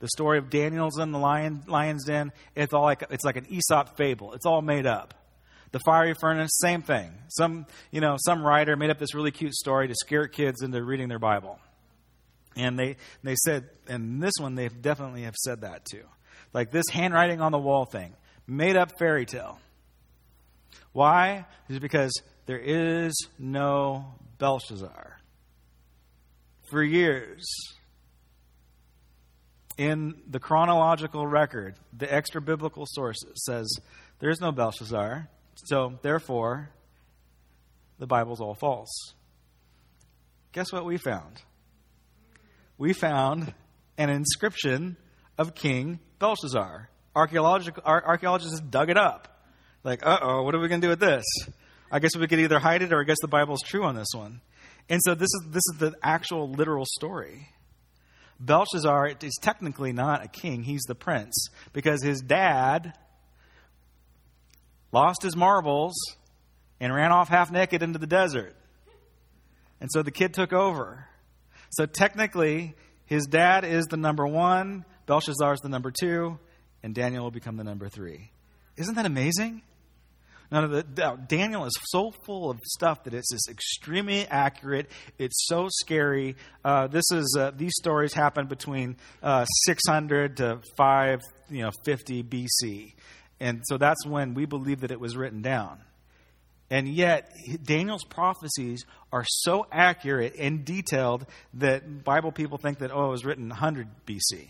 The 0.00 0.08
story 0.08 0.36
of 0.36 0.50
Daniel's 0.50 0.98
in 0.98 1.10
the 1.12 1.18
lion, 1.18 1.62
lion's 1.66 2.04
den, 2.04 2.32
it's 2.54 2.74
all 2.74 2.82
like 2.82 3.04
it's 3.10 3.24
like 3.24 3.36
an 3.36 3.46
Aesop 3.48 3.96
fable. 3.96 4.34
It's 4.34 4.44
all 4.44 4.60
made 4.60 4.86
up. 4.86 5.14
The 5.70 5.80
fiery 5.86 6.14
furnace, 6.20 6.50
same 6.60 6.82
thing. 6.82 7.12
Some 7.28 7.64
you 7.92 8.02
know 8.02 8.16
some 8.18 8.44
writer 8.44 8.76
made 8.76 8.90
up 8.90 8.98
this 8.98 9.14
really 9.14 9.30
cute 9.30 9.54
story 9.54 9.88
to 9.88 9.94
scare 9.94 10.28
kids 10.28 10.60
into 10.60 10.84
reading 10.84 11.08
their 11.08 11.18
Bible. 11.18 11.58
And 12.56 12.78
they, 12.78 12.96
they 13.22 13.34
said, 13.36 13.68
and 13.88 14.22
this 14.22 14.34
one 14.38 14.54
they 14.54 14.68
definitely 14.68 15.22
have 15.22 15.36
said 15.36 15.62
that 15.62 15.84
too. 15.84 16.04
Like 16.52 16.70
this 16.70 16.84
handwriting 16.90 17.40
on 17.40 17.52
the 17.52 17.58
wall 17.58 17.84
thing, 17.84 18.14
made 18.46 18.76
up 18.76 18.98
fairy 18.98 19.26
tale. 19.26 19.58
Why? 20.92 21.46
Is 21.68 21.78
because 21.78 22.12
there 22.46 22.58
is 22.58 23.14
no 23.38 24.14
Belshazzar. 24.38 25.18
For 26.70 26.82
years, 26.82 27.44
in 29.78 30.14
the 30.28 30.40
chronological 30.40 31.26
record, 31.26 31.74
the 31.96 32.12
extra 32.12 32.40
biblical 32.40 32.84
sources 32.86 33.44
says 33.46 33.68
there 34.18 34.30
is 34.30 34.40
no 34.40 34.52
Belshazzar, 34.52 35.28
so 35.54 35.98
therefore, 36.02 36.70
the 37.98 38.06
Bible's 38.06 38.40
all 38.40 38.54
false. 38.54 39.14
Guess 40.52 40.72
what 40.72 40.84
we 40.84 40.98
found? 40.98 41.42
We 42.78 42.92
found 42.92 43.52
an 43.98 44.10
inscription 44.10 44.96
of 45.38 45.54
King 45.54 46.00
Belshazzar. 46.18 46.88
Archaeologists 47.14 48.60
dug 48.60 48.90
it 48.90 48.96
up. 48.96 49.28
Like, 49.84 50.04
uh 50.04 50.18
oh, 50.22 50.42
what 50.42 50.54
are 50.54 50.60
we 50.60 50.68
going 50.68 50.80
to 50.80 50.86
do 50.86 50.90
with 50.90 51.00
this? 51.00 51.24
I 51.90 51.98
guess 51.98 52.16
we 52.16 52.26
could 52.26 52.38
either 52.38 52.58
hide 52.58 52.82
it 52.82 52.92
or 52.92 53.00
I 53.00 53.04
guess 53.04 53.18
the 53.20 53.28
Bible's 53.28 53.62
true 53.62 53.84
on 53.84 53.94
this 53.94 54.08
one. 54.14 54.40
And 54.88 55.00
so 55.04 55.14
this 55.14 55.28
is, 55.28 55.42
this 55.50 55.62
is 55.72 55.78
the 55.78 55.94
actual 56.02 56.50
literal 56.50 56.86
story. 56.86 57.48
Belshazzar 58.40 59.12
is 59.22 59.38
technically 59.40 59.92
not 59.92 60.24
a 60.24 60.28
king, 60.28 60.62
he's 60.64 60.82
the 60.82 60.94
prince 60.94 61.48
because 61.72 62.02
his 62.02 62.20
dad 62.20 62.94
lost 64.90 65.22
his 65.22 65.36
marbles 65.36 65.94
and 66.80 66.92
ran 66.92 67.12
off 67.12 67.28
half 67.28 67.52
naked 67.52 67.82
into 67.82 67.98
the 67.98 68.06
desert. 68.06 68.56
And 69.80 69.90
so 69.92 70.02
the 70.02 70.10
kid 70.10 70.34
took 70.34 70.52
over. 70.52 71.06
So 71.72 71.86
technically, 71.86 72.74
his 73.06 73.24
dad 73.24 73.64
is 73.64 73.86
the 73.86 73.96
number 73.96 74.26
one, 74.26 74.84
Belshazzar 75.06 75.54
is 75.54 75.60
the 75.60 75.68
number 75.68 75.90
two, 75.90 76.38
and 76.82 76.94
Daniel 76.94 77.24
will 77.24 77.30
become 77.30 77.56
the 77.56 77.64
number 77.64 77.88
three. 77.88 78.30
Isn't 78.76 78.94
that 78.94 79.06
amazing? 79.06 79.62
None 80.50 80.64
of 80.64 80.70
the 80.70 81.18
Daniel 81.28 81.64
is 81.64 81.72
so 81.84 82.10
full 82.26 82.50
of 82.50 82.58
stuff 82.62 83.04
that 83.04 83.14
it's 83.14 83.32
just 83.32 83.48
extremely 83.48 84.26
accurate. 84.26 84.90
It's 85.18 85.46
so 85.46 85.68
scary. 85.70 86.36
Uh, 86.62 86.88
this 86.88 87.04
is 87.10 87.34
uh, 87.40 87.52
these 87.56 87.72
stories 87.80 88.12
happen 88.12 88.48
between 88.48 88.96
uh, 89.22 89.46
600 89.64 90.36
to 90.36 90.60
5, 90.76 91.20
you 91.48 91.62
know, 91.62 91.70
50 91.86 92.22
BC, 92.22 92.92
and 93.40 93.62
so 93.64 93.78
that's 93.78 94.04
when 94.04 94.34
we 94.34 94.44
believe 94.44 94.80
that 94.80 94.90
it 94.90 95.00
was 95.00 95.16
written 95.16 95.40
down. 95.40 95.78
And 96.72 96.88
yet, 96.88 97.30
Daniel's 97.62 98.02
prophecies 98.02 98.86
are 99.12 99.26
so 99.28 99.66
accurate 99.70 100.36
and 100.38 100.64
detailed 100.64 101.26
that 101.52 102.02
Bible 102.02 102.32
people 102.32 102.56
think 102.56 102.78
that, 102.78 102.90
oh, 102.90 103.08
it 103.08 103.10
was 103.10 103.26
written 103.26 103.50
100 103.50 103.88
BC. 104.06 104.48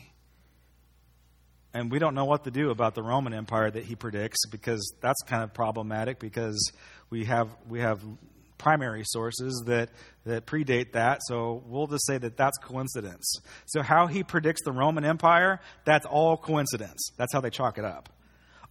And 1.75 1.91
we 1.91 1.99
don't 1.99 2.15
know 2.15 2.25
what 2.25 2.45
to 2.45 2.53
do 2.53 2.71
about 2.71 2.95
the 2.95 3.03
Roman 3.03 3.35
Empire 3.35 3.73
that 3.73 3.83
he 3.83 3.97
predicts 3.97 4.47
because 4.47 4.95
that's 5.01 5.21
kind 5.23 5.43
of 5.43 5.53
problematic 5.53 6.21
because 6.21 6.71
we 7.11 7.25
have, 7.25 7.49
we 7.69 7.81
have 7.81 8.01
primary 8.57 9.03
sources 9.05 9.61
that, 9.67 9.91
that 10.25 10.47
predate 10.47 10.93
that. 10.93 11.23
So 11.25 11.65
we'll 11.67 11.89
just 11.89 12.07
say 12.07 12.19
that 12.19 12.37
that's 12.37 12.57
coincidence. 12.59 13.41
So, 13.67 13.83
how 13.83 14.07
he 14.07 14.23
predicts 14.23 14.63
the 14.65 14.71
Roman 14.71 15.05
Empire, 15.05 15.59
that's 15.85 16.07
all 16.07 16.37
coincidence. 16.37 17.11
That's 17.17 17.33
how 17.33 17.41
they 17.41 17.51
chalk 17.51 17.79
it 17.79 17.85
up 17.85 18.12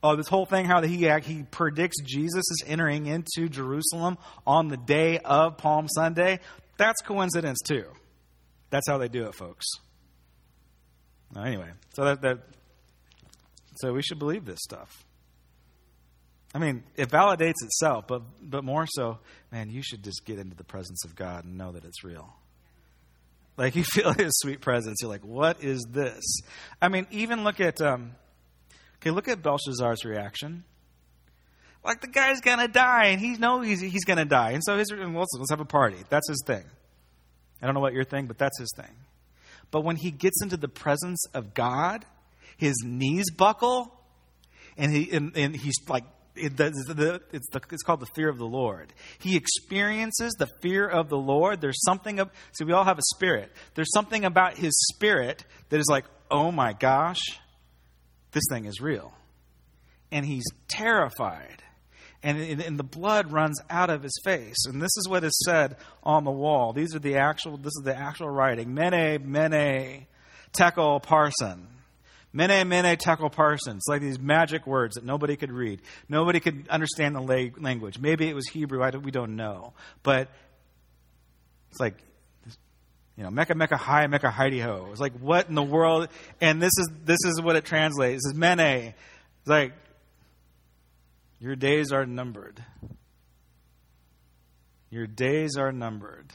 uh, 0.04 0.16
this 0.16 0.28
whole 0.28 0.46
thing, 0.46 0.66
how 0.66 0.82
he, 0.82 1.08
he 1.22 1.44
predicts 1.44 1.98
Jesus 2.04 2.44
is 2.50 2.64
entering 2.66 3.06
into 3.06 3.50
Jerusalem 3.50 4.18
on 4.48 4.68
the 4.68 4.78
day 4.78 5.20
of 5.20 5.58
Palm 5.58 5.88
Sunday, 5.88 6.40
that's 6.78 7.02
coincidence 7.02 7.60
too. 7.62 7.86
That's 8.72 8.88
how 8.88 8.98
they 8.98 9.08
do 9.08 9.26
it, 9.26 9.36
folks. 9.36 9.66
Anyway, 11.38 11.70
so 11.94 12.06
that, 12.06 12.22
that 12.22 12.40
so 13.76 13.94
we 13.94 14.02
should 14.02 14.20
believe 14.20 14.46
this 14.46 14.60
stuff. 14.62 15.06
I 16.54 16.60
mean, 16.60 16.84
it 16.96 17.10
validates 17.10 17.64
itself, 17.64 18.08
but, 18.08 18.24
but 18.42 18.64
more 18.64 18.86
so, 18.86 19.20
man, 19.52 19.70
you 19.70 19.82
should 19.82 20.04
just 20.04 20.26
get 20.26 20.38
into 20.38 20.56
the 20.56 20.66
presence 20.66 21.06
of 21.06 21.16
God 21.16 21.46
and 21.46 21.58
know 21.58 21.72
that 21.72 21.86
it's 21.86 22.04
real. 22.04 22.34
Like 23.58 23.76
you 23.76 23.84
feel 23.84 24.12
his 24.18 24.34
sweet 24.38 24.60
presence. 24.60 24.98
You're 25.02 25.10
like, 25.10 25.24
what 25.24 25.64
is 25.64 25.86
this? 25.90 26.22
I 26.82 26.90
mean, 26.90 27.08
even 27.12 27.44
look 27.44 27.60
at, 27.62 27.80
um, 27.82 28.16
okay, 29.02 29.12
look 29.12 29.28
at 29.28 29.42
Belshazzar's 29.42 30.06
reaction. 30.06 30.64
Like 31.84 32.02
the 32.02 32.08
guy's 32.08 32.42
gonna 32.42 32.68
die, 32.68 33.08
and 33.08 33.20
he 33.20 33.38
knows 33.38 33.66
he's, 33.66 33.82
he's 33.82 34.06
gonna 34.06 34.26
die. 34.26 34.52
And 34.52 34.64
so 34.64 34.78
his, 34.78 34.92
well, 34.92 35.10
let's, 35.12 35.32
let's 35.38 35.50
have 35.50 35.62
a 35.62 35.66
party. 35.66 35.98
That's 36.10 36.28
his 36.30 36.44
thing. 36.46 36.64
I 37.62 37.66
don't 37.66 37.74
know 37.76 37.82
what 37.82 37.94
your 37.94 38.04
thing, 38.04 38.28
but 38.28 38.38
that's 38.38 38.60
his 38.60 38.72
thing. 38.76 38.94
But 39.72 39.84
when 39.84 39.96
he 39.96 40.12
gets 40.12 40.42
into 40.44 40.58
the 40.58 40.68
presence 40.68 41.24
of 41.34 41.54
God, 41.54 42.06
his 42.58 42.76
knees 42.86 43.32
buckle, 43.32 43.98
and 44.78 44.92
he 44.92 45.12
and, 45.12 45.36
and 45.36 45.56
he's 45.56 45.76
like 45.88 46.04
it, 46.36 46.56
the, 46.58 46.70
the, 46.70 47.22
it's, 47.34 47.50
the, 47.50 47.62
it's, 47.72 47.84
called 47.84 48.00
the 48.00 48.08
fear 48.16 48.30
of 48.30 48.38
the 48.38 48.46
Lord. 48.46 48.94
He 49.20 49.36
experiences 49.36 50.34
the 50.38 50.48
fear 50.62 50.88
of 50.88 51.10
the 51.10 51.18
Lord. 51.18 51.60
There's 51.60 51.84
something 51.84 52.20
of, 52.20 52.30
see, 52.54 52.64
we 52.64 52.72
all 52.74 52.86
have 52.86 52.98
a 52.98 53.16
spirit. 53.16 53.52
There's 53.76 53.92
something 53.94 54.24
about 54.24 54.58
his 54.58 54.72
spirit 54.94 55.44
that 55.70 55.80
is 55.80 55.88
like, 55.90 56.06
oh 56.30 56.52
my 56.52 56.74
gosh, 56.74 57.20
this 58.32 58.44
thing 58.50 58.65
is 58.65 58.82
real. 58.82 59.13
And 60.12 60.26
he's 60.26 60.46
terrified. 60.67 61.63
And, 62.24 62.62
and 62.62 62.78
the 62.78 62.84
blood 62.84 63.32
runs 63.32 63.60
out 63.70 63.89
of 63.89 64.04
his 64.04 64.20
face. 64.24 64.65
And 64.67 64.82
this 64.82 64.96
is 64.98 65.08
what 65.10 65.24
is 65.24 65.41
said 65.46 65.78
on 66.04 66.24
the 66.24 66.32
wall. 66.32 66.72
These 66.74 66.96
are 66.96 67.00
the 67.00 67.17
actual, 67.17 67.58
this 67.58 67.74
is 67.78 67.82
the 67.84 67.98
actual 67.98 68.30
writing. 68.30 68.74
Mene, 68.74 69.20
mene, 69.26 70.06
tekel, 70.54 71.00
parsin. 71.00 71.65
Mene, 72.34 72.67
mene, 72.67 72.96
tekel 72.98 73.30
parsin, 73.30 73.80
like 73.88 74.02
these 74.02 74.20
magic 74.20 74.65
words 74.65 74.96
that 74.96 75.04
nobody 75.04 75.36
could 75.36 75.52
read. 75.52 75.82
Nobody 76.08 76.39
could 76.39 76.67
understand 76.70 77.15
the 77.15 77.52
language. 77.60 78.00
Maybe 78.00 78.30
it 78.30 78.36
was 78.36 78.48
Hebrew, 78.48 78.80
we 79.02 79.12
don't 79.12 79.36
know. 79.36 79.74
But 80.04 80.30
it's 81.72 81.80
like, 81.80 81.96
you 83.22 83.26
know, 83.26 83.30
Mecca, 83.30 83.54
Mecca, 83.54 83.78
hi, 83.78 84.08
Mecca, 84.08 84.32
Heidi 84.32 84.60
ho. 84.60 84.88
It's 84.90 85.00
like, 85.00 85.14
what 85.20 85.48
in 85.48 85.54
the 85.54 85.62
world? 85.62 86.08
And 86.42 86.60
this 86.60 86.72
is, 86.80 86.90
this 87.06 87.20
is 87.24 87.40
what 87.40 87.56
it 87.56 87.66
translates. 87.66 88.26
It 88.26 88.30
says, 88.30 88.36
Mene. 88.36 88.96
It's 89.40 89.48
like, 89.48 89.74
your 91.40 91.56
days 91.56 91.92
are 91.92 92.04
numbered. 92.04 92.66
Your 94.90 95.06
days 95.06 95.56
are 95.56 95.72
numbered. 95.72 96.34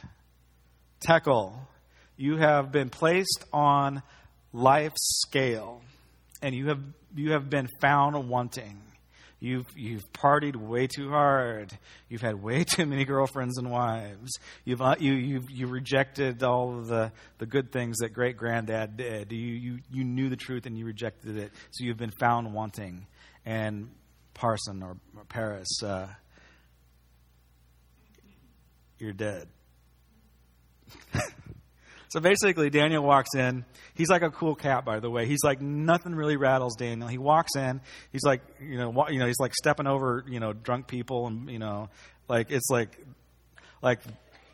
Tekel, 1.00 1.58
you 2.16 2.36
have 2.36 2.70
been 2.70 2.88
placed 2.88 3.44
on 3.52 4.04
life's 4.52 5.24
scale 5.26 5.82
and 6.40 6.54
you 6.54 6.68
have 6.68 6.80
you 7.16 7.32
have 7.32 7.50
been 7.50 7.66
found 7.80 8.28
wanting. 8.28 8.80
You've 9.46 9.78
you've 9.78 10.12
partied 10.12 10.56
way 10.56 10.88
too 10.88 11.10
hard. 11.10 11.72
You've 12.08 12.20
had 12.20 12.42
way 12.42 12.64
too 12.64 12.84
many 12.84 13.04
girlfriends 13.04 13.58
and 13.58 13.70
wives. 13.70 14.32
You've 14.64 14.82
uh, 14.82 14.96
you 14.98 15.12
you 15.12 15.42
you 15.48 15.68
rejected 15.68 16.42
all 16.42 16.76
of 16.76 16.88
the 16.88 17.12
the 17.38 17.46
good 17.46 17.70
things 17.70 17.98
that 17.98 18.08
great 18.08 18.36
granddad 18.36 18.96
did. 18.96 19.30
You 19.30 19.38
you 19.38 19.78
you 19.88 20.02
knew 20.02 20.28
the 20.28 20.36
truth 20.36 20.66
and 20.66 20.76
you 20.76 20.84
rejected 20.84 21.36
it. 21.38 21.52
So 21.70 21.84
you've 21.84 21.96
been 21.96 22.14
found 22.18 22.54
wanting. 22.54 23.06
And 23.44 23.90
Parson 24.34 24.82
or, 24.82 24.96
or 25.16 25.24
Peres, 25.28 25.80
uh, 25.80 26.08
you're 28.98 29.12
dead. 29.12 29.46
So 32.08 32.20
basically, 32.20 32.70
Daniel 32.70 33.02
walks 33.02 33.34
in. 33.34 33.64
He's 33.94 34.08
like 34.08 34.22
a 34.22 34.30
cool 34.30 34.54
cat, 34.54 34.84
by 34.84 35.00
the 35.00 35.10
way. 35.10 35.26
He's 35.26 35.42
like 35.42 35.60
nothing 35.60 36.14
really 36.14 36.36
rattles 36.36 36.76
Daniel. 36.76 37.08
He 37.08 37.18
walks 37.18 37.56
in. 37.56 37.80
He's 38.12 38.22
like 38.22 38.42
you 38.60 38.78
know 38.78 39.08
you 39.08 39.18
know 39.18 39.26
he's 39.26 39.40
like 39.40 39.54
stepping 39.54 39.86
over 39.86 40.24
you 40.28 40.40
know 40.40 40.52
drunk 40.52 40.86
people 40.86 41.26
and 41.26 41.50
you 41.50 41.58
know 41.58 41.88
like 42.28 42.50
it's 42.50 42.68
like 42.70 42.96
like 43.82 44.00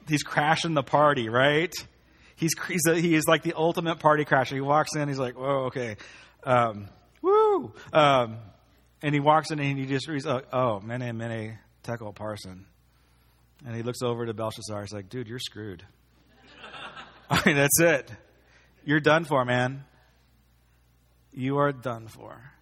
he's 0.08 0.22
crashing 0.22 0.74
the 0.74 0.82
party, 0.82 1.28
right? 1.28 1.72
He's 2.36 2.52
he's 2.68 2.86
a, 2.88 2.94
he 2.98 3.14
is 3.14 3.24
like 3.28 3.42
the 3.42 3.54
ultimate 3.54 3.98
party 3.98 4.24
crasher. 4.24 4.54
He 4.54 4.60
walks 4.60 4.96
in. 4.96 5.08
He's 5.08 5.18
like, 5.18 5.38
whoa, 5.38 5.66
okay, 5.66 5.96
um, 6.44 6.88
woo, 7.20 7.72
um, 7.92 8.38
and 9.02 9.14
he 9.14 9.20
walks 9.20 9.50
in 9.50 9.60
and 9.60 9.78
he 9.78 9.86
just 9.86 10.08
reads, 10.08 10.26
oh, 10.26 10.42
oh 10.52 10.80
mene 10.80 11.16
mene 11.16 11.58
tekel 11.82 12.12
parson, 12.12 12.66
and 13.66 13.76
he 13.76 13.82
looks 13.82 14.02
over 14.02 14.26
to 14.26 14.34
Belshazzar. 14.34 14.80
He's 14.82 14.92
like, 14.92 15.08
dude, 15.08 15.28
you're 15.28 15.38
screwed. 15.38 15.84
I 17.32 17.42
mean, 17.46 17.56
that's 17.56 17.80
it. 17.80 18.10
You're 18.84 19.00
done 19.00 19.24
for, 19.24 19.42
man. 19.46 19.84
You 21.32 21.56
are 21.58 21.72
done 21.72 22.08
for. 22.08 22.52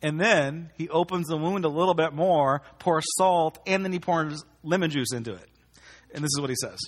And 0.00 0.18
then 0.18 0.70
he 0.78 0.88
opens 0.88 1.28
the 1.28 1.36
wound 1.36 1.66
a 1.66 1.68
little 1.68 1.92
bit 1.92 2.14
more, 2.14 2.62
pours 2.78 3.04
salt, 3.18 3.58
and 3.66 3.84
then 3.84 3.92
he 3.92 4.00
pours 4.00 4.42
lemon 4.64 4.90
juice 4.90 5.12
into 5.12 5.34
it. 5.34 5.48
And 6.14 6.24
this 6.24 6.30
is 6.34 6.40
what 6.40 6.48
he 6.48 6.56
says. 6.60 6.78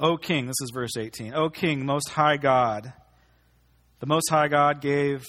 O 0.00 0.16
King, 0.16 0.46
this 0.46 0.60
is 0.62 0.70
verse 0.72 0.96
18. 0.96 1.34
O 1.34 1.50
King, 1.50 1.84
Most 1.84 2.08
High 2.08 2.38
God, 2.38 2.94
the 4.00 4.06
Most 4.06 4.30
High 4.30 4.48
God 4.48 4.80
gave 4.80 5.22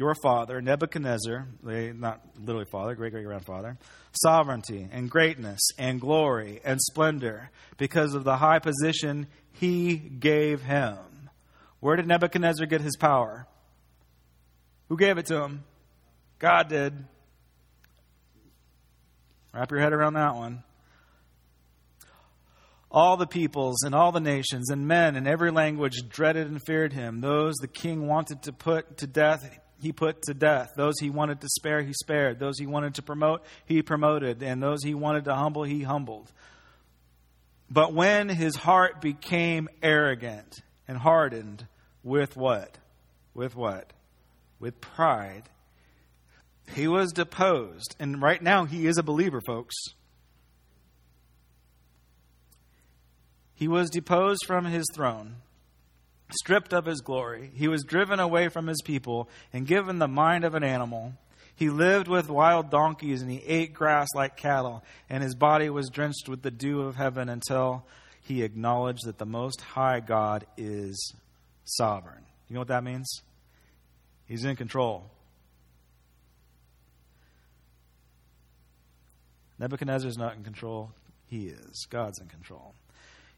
your 0.00 0.14
father, 0.14 0.62
Nebuchadnezzar, 0.62 1.46
eh, 1.68 1.92
not 1.94 2.22
literally 2.38 2.64
father, 2.72 2.94
great 2.94 3.12
great 3.12 3.26
grandfather, 3.26 3.76
sovereignty 4.12 4.88
and 4.90 5.10
greatness 5.10 5.60
and 5.78 6.00
glory 6.00 6.58
and 6.64 6.80
splendor 6.80 7.50
because 7.76 8.14
of 8.14 8.24
the 8.24 8.38
high 8.38 8.60
position 8.60 9.26
he 9.52 9.96
gave 9.96 10.62
him. 10.62 10.96
Where 11.80 11.96
did 11.96 12.06
Nebuchadnezzar 12.06 12.64
get 12.64 12.80
his 12.80 12.96
power? 12.96 13.46
Who 14.88 14.96
gave 14.96 15.18
it 15.18 15.26
to 15.26 15.42
him? 15.42 15.64
God 16.38 16.70
did. 16.70 16.94
Wrap 19.52 19.70
your 19.70 19.80
head 19.80 19.92
around 19.92 20.14
that 20.14 20.34
one. 20.34 20.64
All 22.90 23.18
the 23.18 23.26
peoples 23.26 23.82
and 23.82 23.94
all 23.94 24.12
the 24.12 24.20
nations 24.20 24.70
and 24.70 24.88
men 24.88 25.14
in 25.14 25.26
every 25.26 25.50
language 25.50 26.08
dreaded 26.08 26.46
and 26.46 26.58
feared 26.66 26.94
him. 26.94 27.20
Those 27.20 27.54
the 27.56 27.68
king 27.68 28.06
wanted 28.06 28.44
to 28.44 28.52
put 28.54 28.96
to 28.98 29.06
death, 29.06 29.42
he 29.80 29.92
put 29.92 30.22
to 30.22 30.34
death. 30.34 30.72
Those 30.76 30.98
he 31.00 31.10
wanted 31.10 31.40
to 31.40 31.48
spare, 31.48 31.82
he 31.82 31.92
spared. 31.92 32.38
Those 32.38 32.58
he 32.58 32.66
wanted 32.66 32.96
to 32.96 33.02
promote, 33.02 33.42
he 33.64 33.82
promoted. 33.82 34.42
And 34.42 34.62
those 34.62 34.82
he 34.82 34.94
wanted 34.94 35.24
to 35.24 35.34
humble, 35.34 35.64
he 35.64 35.82
humbled. 35.82 36.30
But 37.70 37.92
when 37.92 38.28
his 38.28 38.56
heart 38.56 39.00
became 39.00 39.68
arrogant 39.82 40.62
and 40.88 40.98
hardened 40.98 41.66
with 42.02 42.36
what? 42.36 42.78
With 43.34 43.54
what? 43.54 43.92
With 44.58 44.80
pride, 44.80 45.44
he 46.74 46.88
was 46.88 47.12
deposed. 47.12 47.96
And 47.98 48.20
right 48.20 48.42
now, 48.42 48.64
he 48.64 48.86
is 48.86 48.98
a 48.98 49.02
believer, 49.02 49.40
folks. 49.40 49.74
He 53.54 53.68
was 53.68 53.90
deposed 53.90 54.40
from 54.46 54.64
his 54.64 54.86
throne 54.94 55.36
stripped 56.32 56.72
of 56.72 56.86
his 56.86 57.00
glory. 57.00 57.50
He 57.54 57.68
was 57.68 57.84
driven 57.84 58.20
away 58.20 58.48
from 58.48 58.66
his 58.66 58.82
people 58.82 59.28
and 59.52 59.66
given 59.66 59.98
the 59.98 60.08
mind 60.08 60.44
of 60.44 60.54
an 60.54 60.64
animal. 60.64 61.14
He 61.54 61.70
lived 61.70 62.08
with 62.08 62.30
wild 62.30 62.70
donkeys 62.70 63.22
and 63.22 63.30
he 63.30 63.42
ate 63.46 63.74
grass 63.74 64.08
like 64.14 64.36
cattle, 64.36 64.82
and 65.08 65.22
his 65.22 65.34
body 65.34 65.68
was 65.68 65.90
drenched 65.90 66.28
with 66.28 66.42
the 66.42 66.50
dew 66.50 66.82
of 66.82 66.96
heaven 66.96 67.28
until 67.28 67.84
he 68.20 68.42
acknowledged 68.42 69.04
that 69.04 69.18
the 69.18 69.26
Most 69.26 69.60
High 69.60 70.00
God 70.00 70.46
is 70.56 71.14
sovereign. 71.64 72.24
You 72.48 72.54
know 72.54 72.60
what 72.60 72.68
that 72.68 72.84
means? 72.84 73.22
He's 74.26 74.44
in 74.44 74.56
control. 74.56 75.10
Nebuchadnezzar 79.58 80.08
is 80.08 80.16
not 80.16 80.36
in 80.36 80.42
control. 80.42 80.92
He 81.26 81.48
is. 81.48 81.86
God's 81.90 82.18
in 82.18 82.28
control. 82.28 82.74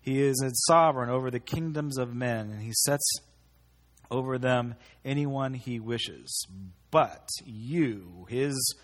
He 0.03 0.21
is 0.21 0.43
sovereign 0.67 1.09
over 1.09 1.31
the 1.31 1.41
kingdoms 1.41 1.97
of 1.97 2.15
men, 2.15 2.51
and 2.51 2.61
he 2.61 2.73
sets 2.73 3.21
over 4.11 4.37
them 4.37 4.75
anyone 5.05 5.55
he 5.55 5.81
wishes. 5.81 6.47
But 6.91 7.29
you, 7.47 8.27
his 8.29 8.77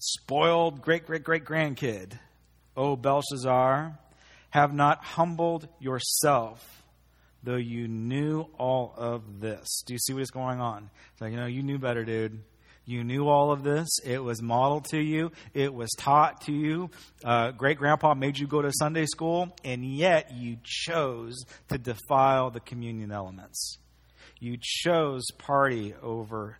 spoiled 0.00 0.82
great 0.82 1.06
great 1.06 1.24
great 1.24 1.44
grandkid, 1.44 2.18
O 2.76 2.96
Belshazzar, 2.96 3.98
have 4.50 4.74
not 4.74 5.04
humbled 5.04 5.68
yourself, 5.78 6.82
though 7.44 7.56
you 7.56 7.86
knew 7.86 8.46
all 8.58 8.94
of 8.96 9.40
this. 9.40 9.82
Do 9.86 9.94
you 9.94 9.98
see 10.00 10.12
what 10.14 10.22
is 10.22 10.30
going 10.30 10.60
on? 10.60 10.90
It's 11.12 11.20
like, 11.20 11.30
you 11.30 11.38
know, 11.38 11.46
you 11.46 11.62
knew 11.62 11.78
better, 11.78 12.04
dude. 12.04 12.42
You 12.88 13.04
knew 13.04 13.28
all 13.28 13.52
of 13.52 13.64
this. 13.64 13.86
It 14.02 14.24
was 14.24 14.40
modeled 14.40 14.86
to 14.86 14.98
you. 14.98 15.30
It 15.52 15.74
was 15.74 15.90
taught 15.98 16.40
to 16.46 16.52
you. 16.52 16.88
Uh, 17.22 17.50
Great 17.50 17.76
grandpa 17.76 18.14
made 18.14 18.38
you 18.38 18.46
go 18.46 18.62
to 18.62 18.72
Sunday 18.72 19.04
school, 19.04 19.54
and 19.62 19.84
yet 19.84 20.32
you 20.32 20.56
chose 20.64 21.36
to 21.68 21.76
defile 21.76 22.48
the 22.50 22.60
communion 22.60 23.12
elements. 23.12 23.76
You 24.40 24.56
chose 24.58 25.26
party 25.36 25.94
over 26.02 26.56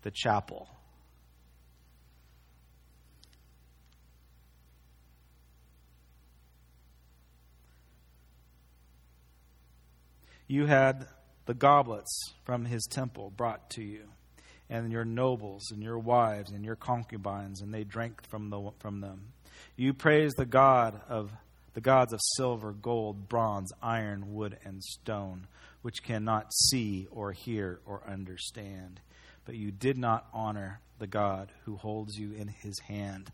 the 0.00 0.10
chapel. 0.10 0.70
You 10.48 10.64
had 10.64 11.08
the 11.44 11.52
goblets 11.52 12.32
from 12.46 12.64
his 12.64 12.86
temple 12.86 13.34
brought 13.36 13.68
to 13.72 13.82
you, 13.82 14.04
and 14.68 14.92
your 14.92 15.04
nobles 15.04 15.70
and 15.70 15.82
your 15.82 15.98
wives 15.98 16.50
and 16.50 16.64
your 16.64 16.76
concubines, 16.76 17.60
and 17.60 17.72
they 17.72 17.84
drank 17.84 18.26
from, 18.28 18.50
the, 18.50 18.70
from 18.78 19.00
them. 19.00 19.32
You 19.76 19.94
praise 19.94 20.32
the 20.34 20.46
God 20.46 21.00
of 21.08 21.30
the 21.74 21.80
gods 21.82 22.14
of 22.14 22.20
silver, 22.36 22.72
gold, 22.72 23.28
bronze, 23.28 23.70
iron, 23.82 24.32
wood, 24.34 24.56
and 24.64 24.82
stone, 24.82 25.46
which 25.82 26.02
cannot 26.02 26.50
see 26.54 27.06
or 27.10 27.32
hear 27.32 27.80
or 27.84 28.02
understand. 28.08 28.98
But 29.44 29.56
you 29.56 29.70
did 29.70 29.98
not 29.98 30.26
honor 30.32 30.80
the 30.98 31.06
God 31.06 31.52
who 31.64 31.76
holds 31.76 32.16
you 32.16 32.32
in 32.32 32.48
his 32.48 32.78
hand, 32.80 33.30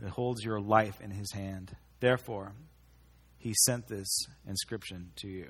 who 0.00 0.06
holds 0.06 0.44
your 0.44 0.60
life 0.60 1.00
in 1.00 1.10
his 1.10 1.32
hand. 1.32 1.76
Therefore, 1.98 2.52
he 3.38 3.52
sent 3.66 3.88
this 3.88 4.26
inscription 4.46 5.10
to 5.16 5.28
you. 5.28 5.48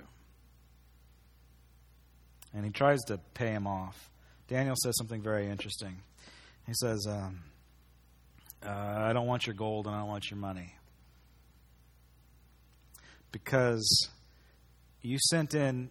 And 2.54 2.64
he 2.64 2.70
tries 2.70 3.00
to 3.08 3.18
pay 3.34 3.50
him 3.50 3.66
off. 3.66 4.10
Daniel 4.48 4.74
says 4.82 4.96
something 4.98 5.22
very 5.22 5.48
interesting. 5.48 5.96
He 6.66 6.74
says, 6.74 7.06
um, 7.08 7.40
uh, 8.64 8.70
I 8.70 9.12
don't 9.12 9.26
want 9.26 9.46
your 9.46 9.54
gold 9.54 9.86
and 9.86 9.94
I 9.94 10.00
don't 10.00 10.08
want 10.08 10.30
your 10.30 10.38
money 10.38 10.74
because 13.32 14.08
you 15.00 15.18
sent 15.30 15.54
in, 15.54 15.90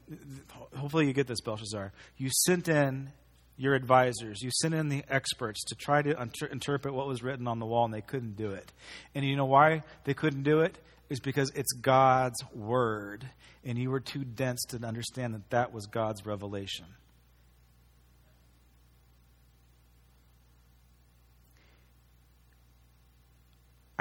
hopefully 0.77 1.07
you 1.07 1.13
get 1.13 1.27
this, 1.27 1.41
Belshazzar. 1.41 1.91
You 2.17 2.29
sent 2.45 2.69
in 2.69 3.11
your 3.57 3.73
advisors, 3.75 4.41
you 4.41 4.49
sent 4.61 4.73
in 4.73 4.87
the 4.87 5.03
experts 5.09 5.63
to 5.65 5.75
try 5.75 6.01
to 6.01 6.19
inter- 6.21 6.47
interpret 6.47 6.93
what 6.93 7.07
was 7.07 7.21
written 7.21 7.47
on 7.47 7.59
the 7.59 7.65
wall, 7.65 7.85
and 7.85 7.93
they 7.93 8.01
couldn't 8.01 8.37
do 8.37 8.51
it. 8.51 8.71
And 9.13 9.25
you 9.25 9.35
know 9.35 9.45
why 9.45 9.83
they 10.05 10.13
couldn't 10.13 10.43
do 10.43 10.61
it? 10.61 10.77
Is 11.09 11.19
because 11.19 11.51
it's 11.55 11.73
God's 11.73 12.41
word, 12.55 13.29
and 13.65 13.77
you 13.77 13.91
were 13.91 13.99
too 13.99 14.23
dense 14.23 14.63
to 14.69 14.77
understand 14.77 15.33
that 15.33 15.49
that 15.49 15.73
was 15.73 15.85
God's 15.87 16.25
revelation. 16.25 16.85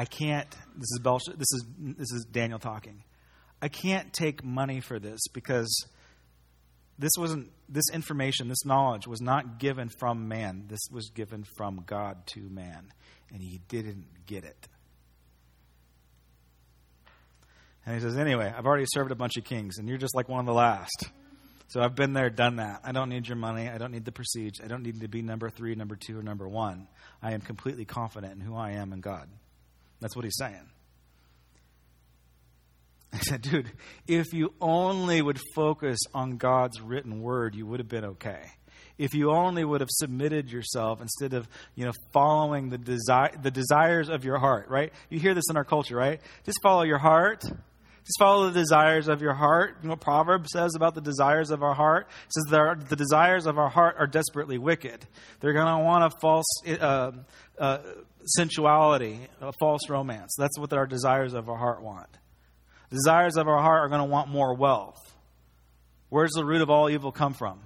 I 0.00 0.06
can't. 0.06 0.48
This 0.76 0.92
is 0.92 0.98
Belshazzar, 1.02 1.36
this 1.36 1.52
is 1.52 1.66
this 1.78 2.10
is 2.10 2.24
Daniel 2.24 2.58
talking. 2.58 3.02
I 3.60 3.68
can't 3.68 4.10
take 4.14 4.42
money 4.42 4.80
for 4.80 4.98
this 4.98 5.20
because 5.34 5.68
this 6.98 7.10
wasn't 7.18 7.50
this 7.68 7.84
information, 7.92 8.48
this 8.48 8.64
knowledge 8.64 9.06
was 9.06 9.20
not 9.20 9.58
given 9.58 9.90
from 9.90 10.26
man. 10.26 10.64
This 10.68 10.80
was 10.90 11.10
given 11.10 11.44
from 11.58 11.82
God 11.84 12.26
to 12.28 12.40
man, 12.40 12.94
and 13.30 13.42
he 13.42 13.60
didn't 13.68 14.06
get 14.24 14.44
it. 14.44 14.68
And 17.84 17.94
he 17.94 18.00
says, 18.00 18.16
Anyway, 18.16 18.50
I've 18.56 18.64
already 18.64 18.86
served 18.94 19.10
a 19.10 19.14
bunch 19.14 19.36
of 19.36 19.44
kings, 19.44 19.76
and 19.76 19.86
you're 19.86 19.98
just 19.98 20.16
like 20.16 20.30
one 20.30 20.40
of 20.40 20.46
the 20.46 20.54
last. 20.54 21.10
So 21.68 21.82
I've 21.82 21.94
been 21.94 22.14
there, 22.14 22.30
done 22.30 22.56
that. 22.56 22.80
I 22.84 22.92
don't 22.92 23.10
need 23.10 23.28
your 23.28 23.36
money. 23.36 23.68
I 23.68 23.76
don't 23.76 23.92
need 23.92 24.06
the 24.06 24.12
prestige. 24.12 24.60
I 24.64 24.66
don't 24.66 24.82
need 24.82 25.02
to 25.02 25.08
be 25.08 25.20
number 25.20 25.50
three, 25.50 25.74
number 25.74 25.94
two, 25.94 26.18
or 26.18 26.22
number 26.22 26.48
one. 26.48 26.88
I 27.22 27.32
am 27.32 27.42
completely 27.42 27.84
confident 27.84 28.32
in 28.32 28.40
who 28.40 28.56
I 28.56 28.70
am 28.70 28.94
in 28.94 29.02
God. 29.02 29.28
That's 30.00 30.16
what 30.16 30.24
he's 30.24 30.36
saying. 30.38 30.70
I 33.12 33.18
said, 33.18 33.42
dude, 33.42 33.70
if 34.06 34.32
you 34.32 34.54
only 34.60 35.20
would 35.20 35.40
focus 35.54 35.98
on 36.14 36.36
God's 36.36 36.80
written 36.80 37.22
word, 37.22 37.54
you 37.54 37.66
would 37.66 37.80
have 37.80 37.88
been 37.88 38.04
okay. 38.04 38.40
If 38.98 39.14
you 39.14 39.30
only 39.30 39.64
would 39.64 39.80
have 39.80 39.88
submitted 39.90 40.50
yourself 40.50 41.00
instead 41.00 41.32
of, 41.32 41.48
you 41.74 41.86
know, 41.86 41.92
following 42.12 42.68
the 42.68 42.76
desire 42.76 43.30
the 43.42 43.50
desires 43.50 44.10
of 44.10 44.24
your 44.24 44.38
heart, 44.38 44.68
right? 44.68 44.92
You 45.08 45.18
hear 45.18 45.32
this 45.32 45.44
in 45.48 45.56
our 45.56 45.64
culture, 45.64 45.96
right? 45.96 46.20
Just 46.44 46.58
follow 46.62 46.82
your 46.82 46.98
heart. 46.98 47.42
Just 47.42 48.18
follow 48.18 48.50
the 48.50 48.58
desires 48.58 49.08
of 49.08 49.22
your 49.22 49.34
heart. 49.34 49.76
You 49.80 49.88
know 49.88 49.92
what 49.92 50.00
Proverbs 50.00 50.50
says 50.52 50.74
about 50.74 50.94
the 50.94 51.00
desires 51.00 51.50
of 51.50 51.62
our 51.62 51.74
heart? 51.74 52.08
It 52.26 52.32
says 52.32 52.50
that 52.50 52.88
the 52.88 52.96
desires 52.96 53.46
of 53.46 53.58
our 53.58 53.68
heart 53.70 53.96
are 53.98 54.06
desperately 54.06 54.58
wicked. 54.58 55.06
They're 55.40 55.52
going 55.52 55.78
to 55.78 55.84
want 55.84 56.12
a 56.12 56.18
false 56.20 56.46
uh, 56.66 57.12
uh, 57.58 57.78
sensuality, 58.24 59.20
a 59.40 59.52
false 59.58 59.88
romance. 59.88 60.34
That's 60.38 60.58
what 60.58 60.72
our 60.72 60.86
desires 60.86 61.34
of 61.34 61.48
our 61.48 61.56
heart 61.56 61.82
want 61.82 62.18
desires 62.90 63.36
of 63.36 63.48
our 63.48 63.62
heart 63.62 63.84
are 63.84 63.88
going 63.88 64.00
to 64.00 64.10
want 64.10 64.28
more 64.28 64.54
wealth. 64.54 65.14
Where's 66.08 66.32
the 66.32 66.44
root 66.44 66.60
of 66.60 66.70
all 66.70 66.90
evil 66.90 67.12
come 67.12 67.34
from? 67.34 67.60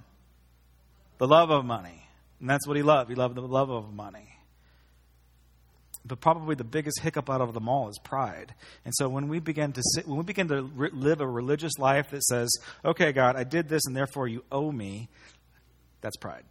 The 1.17 1.27
love 1.27 1.49
of 1.49 1.65
money. 1.65 2.03
And 2.39 2.49
that's 2.49 2.67
what 2.67 2.77
he 2.77 2.83
loved. 2.83 3.09
He 3.09 3.15
loved 3.15 3.35
the 3.35 3.41
love 3.41 3.69
of 3.69 3.93
money. 3.93 4.29
But 6.07 6.21
probably 6.21 6.53
the 6.53 6.63
biggest 6.63 6.99
hiccup 7.01 7.31
out 7.31 7.41
of 7.41 7.55
them 7.55 7.67
all 7.67 7.89
is 7.89 7.97
pride. 8.03 8.53
And 8.83 8.93
so 8.95 9.09
when 9.09 9.27
we 9.27 9.39
begin 9.39 9.71
to 9.71 9.81
sit, 9.95 10.07
when 10.07 10.17
we 10.17 10.23
begin 10.23 10.47
to 10.49 10.61
live 10.61 11.19
a 11.19 11.27
religious 11.27 11.79
life 11.79 12.11
that 12.11 12.21
says, 12.23 12.55
"Okay, 12.83 13.11
God, 13.11 13.35
I 13.35 13.43
did 13.43 13.69
this, 13.69 13.81
and 13.87 13.95
therefore 13.95 14.27
you 14.27 14.43
owe 14.51 14.71
me," 14.71 15.09
that's 16.01 16.17
pride. 16.17 16.43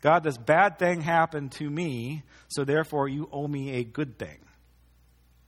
God, 0.00 0.22
this 0.22 0.38
bad 0.38 0.78
thing 0.78 1.00
happened 1.00 1.52
to 1.52 1.68
me, 1.68 2.22
so 2.48 2.64
therefore 2.64 3.08
you 3.08 3.28
owe 3.32 3.48
me 3.48 3.76
a 3.76 3.84
good 3.84 4.18
thing. 4.18 4.38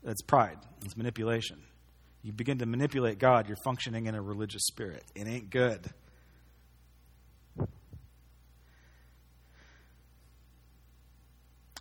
That's 0.03 0.23
pride. 0.23 0.59
It's 0.85 0.97
manipulation. 0.97 1.63
You 2.23 2.33
begin 2.33 2.59
to 2.59 2.67
manipulate 2.67 3.19
God, 3.19 3.49
you're 3.49 3.57
functioning 3.65 4.07
in 4.07 4.15
a 4.15 4.21
religious 4.21 4.63
spirit. 4.67 5.05
It 5.15 5.27
ain't 5.27 5.51
good. 5.51 5.89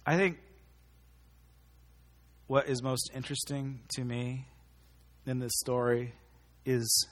I 0.06 0.16
think 0.16 0.38
what 2.48 2.68
is 2.68 2.82
most 2.82 3.12
interesting 3.14 3.82
to 3.96 4.04
me 4.04 4.48
in 5.26 5.40
this 5.40 5.52
story 5.60 6.14
is 6.66 7.08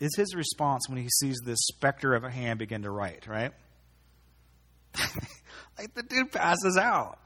is 0.00 0.16
his 0.16 0.34
response 0.34 0.88
when 0.88 0.98
he 0.98 1.08
sees 1.20 1.36
this 1.44 1.60
specter 1.60 2.14
of 2.14 2.24
a 2.24 2.30
hand 2.30 2.58
begin 2.58 2.82
to 2.82 2.90
write, 2.90 3.28
right? 3.28 3.52
like 5.78 5.94
the 5.94 6.02
dude 6.02 6.32
passes 6.32 6.76
out. 6.76 7.18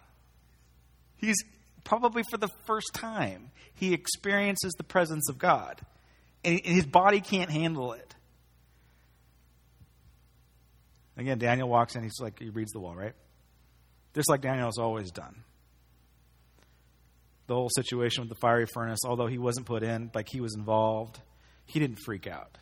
He's 1.16 1.36
probably 1.84 2.22
for 2.30 2.36
the 2.36 2.48
first 2.66 2.92
time, 2.92 3.50
he 3.74 3.94
experiences 3.94 4.74
the 4.76 4.84
presence 4.84 5.28
of 5.28 5.38
God. 5.38 5.80
And 6.44 6.60
his 6.62 6.86
body 6.86 7.20
can't 7.20 7.50
handle 7.50 7.92
it. 7.92 8.14
Again, 11.16 11.38
Daniel 11.38 11.68
walks 11.68 11.96
in, 11.96 12.02
he's 12.02 12.20
like, 12.20 12.38
he 12.38 12.50
reads 12.50 12.72
the 12.72 12.80
wall, 12.80 12.94
right? 12.94 13.14
Just 14.14 14.28
like 14.28 14.42
Daniel 14.42 14.66
has 14.66 14.78
always 14.78 15.10
done. 15.10 15.42
The 17.46 17.54
whole 17.54 17.70
situation 17.74 18.22
with 18.22 18.28
the 18.28 18.40
fiery 18.40 18.66
furnace, 18.66 19.00
although 19.06 19.26
he 19.26 19.38
wasn't 19.38 19.66
put 19.66 19.82
in, 19.82 20.10
like 20.14 20.28
he 20.28 20.40
was 20.40 20.54
involved, 20.54 21.18
he 21.64 21.80
didn't 21.80 22.00
freak 22.04 22.26
out. 22.26 22.58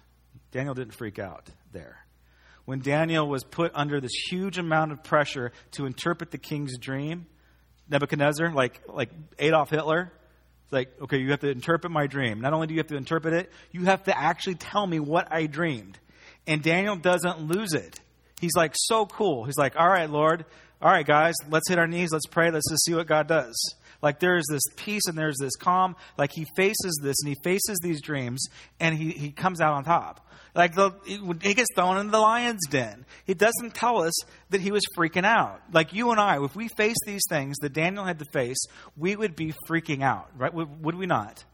Daniel 0.52 0.74
didn't 0.74 0.94
freak 0.94 1.18
out 1.18 1.48
there. 1.72 2.03
When 2.64 2.80
Daniel 2.80 3.28
was 3.28 3.44
put 3.44 3.72
under 3.74 4.00
this 4.00 4.12
huge 4.12 4.58
amount 4.58 4.92
of 4.92 5.04
pressure 5.04 5.52
to 5.72 5.86
interpret 5.86 6.30
the 6.30 6.38
king's 6.38 6.78
dream, 6.78 7.26
Nebuchadnezzar, 7.88 8.52
like, 8.52 8.80
like 8.88 9.10
Adolf 9.38 9.70
Hitler. 9.70 10.12
It's 10.64 10.72
like, 10.72 10.88
okay, 11.02 11.18
you 11.18 11.30
have 11.30 11.40
to 11.40 11.50
interpret 11.50 11.92
my 11.92 12.06
dream. 12.06 12.40
Not 12.40 12.54
only 12.54 12.66
do 12.66 12.74
you 12.74 12.80
have 12.80 12.86
to 12.88 12.96
interpret 12.96 13.34
it, 13.34 13.52
you 13.70 13.84
have 13.84 14.04
to 14.04 14.18
actually 14.18 14.54
tell 14.54 14.86
me 14.86 14.98
what 14.98 15.30
I 15.30 15.46
dreamed. 15.46 15.98
And 16.46 16.62
Daniel 16.62 16.96
doesn't 16.96 17.40
lose 17.40 17.74
it. 17.74 18.00
He's 18.40 18.54
like, 18.56 18.72
so 18.74 19.06
cool. 19.06 19.44
He's 19.44 19.58
like, 19.58 19.76
all 19.76 19.88
right, 19.88 20.08
Lord, 20.08 20.46
all 20.80 20.90
right, 20.90 21.06
guys, 21.06 21.34
let's 21.48 21.68
hit 21.68 21.78
our 21.78 21.86
knees, 21.86 22.10
let's 22.12 22.26
pray, 22.26 22.50
let's 22.50 22.68
just 22.70 22.84
see 22.84 22.94
what 22.94 23.06
God 23.06 23.26
does. 23.26 23.54
Like 24.02 24.20
there's 24.20 24.44
this 24.50 24.62
peace 24.76 25.06
and 25.06 25.16
there's 25.16 25.38
this 25.40 25.56
calm. 25.56 25.96
Like 26.18 26.30
he 26.32 26.46
faces 26.56 27.00
this 27.02 27.16
and 27.24 27.28
he 27.30 27.36
faces 27.42 27.78
these 27.82 28.02
dreams 28.02 28.48
and 28.78 28.94
he, 28.94 29.12
he 29.12 29.30
comes 29.30 29.62
out 29.62 29.72
on 29.72 29.84
top. 29.84 30.23
Like 30.54 30.74
the, 30.74 30.92
he 31.42 31.54
gets 31.54 31.68
thrown 31.74 31.98
into 31.98 32.12
the 32.12 32.20
lion's 32.20 32.66
den. 32.70 33.04
He 33.24 33.34
doesn't 33.34 33.74
tell 33.74 34.02
us 34.02 34.12
that 34.50 34.60
he 34.60 34.70
was 34.70 34.82
freaking 34.96 35.24
out. 35.24 35.60
Like 35.72 35.92
you 35.92 36.10
and 36.10 36.20
I, 36.20 36.42
if 36.42 36.54
we 36.54 36.68
face 36.68 36.96
these 37.06 37.22
things 37.28 37.56
that 37.62 37.72
Daniel 37.72 38.04
had 38.04 38.20
to 38.20 38.24
face, 38.26 38.64
we 38.96 39.16
would 39.16 39.34
be 39.34 39.52
freaking 39.68 40.02
out, 40.02 40.30
right? 40.36 40.54
Would 40.54 40.94
we 40.94 41.06
not? 41.06 41.44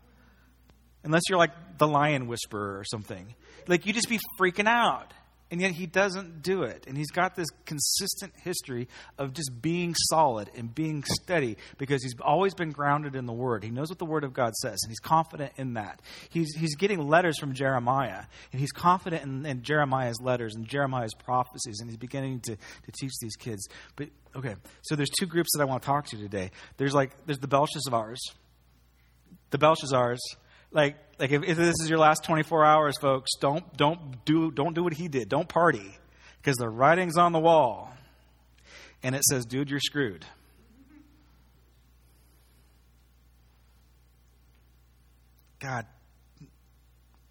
Unless 1.02 1.22
you're 1.30 1.38
like 1.38 1.78
the 1.78 1.88
lion 1.88 2.26
whisperer 2.26 2.78
or 2.78 2.84
something. 2.84 3.34
Like 3.66 3.86
you 3.86 3.94
just 3.94 4.08
be 4.08 4.18
freaking 4.38 4.68
out 4.68 5.14
and 5.50 5.60
yet 5.60 5.72
he 5.72 5.86
doesn't 5.86 6.42
do 6.42 6.62
it. 6.62 6.84
And 6.86 6.96
he's 6.96 7.10
got 7.10 7.34
this 7.34 7.48
consistent 7.66 8.32
history 8.42 8.88
of 9.18 9.32
just 9.32 9.50
being 9.60 9.94
solid 10.08 10.50
and 10.56 10.72
being 10.74 11.02
steady 11.04 11.56
because 11.78 12.02
he's 12.02 12.14
always 12.20 12.54
been 12.54 12.70
grounded 12.70 13.16
in 13.16 13.26
the 13.26 13.32
Word. 13.32 13.64
He 13.64 13.70
knows 13.70 13.88
what 13.88 13.98
the 13.98 14.04
Word 14.04 14.24
of 14.24 14.32
God 14.32 14.54
says, 14.54 14.78
and 14.82 14.90
he's 14.90 15.00
confident 15.00 15.52
in 15.56 15.74
that. 15.74 16.00
He's, 16.28 16.54
he's 16.54 16.76
getting 16.76 17.08
letters 17.08 17.38
from 17.38 17.52
Jeremiah, 17.52 18.24
and 18.52 18.60
he's 18.60 18.72
confident 18.72 19.24
in, 19.24 19.44
in 19.44 19.62
Jeremiah's 19.62 20.20
letters 20.20 20.54
and 20.54 20.66
Jeremiah's 20.66 21.14
prophecies, 21.14 21.80
and 21.80 21.90
he's 21.90 21.98
beginning 21.98 22.40
to, 22.40 22.56
to 22.56 22.92
teach 22.92 23.12
these 23.20 23.36
kids. 23.36 23.68
But, 23.96 24.08
okay, 24.36 24.54
so 24.82 24.94
there's 24.94 25.10
two 25.10 25.26
groups 25.26 25.50
that 25.54 25.62
I 25.62 25.64
want 25.64 25.82
to 25.82 25.86
talk 25.86 26.06
to 26.06 26.16
today. 26.16 26.50
There's 26.76 26.94
like, 26.94 27.10
there's 27.26 27.40
the 27.40 27.48
Belshazzars. 27.48 28.18
The 29.50 29.58
Belshazzars 29.58 30.18
like 30.72 30.96
like 31.20 31.30
if, 31.30 31.44
if 31.44 31.56
this 31.56 31.76
is 31.80 31.88
your 31.88 31.98
last 31.98 32.24
24 32.24 32.64
hours 32.64 32.96
folks 33.00 33.30
don't 33.38 33.76
don't 33.76 34.24
do 34.24 34.50
don't 34.50 34.74
do 34.74 34.82
what 34.82 34.94
he 34.94 35.06
did 35.06 35.28
don't 35.28 35.48
party 35.48 35.96
because 36.38 36.56
the 36.56 36.68
writing's 36.68 37.16
on 37.16 37.32
the 37.32 37.38
wall 37.38 37.92
and 39.02 39.14
it 39.14 39.22
says 39.24 39.44
dude 39.44 39.70
you're 39.70 39.78
screwed 39.78 40.24
god 45.60 45.86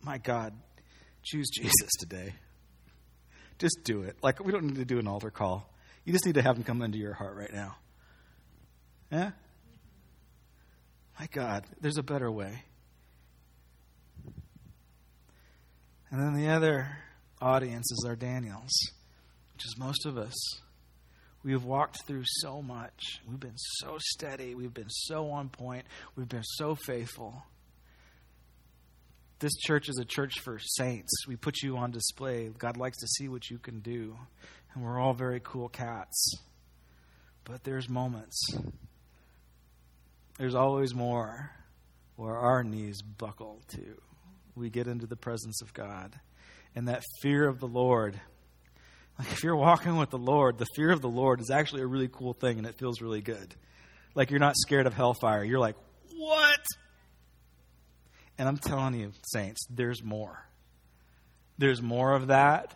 my 0.01 0.17
God, 0.17 0.53
choose 1.23 1.49
Jesus 1.49 1.89
today. 1.99 2.33
Just 3.57 3.79
do 3.83 4.03
it. 4.03 4.15
Like, 4.21 4.43
we 4.43 4.51
don't 4.51 4.65
need 4.65 4.77
to 4.77 4.85
do 4.85 4.99
an 4.99 5.07
altar 5.07 5.29
call. 5.29 5.69
You 6.05 6.13
just 6.13 6.25
need 6.25 6.35
to 6.35 6.41
have 6.41 6.57
him 6.57 6.63
come 6.63 6.81
into 6.81 6.97
your 6.97 7.13
heart 7.13 7.35
right 7.35 7.53
now. 7.53 7.75
Yeah? 9.11 9.31
My 11.19 11.27
God, 11.31 11.65
there's 11.81 11.97
a 11.97 12.03
better 12.03 12.31
way. 12.31 12.63
And 16.11 16.19
then 16.19 16.33
the 16.33 16.49
other 16.49 16.97
audience 17.41 17.91
is 17.91 18.03
our 18.07 18.15
Daniels, 18.15 18.71
which 19.53 19.65
is 19.65 19.77
most 19.77 20.05
of 20.05 20.17
us. 20.17 20.35
We 21.43 21.53
have 21.53 21.63
walked 21.63 22.05
through 22.05 22.23
so 22.25 22.61
much. 22.61 23.19
We've 23.27 23.39
been 23.39 23.57
so 23.57 23.97
steady. 23.99 24.55
We've 24.55 24.73
been 24.73 24.89
so 24.89 25.29
on 25.29 25.49
point. 25.49 25.85
We've 26.15 26.27
been 26.27 26.43
so 26.43 26.75
faithful. 26.75 27.43
This 29.39 29.55
church 29.55 29.87
is 29.87 29.97
a 29.97 30.05
church 30.05 30.39
for 30.41 30.59
saints. 30.59 31.25
We 31.27 31.37
put 31.37 31.61
you 31.61 31.77
on 31.77 31.91
display. 31.91 32.49
God 32.57 32.75
likes 32.75 32.97
to 32.97 33.07
see 33.07 33.29
what 33.29 33.49
you 33.49 33.57
can 33.57 33.79
do. 33.79 34.17
And 34.73 34.83
we're 34.83 34.99
all 34.99 35.13
very 35.13 35.39
cool 35.41 35.69
cats. 35.69 36.33
But 37.45 37.63
there's 37.63 37.87
moments, 37.87 38.37
there's 40.37 40.55
always 40.55 40.93
more 40.93 41.51
where 42.15 42.35
our 42.35 42.63
knees 42.63 43.01
buckle 43.01 43.61
too. 43.69 43.95
We 44.59 44.69
get 44.69 44.87
into 44.87 45.07
the 45.07 45.15
presence 45.15 45.61
of 45.61 45.73
God. 45.73 46.19
And 46.75 46.87
that 46.87 47.03
fear 47.21 47.47
of 47.47 47.59
the 47.59 47.67
Lord 47.67 48.19
like 49.19 49.33
if 49.33 49.43
you're 49.43 49.55
walking 49.55 49.97
with 49.97 50.11
the 50.11 50.17
Lord, 50.17 50.57
the 50.57 50.65
fear 50.77 50.91
of 50.91 51.01
the 51.01 51.09
Lord 51.09 51.41
is 51.41 51.51
actually 51.51 51.81
a 51.81 51.85
really 51.85 52.07
cool 52.07 52.31
thing 52.31 52.57
and 52.57 52.65
it 52.65 52.75
feels 52.75 53.01
really 53.01 53.21
good. 53.21 53.53
Like 54.15 54.31
you're 54.31 54.39
not 54.39 54.55
scared 54.55 54.87
of 54.87 54.93
hellfire. 54.93 55.43
You're 55.43 55.59
like, 55.59 55.75
what? 56.15 56.65
And 58.37 58.47
I'm 58.47 58.57
telling 58.57 58.93
you, 58.93 59.11
saints, 59.33 59.59
there's 59.69 60.01
more. 60.01 60.45
There's 61.57 61.81
more 61.81 62.13
of 62.13 62.27
that. 62.27 62.73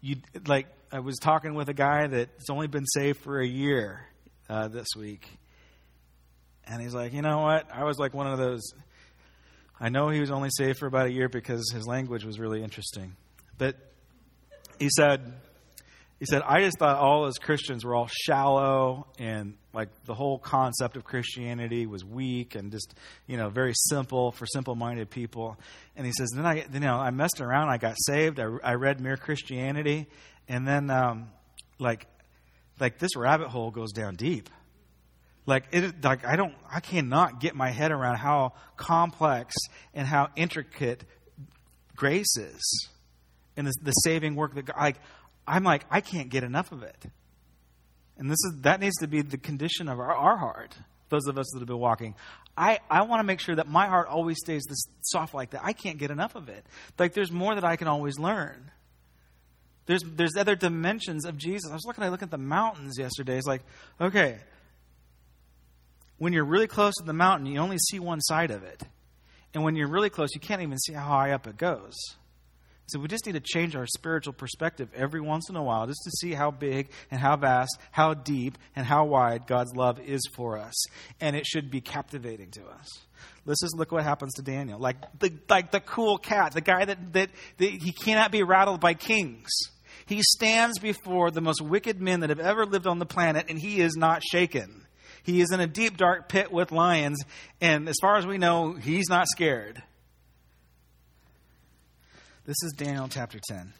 You 0.00 0.16
like 0.46 0.66
I 0.90 0.98
was 0.98 1.18
talking 1.18 1.54
with 1.54 1.68
a 1.68 1.74
guy 1.74 2.08
that's 2.08 2.50
only 2.50 2.66
been 2.66 2.86
saved 2.86 3.20
for 3.20 3.38
a 3.38 3.46
year 3.46 4.00
uh, 4.48 4.66
this 4.66 4.88
week, 4.96 5.28
and 6.64 6.82
he's 6.82 6.94
like, 6.94 7.12
you 7.12 7.22
know 7.22 7.42
what? 7.42 7.68
I 7.72 7.84
was 7.84 7.98
like 7.98 8.14
one 8.14 8.26
of 8.26 8.38
those. 8.38 8.62
I 9.80 9.88
know 9.88 10.10
he 10.10 10.20
was 10.20 10.30
only 10.30 10.50
saved 10.52 10.78
for 10.78 10.86
about 10.86 11.06
a 11.06 11.12
year 11.12 11.28
because 11.28 11.70
his 11.72 11.86
language 11.86 12.24
was 12.24 12.38
really 12.38 12.62
interesting, 12.62 13.16
but 13.56 13.76
he 14.78 14.88
said 14.90 15.32
he 16.20 16.26
said, 16.26 16.42
I 16.42 16.60
just 16.60 16.78
thought 16.78 16.98
all 16.98 17.24
as 17.24 17.38
Christians 17.38 17.82
were 17.82 17.94
all 17.94 18.08
shallow 18.12 19.06
and 19.18 19.54
like 19.72 19.88
the 20.04 20.12
whole 20.12 20.38
concept 20.38 20.96
of 20.96 21.02
Christianity 21.02 21.86
was 21.86 22.04
weak 22.04 22.56
and 22.56 22.70
just, 22.70 22.94
you 23.26 23.38
know, 23.38 23.48
very 23.48 23.72
simple 23.74 24.30
for 24.30 24.44
simple 24.44 24.74
minded 24.74 25.08
people. 25.08 25.56
And 25.96 26.04
he 26.04 26.12
says, 26.12 26.28
then 26.34 26.44
I, 26.44 26.66
you 26.70 26.80
know, 26.80 26.96
I 26.96 27.10
messed 27.10 27.40
around. 27.40 27.70
I 27.70 27.78
got 27.78 27.94
saved. 27.98 28.38
I, 28.38 28.48
I 28.62 28.74
read 28.74 29.00
Mere 29.00 29.16
Christianity. 29.16 30.08
And 30.46 30.68
then, 30.68 30.90
um, 30.90 31.30
like, 31.78 32.06
like 32.78 32.98
this 32.98 33.16
rabbit 33.16 33.48
hole 33.48 33.70
goes 33.70 33.92
down 33.92 34.16
deep. 34.16 34.50
Like 35.50 35.64
it, 35.72 36.02
like 36.04 36.24
I 36.24 36.36
don't, 36.36 36.54
I 36.72 36.80
cannot 36.80 37.40
get 37.40 37.54
my 37.54 37.70
head 37.70 37.90
around 37.90 38.16
how 38.16 38.54
complex 38.76 39.54
and 39.92 40.06
how 40.06 40.28
intricate 40.36 41.04
grace 41.96 42.36
is, 42.36 42.88
and 43.56 43.66
the, 43.66 43.72
the 43.82 43.90
saving 43.90 44.36
work 44.36 44.54
that 44.54 44.66
God, 44.66 44.76
like 44.78 44.96
I'm 45.46 45.64
like, 45.64 45.84
I 45.90 46.00
can't 46.00 46.30
get 46.30 46.44
enough 46.44 46.70
of 46.70 46.84
it. 46.84 47.04
And 48.16 48.30
this 48.30 48.38
is 48.44 48.60
that 48.62 48.80
needs 48.80 48.96
to 49.00 49.08
be 49.08 49.22
the 49.22 49.38
condition 49.38 49.88
of 49.88 49.98
our, 49.98 50.14
our 50.14 50.36
heart, 50.36 50.76
those 51.08 51.26
of 51.26 51.36
us 51.36 51.50
that 51.52 51.58
have 51.58 51.68
been 51.68 51.78
walking. 51.78 52.14
I, 52.56 52.78
I 52.88 53.02
want 53.02 53.20
to 53.20 53.24
make 53.24 53.40
sure 53.40 53.56
that 53.56 53.66
my 53.66 53.86
heart 53.86 54.06
always 54.08 54.36
stays 54.38 54.62
this 54.68 54.84
soft 55.00 55.34
like 55.34 55.50
that. 55.50 55.62
I 55.64 55.72
can't 55.72 55.98
get 55.98 56.10
enough 56.10 56.36
of 56.36 56.48
it. 56.48 56.64
Like 56.98 57.12
there's 57.12 57.32
more 57.32 57.54
that 57.54 57.64
I 57.64 57.76
can 57.76 57.88
always 57.88 58.18
learn. 58.18 58.70
There's 59.86 60.04
there's 60.04 60.36
other 60.36 60.54
dimensions 60.54 61.24
of 61.24 61.36
Jesus. 61.36 61.70
I 61.70 61.74
was 61.74 61.84
looking, 61.84 62.04
I 62.04 62.10
look 62.10 62.22
at 62.22 62.30
the 62.30 62.38
mountains 62.38 62.98
yesterday. 62.98 63.36
It's 63.36 63.46
like, 63.46 63.62
okay, 64.00 64.38
when 66.20 66.34
you're 66.34 66.44
really 66.44 66.66
close 66.66 66.92
to 66.98 67.04
the 67.06 67.14
mountain, 67.14 67.46
you 67.46 67.58
only 67.58 67.78
see 67.78 67.98
one 67.98 68.20
side 68.20 68.50
of 68.50 68.62
it. 68.62 68.82
And 69.54 69.64
when 69.64 69.74
you're 69.74 69.88
really 69.88 70.10
close, 70.10 70.28
you 70.34 70.40
can't 70.40 70.60
even 70.60 70.78
see 70.78 70.92
how 70.92 71.06
high 71.06 71.32
up 71.32 71.46
it 71.46 71.56
goes. 71.56 71.94
So 72.88 72.98
we 73.00 73.08
just 73.08 73.24
need 73.24 73.32
to 73.32 73.40
change 73.40 73.74
our 73.74 73.86
spiritual 73.86 74.34
perspective 74.34 74.90
every 74.94 75.22
once 75.22 75.48
in 75.48 75.56
a 75.56 75.62
while 75.62 75.86
just 75.86 76.02
to 76.04 76.10
see 76.10 76.32
how 76.32 76.50
big 76.50 76.90
and 77.10 77.18
how 77.18 77.38
vast, 77.38 77.78
how 77.90 78.12
deep, 78.12 78.58
and 78.76 78.84
how 78.84 79.06
wide 79.06 79.46
God's 79.46 79.74
love 79.74 79.98
is 79.98 80.20
for 80.34 80.58
us. 80.58 80.74
And 81.22 81.34
it 81.34 81.46
should 81.46 81.70
be 81.70 81.80
captivating 81.80 82.50
to 82.50 82.66
us. 82.66 82.88
Let's 83.46 83.62
just 83.62 83.78
look 83.78 83.90
what 83.90 84.04
happens 84.04 84.34
to 84.34 84.42
Daniel. 84.42 84.78
Like 84.78 84.96
the, 85.20 85.32
like 85.48 85.70
the 85.70 85.80
cool 85.80 86.18
cat, 86.18 86.52
the 86.52 86.60
guy 86.60 86.84
that, 86.84 87.14
that, 87.14 87.30
that 87.56 87.70
he 87.70 87.92
cannot 87.92 88.30
be 88.30 88.42
rattled 88.42 88.80
by 88.80 88.92
kings. 88.92 89.48
He 90.04 90.20
stands 90.22 90.78
before 90.80 91.30
the 91.30 91.40
most 91.40 91.62
wicked 91.62 91.98
men 91.98 92.20
that 92.20 92.28
have 92.28 92.40
ever 92.40 92.66
lived 92.66 92.86
on 92.86 92.98
the 92.98 93.06
planet, 93.06 93.46
and 93.48 93.58
he 93.58 93.80
is 93.80 93.96
not 93.96 94.22
shaken. 94.22 94.86
He 95.22 95.40
is 95.40 95.50
in 95.52 95.60
a 95.60 95.66
deep, 95.66 95.96
dark 95.96 96.28
pit 96.28 96.50
with 96.50 96.72
lions, 96.72 97.22
and 97.60 97.88
as 97.88 97.96
far 98.00 98.16
as 98.16 98.26
we 98.26 98.38
know, 98.38 98.72
he's 98.72 99.08
not 99.08 99.26
scared. 99.28 99.82
This 102.46 102.56
is 102.62 102.72
Daniel 102.76 103.08
chapter 103.08 103.38
10. 103.48 103.72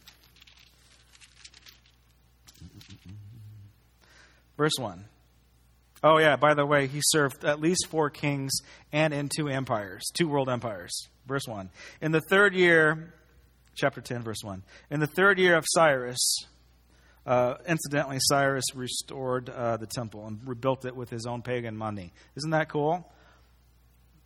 Verse 4.57 4.75
1. 4.79 5.05
Oh, 6.03 6.19
yeah, 6.19 6.37
by 6.37 6.55
the 6.55 6.65
way, 6.65 6.87
he 6.87 7.01
served 7.03 7.45
at 7.45 7.61
least 7.61 7.87
four 7.89 8.11
kings 8.11 8.53
and 8.93 9.13
in 9.13 9.29
two 9.35 9.49
empires, 9.49 10.03
two 10.15 10.29
world 10.29 10.49
empires. 10.49 11.09
Verse 11.27 11.47
1. 11.47 11.71
In 12.01 12.13
the 12.13 12.21
third 12.31 12.55
year, 12.55 13.13
chapter 13.75 14.01
10, 14.01 14.23
verse 14.23 14.43
1. 14.43 14.63
In 14.91 15.01
the 15.01 15.07
third 15.07 15.39
year 15.39 15.57
of 15.57 15.65
Cyrus, 15.69 16.47
uh, 17.31 17.59
incidentally, 17.69 18.19
Cyrus 18.19 18.75
restored 18.75 19.49
uh, 19.49 19.77
the 19.77 19.87
temple 19.87 20.27
and 20.27 20.41
rebuilt 20.45 20.85
it 20.85 20.97
with 20.97 21.11
his 21.11 21.27
own 21.27 21.43
pagan 21.43 21.77
money. 21.77 22.13
Isn't 22.35 22.51
that 22.51 22.69
cool? 22.69 23.09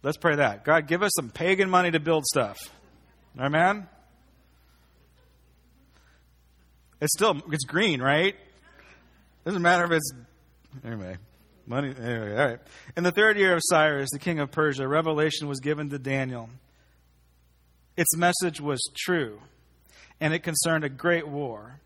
Let's 0.03 0.17
pray 0.17 0.37
that. 0.37 0.65
God, 0.65 0.87
give 0.87 1.03
us 1.03 1.11
some 1.15 1.29
pagan 1.29 1.69
money 1.69 1.91
to 1.91 2.01
build 2.01 2.25
stuff. 2.25 2.57
Amen? 3.39 3.87
It's 7.03 7.13
still 7.13 7.43
it's 7.53 7.67
green, 7.67 8.01
right? 8.01 8.37
Doesn't 9.45 9.61
matter 9.61 9.85
if 9.85 9.91
it's 9.91 10.13
anyway. 10.83 11.19
Money. 11.67 11.95
Anyway, 12.01 12.31
all 12.31 12.47
right. 12.47 12.59
In 12.97 13.05
the 13.05 13.13
third 13.13 13.37
year 13.37 13.53
of 13.53 13.61
Cyrus, 13.65 14.09
the 14.15 14.19
king 14.19 14.39
of 14.39 14.51
Persia, 14.51 14.89
revelation 14.89 15.47
was 15.47 15.61
given 15.61 15.91
to 15.91 15.99
Daniel. 15.99 16.49
Its 17.99 18.17
message 18.17 18.63
was 18.63 18.81
true, 18.97 19.43
and 20.23 20.33
it 20.33 20.39
concerned 20.39 20.85
a 20.85 20.89
great 20.89 21.29
war. 21.29 21.81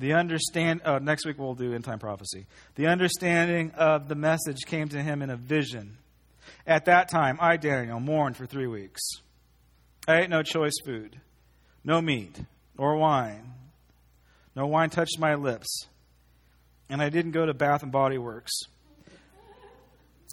The 0.00 0.14
understand. 0.14 0.80
Oh, 0.84 0.98
next 0.98 1.24
week 1.24 1.38
we'll 1.38 1.54
do 1.54 1.72
end 1.72 1.84
time 1.84 2.00
prophecy. 2.00 2.46
The 2.74 2.88
understanding 2.88 3.70
of 3.76 4.08
the 4.08 4.16
message 4.16 4.58
came 4.66 4.88
to 4.88 5.00
him 5.00 5.22
in 5.22 5.30
a 5.30 5.36
vision. 5.36 5.98
At 6.66 6.86
that 6.86 7.08
time, 7.08 7.38
I, 7.40 7.56
Daniel, 7.56 8.00
mourned 8.00 8.36
for 8.36 8.46
three 8.46 8.66
weeks. 8.66 9.00
I 10.08 10.22
ate 10.22 10.30
no 10.30 10.42
choice 10.42 10.74
food, 10.84 11.20
no 11.84 12.00
meat 12.00 12.40
or 12.76 12.96
wine 12.96 13.54
no 14.56 14.66
wine 14.66 14.90
touched 14.90 15.18
my 15.18 15.34
lips. 15.36 15.86
And 16.88 17.00
I 17.00 17.08
didn't 17.08 17.30
go 17.30 17.46
to 17.46 17.54
Bath 17.54 17.82
and 17.82 17.92
Body 17.92 18.18
Works. 18.18 18.52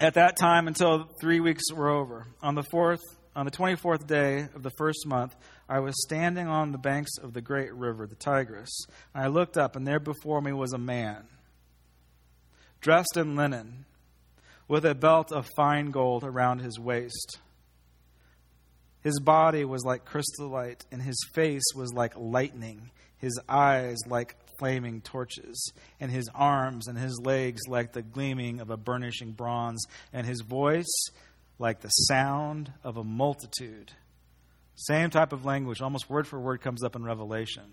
At 0.02 0.16
that 0.16 0.38
time, 0.38 0.68
until 0.68 1.10
three 1.22 1.40
weeks 1.40 1.72
were 1.74 1.90
over, 1.90 2.28
on 2.42 2.56
the 2.56 2.64
fourth, 2.64 3.00
on 3.38 3.46
the 3.46 3.52
twenty-fourth 3.52 4.08
day 4.08 4.48
of 4.56 4.64
the 4.64 4.72
first 4.72 5.06
month, 5.06 5.36
I 5.70 5.80
was 5.80 5.94
standing 6.04 6.48
on 6.48 6.72
the 6.72 6.80
banks 6.80 7.12
of 7.22 7.34
the 7.34 7.42
great 7.42 7.72
river, 7.72 8.08
the 8.08 8.16
Tigris. 8.16 8.88
I 9.14 9.28
looked 9.28 9.60
up, 9.60 9.76
and 9.76 9.86
there 9.86 10.00
before 10.00 10.42
me 10.42 10.54
was 10.54 10.74
a 10.74 10.80
man, 10.80 11.24
dressed 12.82 13.16
in 13.16 13.36
linen, 13.36 13.86
with 14.68 14.86
a 14.86 14.96
belt 14.96 15.32
of 15.32 15.48
fine 15.56 15.92
gold 15.92 16.24
around 16.24 16.62
his 16.62 16.80
waist. 16.80 17.38
His 19.02 19.20
body 19.20 19.64
was 19.64 19.86
like 19.86 20.04
chrysolite, 20.04 20.86
and 20.92 21.04
his 21.04 21.24
face 21.36 21.64
was 21.76 21.94
like 21.94 22.14
lightning 22.18 22.90
his 23.20 23.40
eyes 23.50 23.98
like 24.08 24.36
flaming 24.60 25.02
torches, 25.02 25.72
and 26.00 26.12
his 26.12 26.30
arms 26.34 26.88
and 26.88 26.98
his 26.98 27.20
legs 27.24 27.62
like 27.68 27.94
the 27.94 28.02
gleaming 28.02 28.60
of 28.60 28.72
a 28.72 28.78
burnishing 28.78 29.32
bronze, 29.32 29.86
and 30.12 30.26
his 30.26 30.42
voice 30.42 30.86
like 31.60 31.82
the 31.82 31.90
sound 31.90 32.72
of 32.84 32.98
a 32.98 33.04
multitude. 33.04 33.92
Same 34.76 35.10
type 35.10 35.34
of 35.34 35.46
language, 35.46 35.82
almost 35.82 36.10
word 36.10 36.28
for 36.28 36.40
word, 36.40 36.62
comes 36.62 36.84
up 36.84 36.96
in 36.96 37.04
Revelation. 37.04 37.64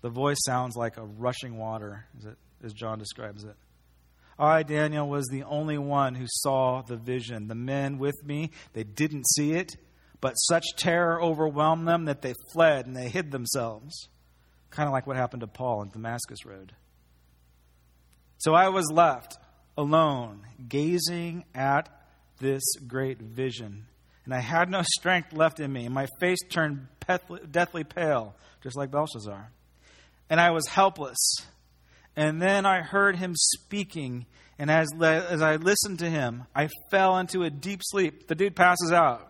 The 0.00 0.08
voice 0.08 0.38
sounds 0.44 0.76
like 0.76 0.96
a 0.96 1.04
rushing 1.04 1.58
water, 1.58 2.06
as, 2.18 2.24
it, 2.24 2.38
as 2.64 2.72
John 2.72 2.98
describes 2.98 3.44
it. 3.44 3.56
I, 4.38 4.62
Daniel, 4.62 5.06
was 5.06 5.26
the 5.26 5.42
only 5.42 5.76
one 5.76 6.14
who 6.14 6.24
saw 6.26 6.80
the 6.80 6.96
vision. 6.96 7.48
The 7.48 7.54
men 7.54 7.98
with 7.98 8.24
me, 8.24 8.52
they 8.72 8.84
didn't 8.84 9.28
see 9.28 9.52
it, 9.52 9.76
but 10.22 10.32
such 10.34 10.64
terror 10.76 11.22
overwhelmed 11.22 11.86
them 11.86 12.06
that 12.06 12.22
they 12.22 12.32
fled 12.54 12.86
and 12.86 12.96
they 12.96 13.10
hid 13.10 13.30
themselves 13.30 14.08
kind 14.70 14.86
of 14.86 14.92
like 14.92 15.06
what 15.06 15.16
happened 15.16 15.40
to 15.40 15.46
Paul 15.46 15.80
on 15.80 15.90
Damascus 15.90 16.46
Road. 16.46 16.72
So 18.38 18.54
I 18.54 18.68
was 18.68 18.90
left 18.90 19.36
alone, 19.76 20.46
gazing 20.68 21.44
at 21.54 21.88
this 22.40 22.62
great 22.86 23.20
vision. 23.20 23.86
And 24.24 24.34
I 24.34 24.40
had 24.40 24.68
no 24.68 24.82
strength 24.98 25.32
left 25.32 25.60
in 25.60 25.72
me, 25.72 25.84
and 25.86 25.94
my 25.94 26.06
face 26.18 26.38
turned 26.50 26.88
deathly, 27.06 27.40
deathly 27.50 27.84
pale, 27.84 28.34
just 28.62 28.76
like 28.76 28.90
Belshazzar. 28.90 29.50
And 30.28 30.40
I 30.40 30.50
was 30.50 30.66
helpless. 30.66 31.18
And 32.16 32.42
then 32.42 32.66
I 32.66 32.80
heard 32.80 33.16
him 33.16 33.34
speaking, 33.36 34.26
and 34.58 34.70
as, 34.70 34.88
as 35.00 35.42
I 35.42 35.56
listened 35.56 36.00
to 36.00 36.10
him, 36.10 36.44
I 36.54 36.68
fell 36.90 37.18
into 37.18 37.42
a 37.42 37.50
deep 37.50 37.80
sleep. 37.82 38.26
The 38.26 38.34
dude 38.34 38.56
passes 38.56 38.92
out, 38.92 39.26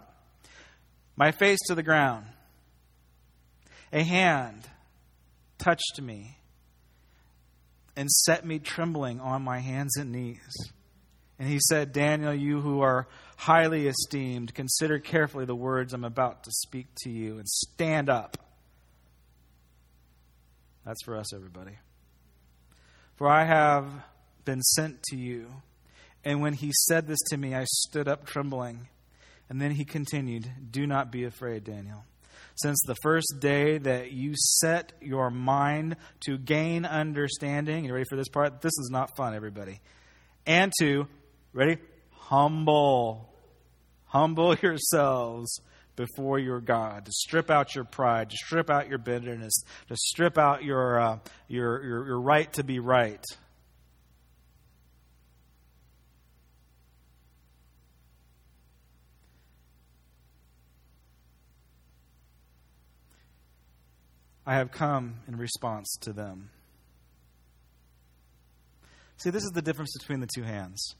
my 1.16 1.30
face 1.30 1.58
to 1.66 1.74
the 1.74 1.82
ground. 1.82 2.26
A 3.92 4.02
hand 4.02 4.68
touched 5.58 6.00
me 6.00 6.38
and 7.96 8.10
set 8.10 8.46
me 8.46 8.58
trembling 8.58 9.20
on 9.20 9.42
my 9.42 9.58
hands 9.58 9.96
and 9.96 10.12
knees. 10.12 10.72
And 11.40 11.48
he 11.48 11.58
said, 11.58 11.92
Daniel, 11.92 12.34
you 12.34 12.60
who 12.60 12.82
are 12.82 13.08
highly 13.38 13.86
esteemed, 13.86 14.52
consider 14.52 14.98
carefully 14.98 15.46
the 15.46 15.56
words 15.56 15.94
I'm 15.94 16.04
about 16.04 16.44
to 16.44 16.50
speak 16.52 16.88
to 17.04 17.10
you 17.10 17.38
and 17.38 17.48
stand 17.48 18.10
up. 18.10 18.36
That's 20.84 21.02
for 21.02 21.16
us, 21.16 21.32
everybody. 21.32 21.78
For 23.16 23.26
I 23.26 23.46
have 23.46 23.86
been 24.44 24.60
sent 24.60 25.02
to 25.04 25.16
you. 25.16 25.46
And 26.26 26.42
when 26.42 26.52
he 26.52 26.72
said 26.88 27.06
this 27.06 27.20
to 27.30 27.38
me, 27.38 27.54
I 27.54 27.64
stood 27.64 28.06
up 28.06 28.26
trembling. 28.26 28.88
And 29.48 29.62
then 29.62 29.70
he 29.70 29.86
continued, 29.86 30.46
Do 30.70 30.86
not 30.86 31.10
be 31.10 31.24
afraid, 31.24 31.64
Daniel. 31.64 32.04
Since 32.56 32.82
the 32.86 32.96
first 33.02 33.36
day 33.40 33.78
that 33.78 34.12
you 34.12 34.34
set 34.36 34.92
your 35.00 35.30
mind 35.30 35.96
to 36.26 36.36
gain 36.36 36.84
understanding, 36.84 37.86
you 37.86 37.94
ready 37.94 38.04
for 38.10 38.16
this 38.16 38.28
part? 38.28 38.60
This 38.60 38.76
is 38.78 38.90
not 38.92 39.16
fun, 39.16 39.34
everybody. 39.34 39.80
And 40.46 40.70
to, 40.80 41.06
ready? 41.52 41.78
Humble. 42.10 43.32
Humble 44.06 44.54
yourselves 44.62 45.60
before 45.96 46.38
your 46.38 46.60
God, 46.60 47.04
to 47.04 47.12
strip 47.12 47.50
out 47.50 47.74
your 47.74 47.84
pride, 47.84 48.30
to 48.30 48.36
strip 48.36 48.70
out 48.70 48.88
your 48.88 48.98
bitterness, 48.98 49.52
to 49.88 49.96
strip 49.96 50.38
out 50.38 50.64
your, 50.64 50.98
uh, 50.98 51.18
your, 51.46 51.84
your, 51.84 52.06
your 52.06 52.20
right 52.20 52.50
to 52.54 52.64
be 52.64 52.78
right. 52.78 53.22
I 64.46 64.54
have 64.54 64.72
come 64.72 65.16
in 65.28 65.36
response 65.36 65.96
to 66.00 66.12
them. 66.12 66.50
See, 69.18 69.30
this 69.30 69.44
is 69.44 69.50
the 69.50 69.62
difference 69.62 69.96
between 69.98 70.20
the 70.20 70.26
two 70.26 70.42
hands. 70.42 70.96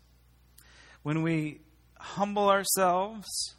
When 1.02 1.22
we 1.22 1.60
humble 1.98 2.48
ourselves, 2.48 3.54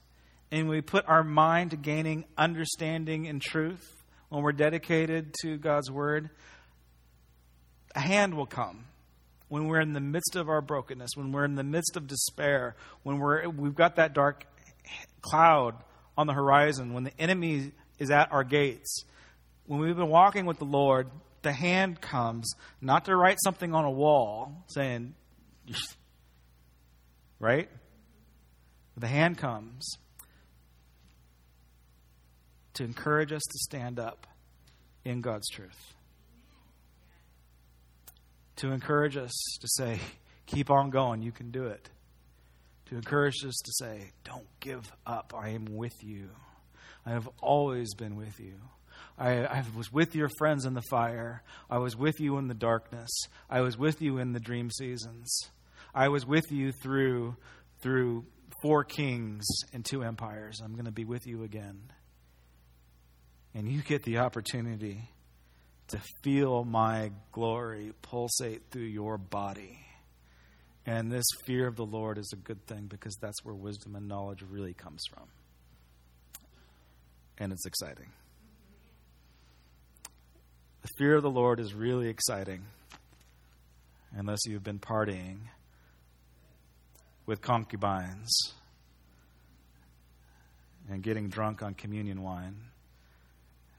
and 0.51 0.67
we 0.67 0.81
put 0.81 1.07
our 1.07 1.23
mind 1.23 1.71
to 1.71 1.77
gaining 1.77 2.25
understanding 2.37 3.27
and 3.27 3.41
truth, 3.41 3.95
when 4.29 4.43
we're 4.43 4.51
dedicated 4.51 5.33
to 5.41 5.57
God's 5.57 5.89
word, 5.89 6.29
a 7.95 7.99
hand 7.99 8.35
will 8.35 8.45
come. 8.45 8.85
When 9.47 9.67
we're 9.67 9.81
in 9.81 9.93
the 9.93 9.99
midst 9.99 10.35
of 10.35 10.49
our 10.49 10.61
brokenness, 10.61 11.11
when 11.15 11.31
we're 11.31 11.45
in 11.45 11.55
the 11.55 11.63
midst 11.63 11.97
of 11.97 12.07
despair, 12.07 12.75
when 13.03 13.19
we're, 13.19 13.47
we've 13.49 13.75
got 13.75 13.97
that 13.97 14.13
dark 14.13 14.45
cloud 15.21 15.75
on 16.17 16.27
the 16.27 16.33
horizon, 16.33 16.93
when 16.93 17.03
the 17.03 17.17
enemy 17.19 17.71
is 17.99 18.11
at 18.11 18.31
our 18.31 18.43
gates, 18.43 19.03
when 19.65 19.79
we've 19.79 19.95
been 19.95 20.09
walking 20.09 20.45
with 20.45 20.59
the 20.59 20.65
Lord, 20.65 21.09
the 21.41 21.51
hand 21.51 21.99
comes 21.99 22.53
not 22.81 23.05
to 23.05 23.15
write 23.15 23.37
something 23.43 23.73
on 23.73 23.83
a 23.83 23.91
wall 23.91 24.63
saying, 24.67 25.15
right? 27.41 27.69
The 28.95 29.07
hand 29.07 29.37
comes 29.37 29.89
to 32.75 32.83
encourage 32.83 33.33
us 33.33 33.41
to 33.41 33.57
stand 33.57 33.99
up 33.99 34.27
in 35.03 35.21
God's 35.21 35.49
truth. 35.49 35.93
To 38.57 38.71
encourage 38.71 39.17
us 39.17 39.31
to 39.59 39.67
say, 39.67 39.99
keep 40.45 40.69
on 40.69 40.91
going, 40.91 41.23
you 41.23 41.31
can 41.31 41.51
do 41.51 41.65
it. 41.65 41.89
To 42.85 42.95
encourage 42.95 43.43
us 43.43 43.55
to 43.55 43.71
say, 43.73 44.11
don't 44.23 44.47
give 44.59 44.91
up, 45.07 45.33
I 45.35 45.49
am 45.49 45.65
with 45.65 46.03
you. 46.03 46.29
I 47.05 47.11
have 47.11 47.27
always 47.41 47.95
been 47.95 48.15
with 48.15 48.39
you. 48.39 48.53
I, 49.17 49.45
I, 49.45 49.63
was 49.75 49.91
with 49.91 50.15
your 50.15 50.29
friends 50.37 50.65
in 50.65 50.73
the 50.73 50.83
fire. 50.89 51.41
I 51.69 51.79
was 51.79 51.95
with 51.95 52.19
you 52.19 52.37
in 52.37 52.47
the 52.47 52.53
darkness. 52.53 53.09
I 53.49 53.61
was 53.61 53.77
with 53.77 54.01
you 54.01 54.19
in 54.19 54.33
the 54.33 54.39
dream 54.39 54.69
seasons. 54.69 55.49
I 55.93 56.09
was 56.09 56.25
with 56.25 56.51
you 56.51 56.71
through, 56.71 57.35
through 57.81 58.25
four 58.61 58.83
kings 58.83 59.45
and 59.73 59.83
two 59.83 60.03
empires. 60.03 60.61
I'm 60.63 60.73
going 60.73 60.85
to 60.85 60.91
be 60.91 61.05
with 61.05 61.27
you 61.27 61.43
again 61.43 61.91
and 63.53 63.67
you 63.67 63.81
get 63.81 64.03
the 64.03 64.19
opportunity 64.19 65.09
to 65.89 65.99
feel 66.23 66.63
my 66.63 67.11
glory 67.31 67.91
pulsate 68.01 68.63
through 68.71 68.83
your 68.83 69.17
body. 69.17 69.79
And 70.85 71.11
this 71.11 71.25
fear 71.45 71.67
of 71.67 71.75
the 71.75 71.85
Lord 71.85 72.17
is 72.17 72.31
a 72.33 72.37
good 72.37 72.65
thing 72.65 72.87
because 72.87 73.15
that's 73.21 73.43
where 73.43 73.53
wisdom 73.53 73.95
and 73.95 74.07
knowledge 74.07 74.41
really 74.49 74.73
comes 74.73 75.03
from. 75.13 75.27
And 77.37 77.51
it's 77.51 77.65
exciting. 77.65 78.07
The 80.81 80.89
fear 80.97 81.15
of 81.15 81.23
the 81.23 81.29
Lord 81.29 81.59
is 81.59 81.73
really 81.73 82.07
exciting 82.07 82.63
unless 84.15 84.39
you've 84.45 84.63
been 84.63 84.79
partying 84.79 85.39
with 87.25 87.41
concubines 87.41 88.53
and 90.89 91.03
getting 91.03 91.29
drunk 91.29 91.61
on 91.61 91.73
communion 91.73 92.21
wine 92.21 92.55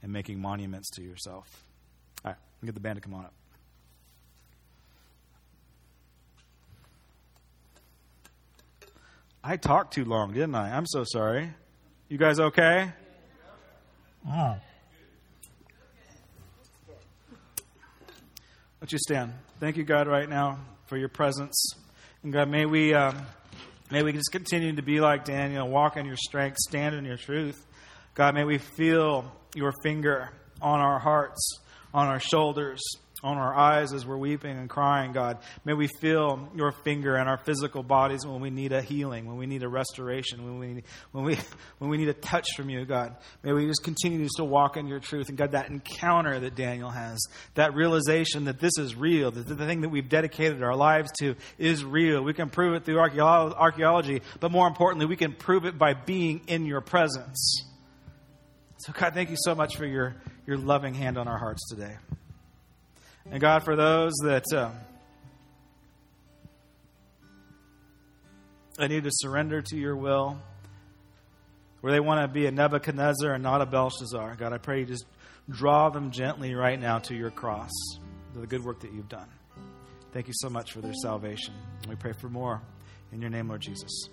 and 0.03 0.12
making 0.12 0.40
monuments 0.40 0.90
to 0.90 1.03
yourself. 1.03 1.64
All 2.24 2.30
right, 2.30 2.38
get 2.64 2.74
the 2.74 2.80
band 2.80 2.97
to 2.97 3.01
come 3.01 3.14
on 3.14 3.24
up. 3.24 3.34
I 9.45 9.57
talked 9.57 9.93
too 9.93 10.05
long, 10.05 10.32
didn't 10.32 10.55
I? 10.55 10.76
I'm 10.76 10.86
so 10.86 11.03
sorry. 11.05 11.51
You 12.09 12.16
guys 12.16 12.38
okay? 12.38 12.93
Oh. 14.28 14.57
Let 18.80 18.93
you 18.93 18.99
stand. 18.99 19.32
Thank 19.59 19.76
you, 19.76 19.84
God, 19.84 20.07
right 20.07 20.28
now 20.28 20.59
for 20.86 20.97
your 20.97 21.09
presence. 21.09 21.74
And 22.23 22.33
God, 22.33 22.49
may 22.49 22.66
we, 22.66 22.95
um, 22.95 23.16
may 23.91 24.05
we 24.05 24.12
just 24.12 24.31
continue 24.31 24.77
to 24.77 24.83
be 24.83 25.01
like 25.01 25.25
Daniel, 25.25 25.68
walk 25.68 25.97
in 25.97 26.07
your 26.07 26.16
strength, 26.16 26.57
stand 26.59 26.95
in 26.95 27.05
your 27.05 27.16
truth. 27.16 27.66
God, 28.14 28.35
may 28.35 28.45
we 28.45 28.59
feel 28.59 29.25
your 29.57 29.73
finger 29.83 30.31
on 30.61 30.79
our 30.79 31.01
hearts, 31.01 31.59
on 31.93 32.07
our 32.07 32.20
shoulders, 32.20 32.81
on 33.23 33.39
our 33.39 33.55
eyes 33.55 33.93
as 33.93 34.05
we're 34.05 34.16
weeping 34.16 34.59
and 34.59 34.68
crying, 34.68 35.12
God. 35.12 35.39
May 35.64 35.75
we 35.75 35.89
feel 36.01 36.49
your 36.57 36.73
finger 36.73 37.16
in 37.16 37.29
our 37.29 37.39
physical 37.39 37.83
bodies 37.85 38.27
when 38.27 38.41
we 38.41 38.51
need 38.51 38.73
a 38.73 38.83
healing, 38.83 39.27
when 39.27 39.37
we 39.37 39.47
need 39.47 39.62
a 39.62 39.68
restoration, 39.68 40.45
when 40.45 40.59
we, 40.59 40.83
when 41.12 41.25
we, 41.25 41.39
when 41.79 41.91
we 41.91 41.99
need 41.99 42.09
a 42.09 42.14
touch 42.14 42.47
from 42.57 42.68
you, 42.68 42.85
God. 42.85 43.16
May 43.43 43.53
we 43.53 43.66
just 43.66 43.85
continue 43.85 44.29
to 44.37 44.45
walk 44.45 44.77
in 44.77 44.89
your 44.89 44.99
truth. 44.99 45.29
And 45.29 45.39
God, 45.39 45.53
that 45.53 45.70
encounter 45.70 46.41
that 46.41 46.57
Daniel 46.57 46.91
has, 46.91 47.20
that 47.55 47.75
realization 47.75 48.47
that 48.47 48.59
this 48.59 48.73
is 48.79 48.97
real, 48.97 49.31
that 49.31 49.47
the 49.47 49.57
thing 49.57 49.83
that 49.83 49.91
we've 49.91 50.09
dedicated 50.09 50.62
our 50.62 50.77
lives 50.77 51.11
to 51.20 51.37
is 51.59 51.85
real. 51.85 52.23
We 52.23 52.35
can 52.35 52.51
prove 52.51 52.75
it 52.75 52.85
through 52.85 52.99
archaeology, 52.99 54.23
but 54.41 54.51
more 54.51 54.66
importantly, 54.66 55.07
we 55.07 55.16
can 55.16 55.33
prove 55.33 55.64
it 55.64 55.79
by 55.79 55.95
being 55.95 56.43
in 56.49 56.66
your 56.66 56.81
presence. 56.81 57.68
So, 58.79 58.93
God, 58.93 59.14
thank 59.14 59.31
you 59.31 59.37
so 59.39 59.55
much 59.55 59.77
for 59.77 59.87
your, 59.87 60.16
your 60.45 60.57
loving 60.57 60.95
hand 60.95 61.16
on 61.16 61.29
our 61.29 61.39
hearts 61.39 61.68
today. 61.70 61.97
And, 63.31 63.41
God, 63.41 63.64
for 63.64 63.77
those 63.77 64.12
that 64.25 64.45
uh, 64.53 64.70
I 68.79 68.89
need 68.89 69.05
to 69.05 69.11
surrender 69.12 69.62
to 69.62 69.77
your 69.77 69.97
will, 69.97 70.39
where 71.81 71.93
they 71.93 72.01
want 72.01 72.20
to 72.20 72.29
be 72.29 72.47
a 72.47 72.51
Nebuchadnezzar 72.51 73.33
and 73.33 73.43
not 73.43 73.61
a 73.61 73.66
Belshazzar, 73.66 74.37
God, 74.37 74.53
I 74.53 74.59
pray 74.59 74.81
you 74.81 74.87
just 74.87 75.07
draw 75.49 75.91
them 75.91 76.11
gently 76.11 76.55
right 76.55 76.79
now 76.79 76.99
to 77.01 77.14
your 77.14 77.31
cross, 77.31 77.70
to 78.35 78.41
the 78.41 78.47
good 78.47 78.64
work 78.64 78.81
that 78.81 78.93
you've 78.93 79.09
done. 79.09 79.29
Thank 80.12 80.29
you 80.29 80.35
so 80.37 80.51
much 80.51 80.73
for 80.73 80.81
their 80.81 80.95
salvation. 80.95 81.55
We 81.89 81.97
pray 81.97 82.12
for 82.12 82.29
more. 82.29 82.61
In 83.12 83.20
your 83.20 83.31
name, 83.31 83.49
Lord 83.49 83.61
Jesus. 83.61 84.09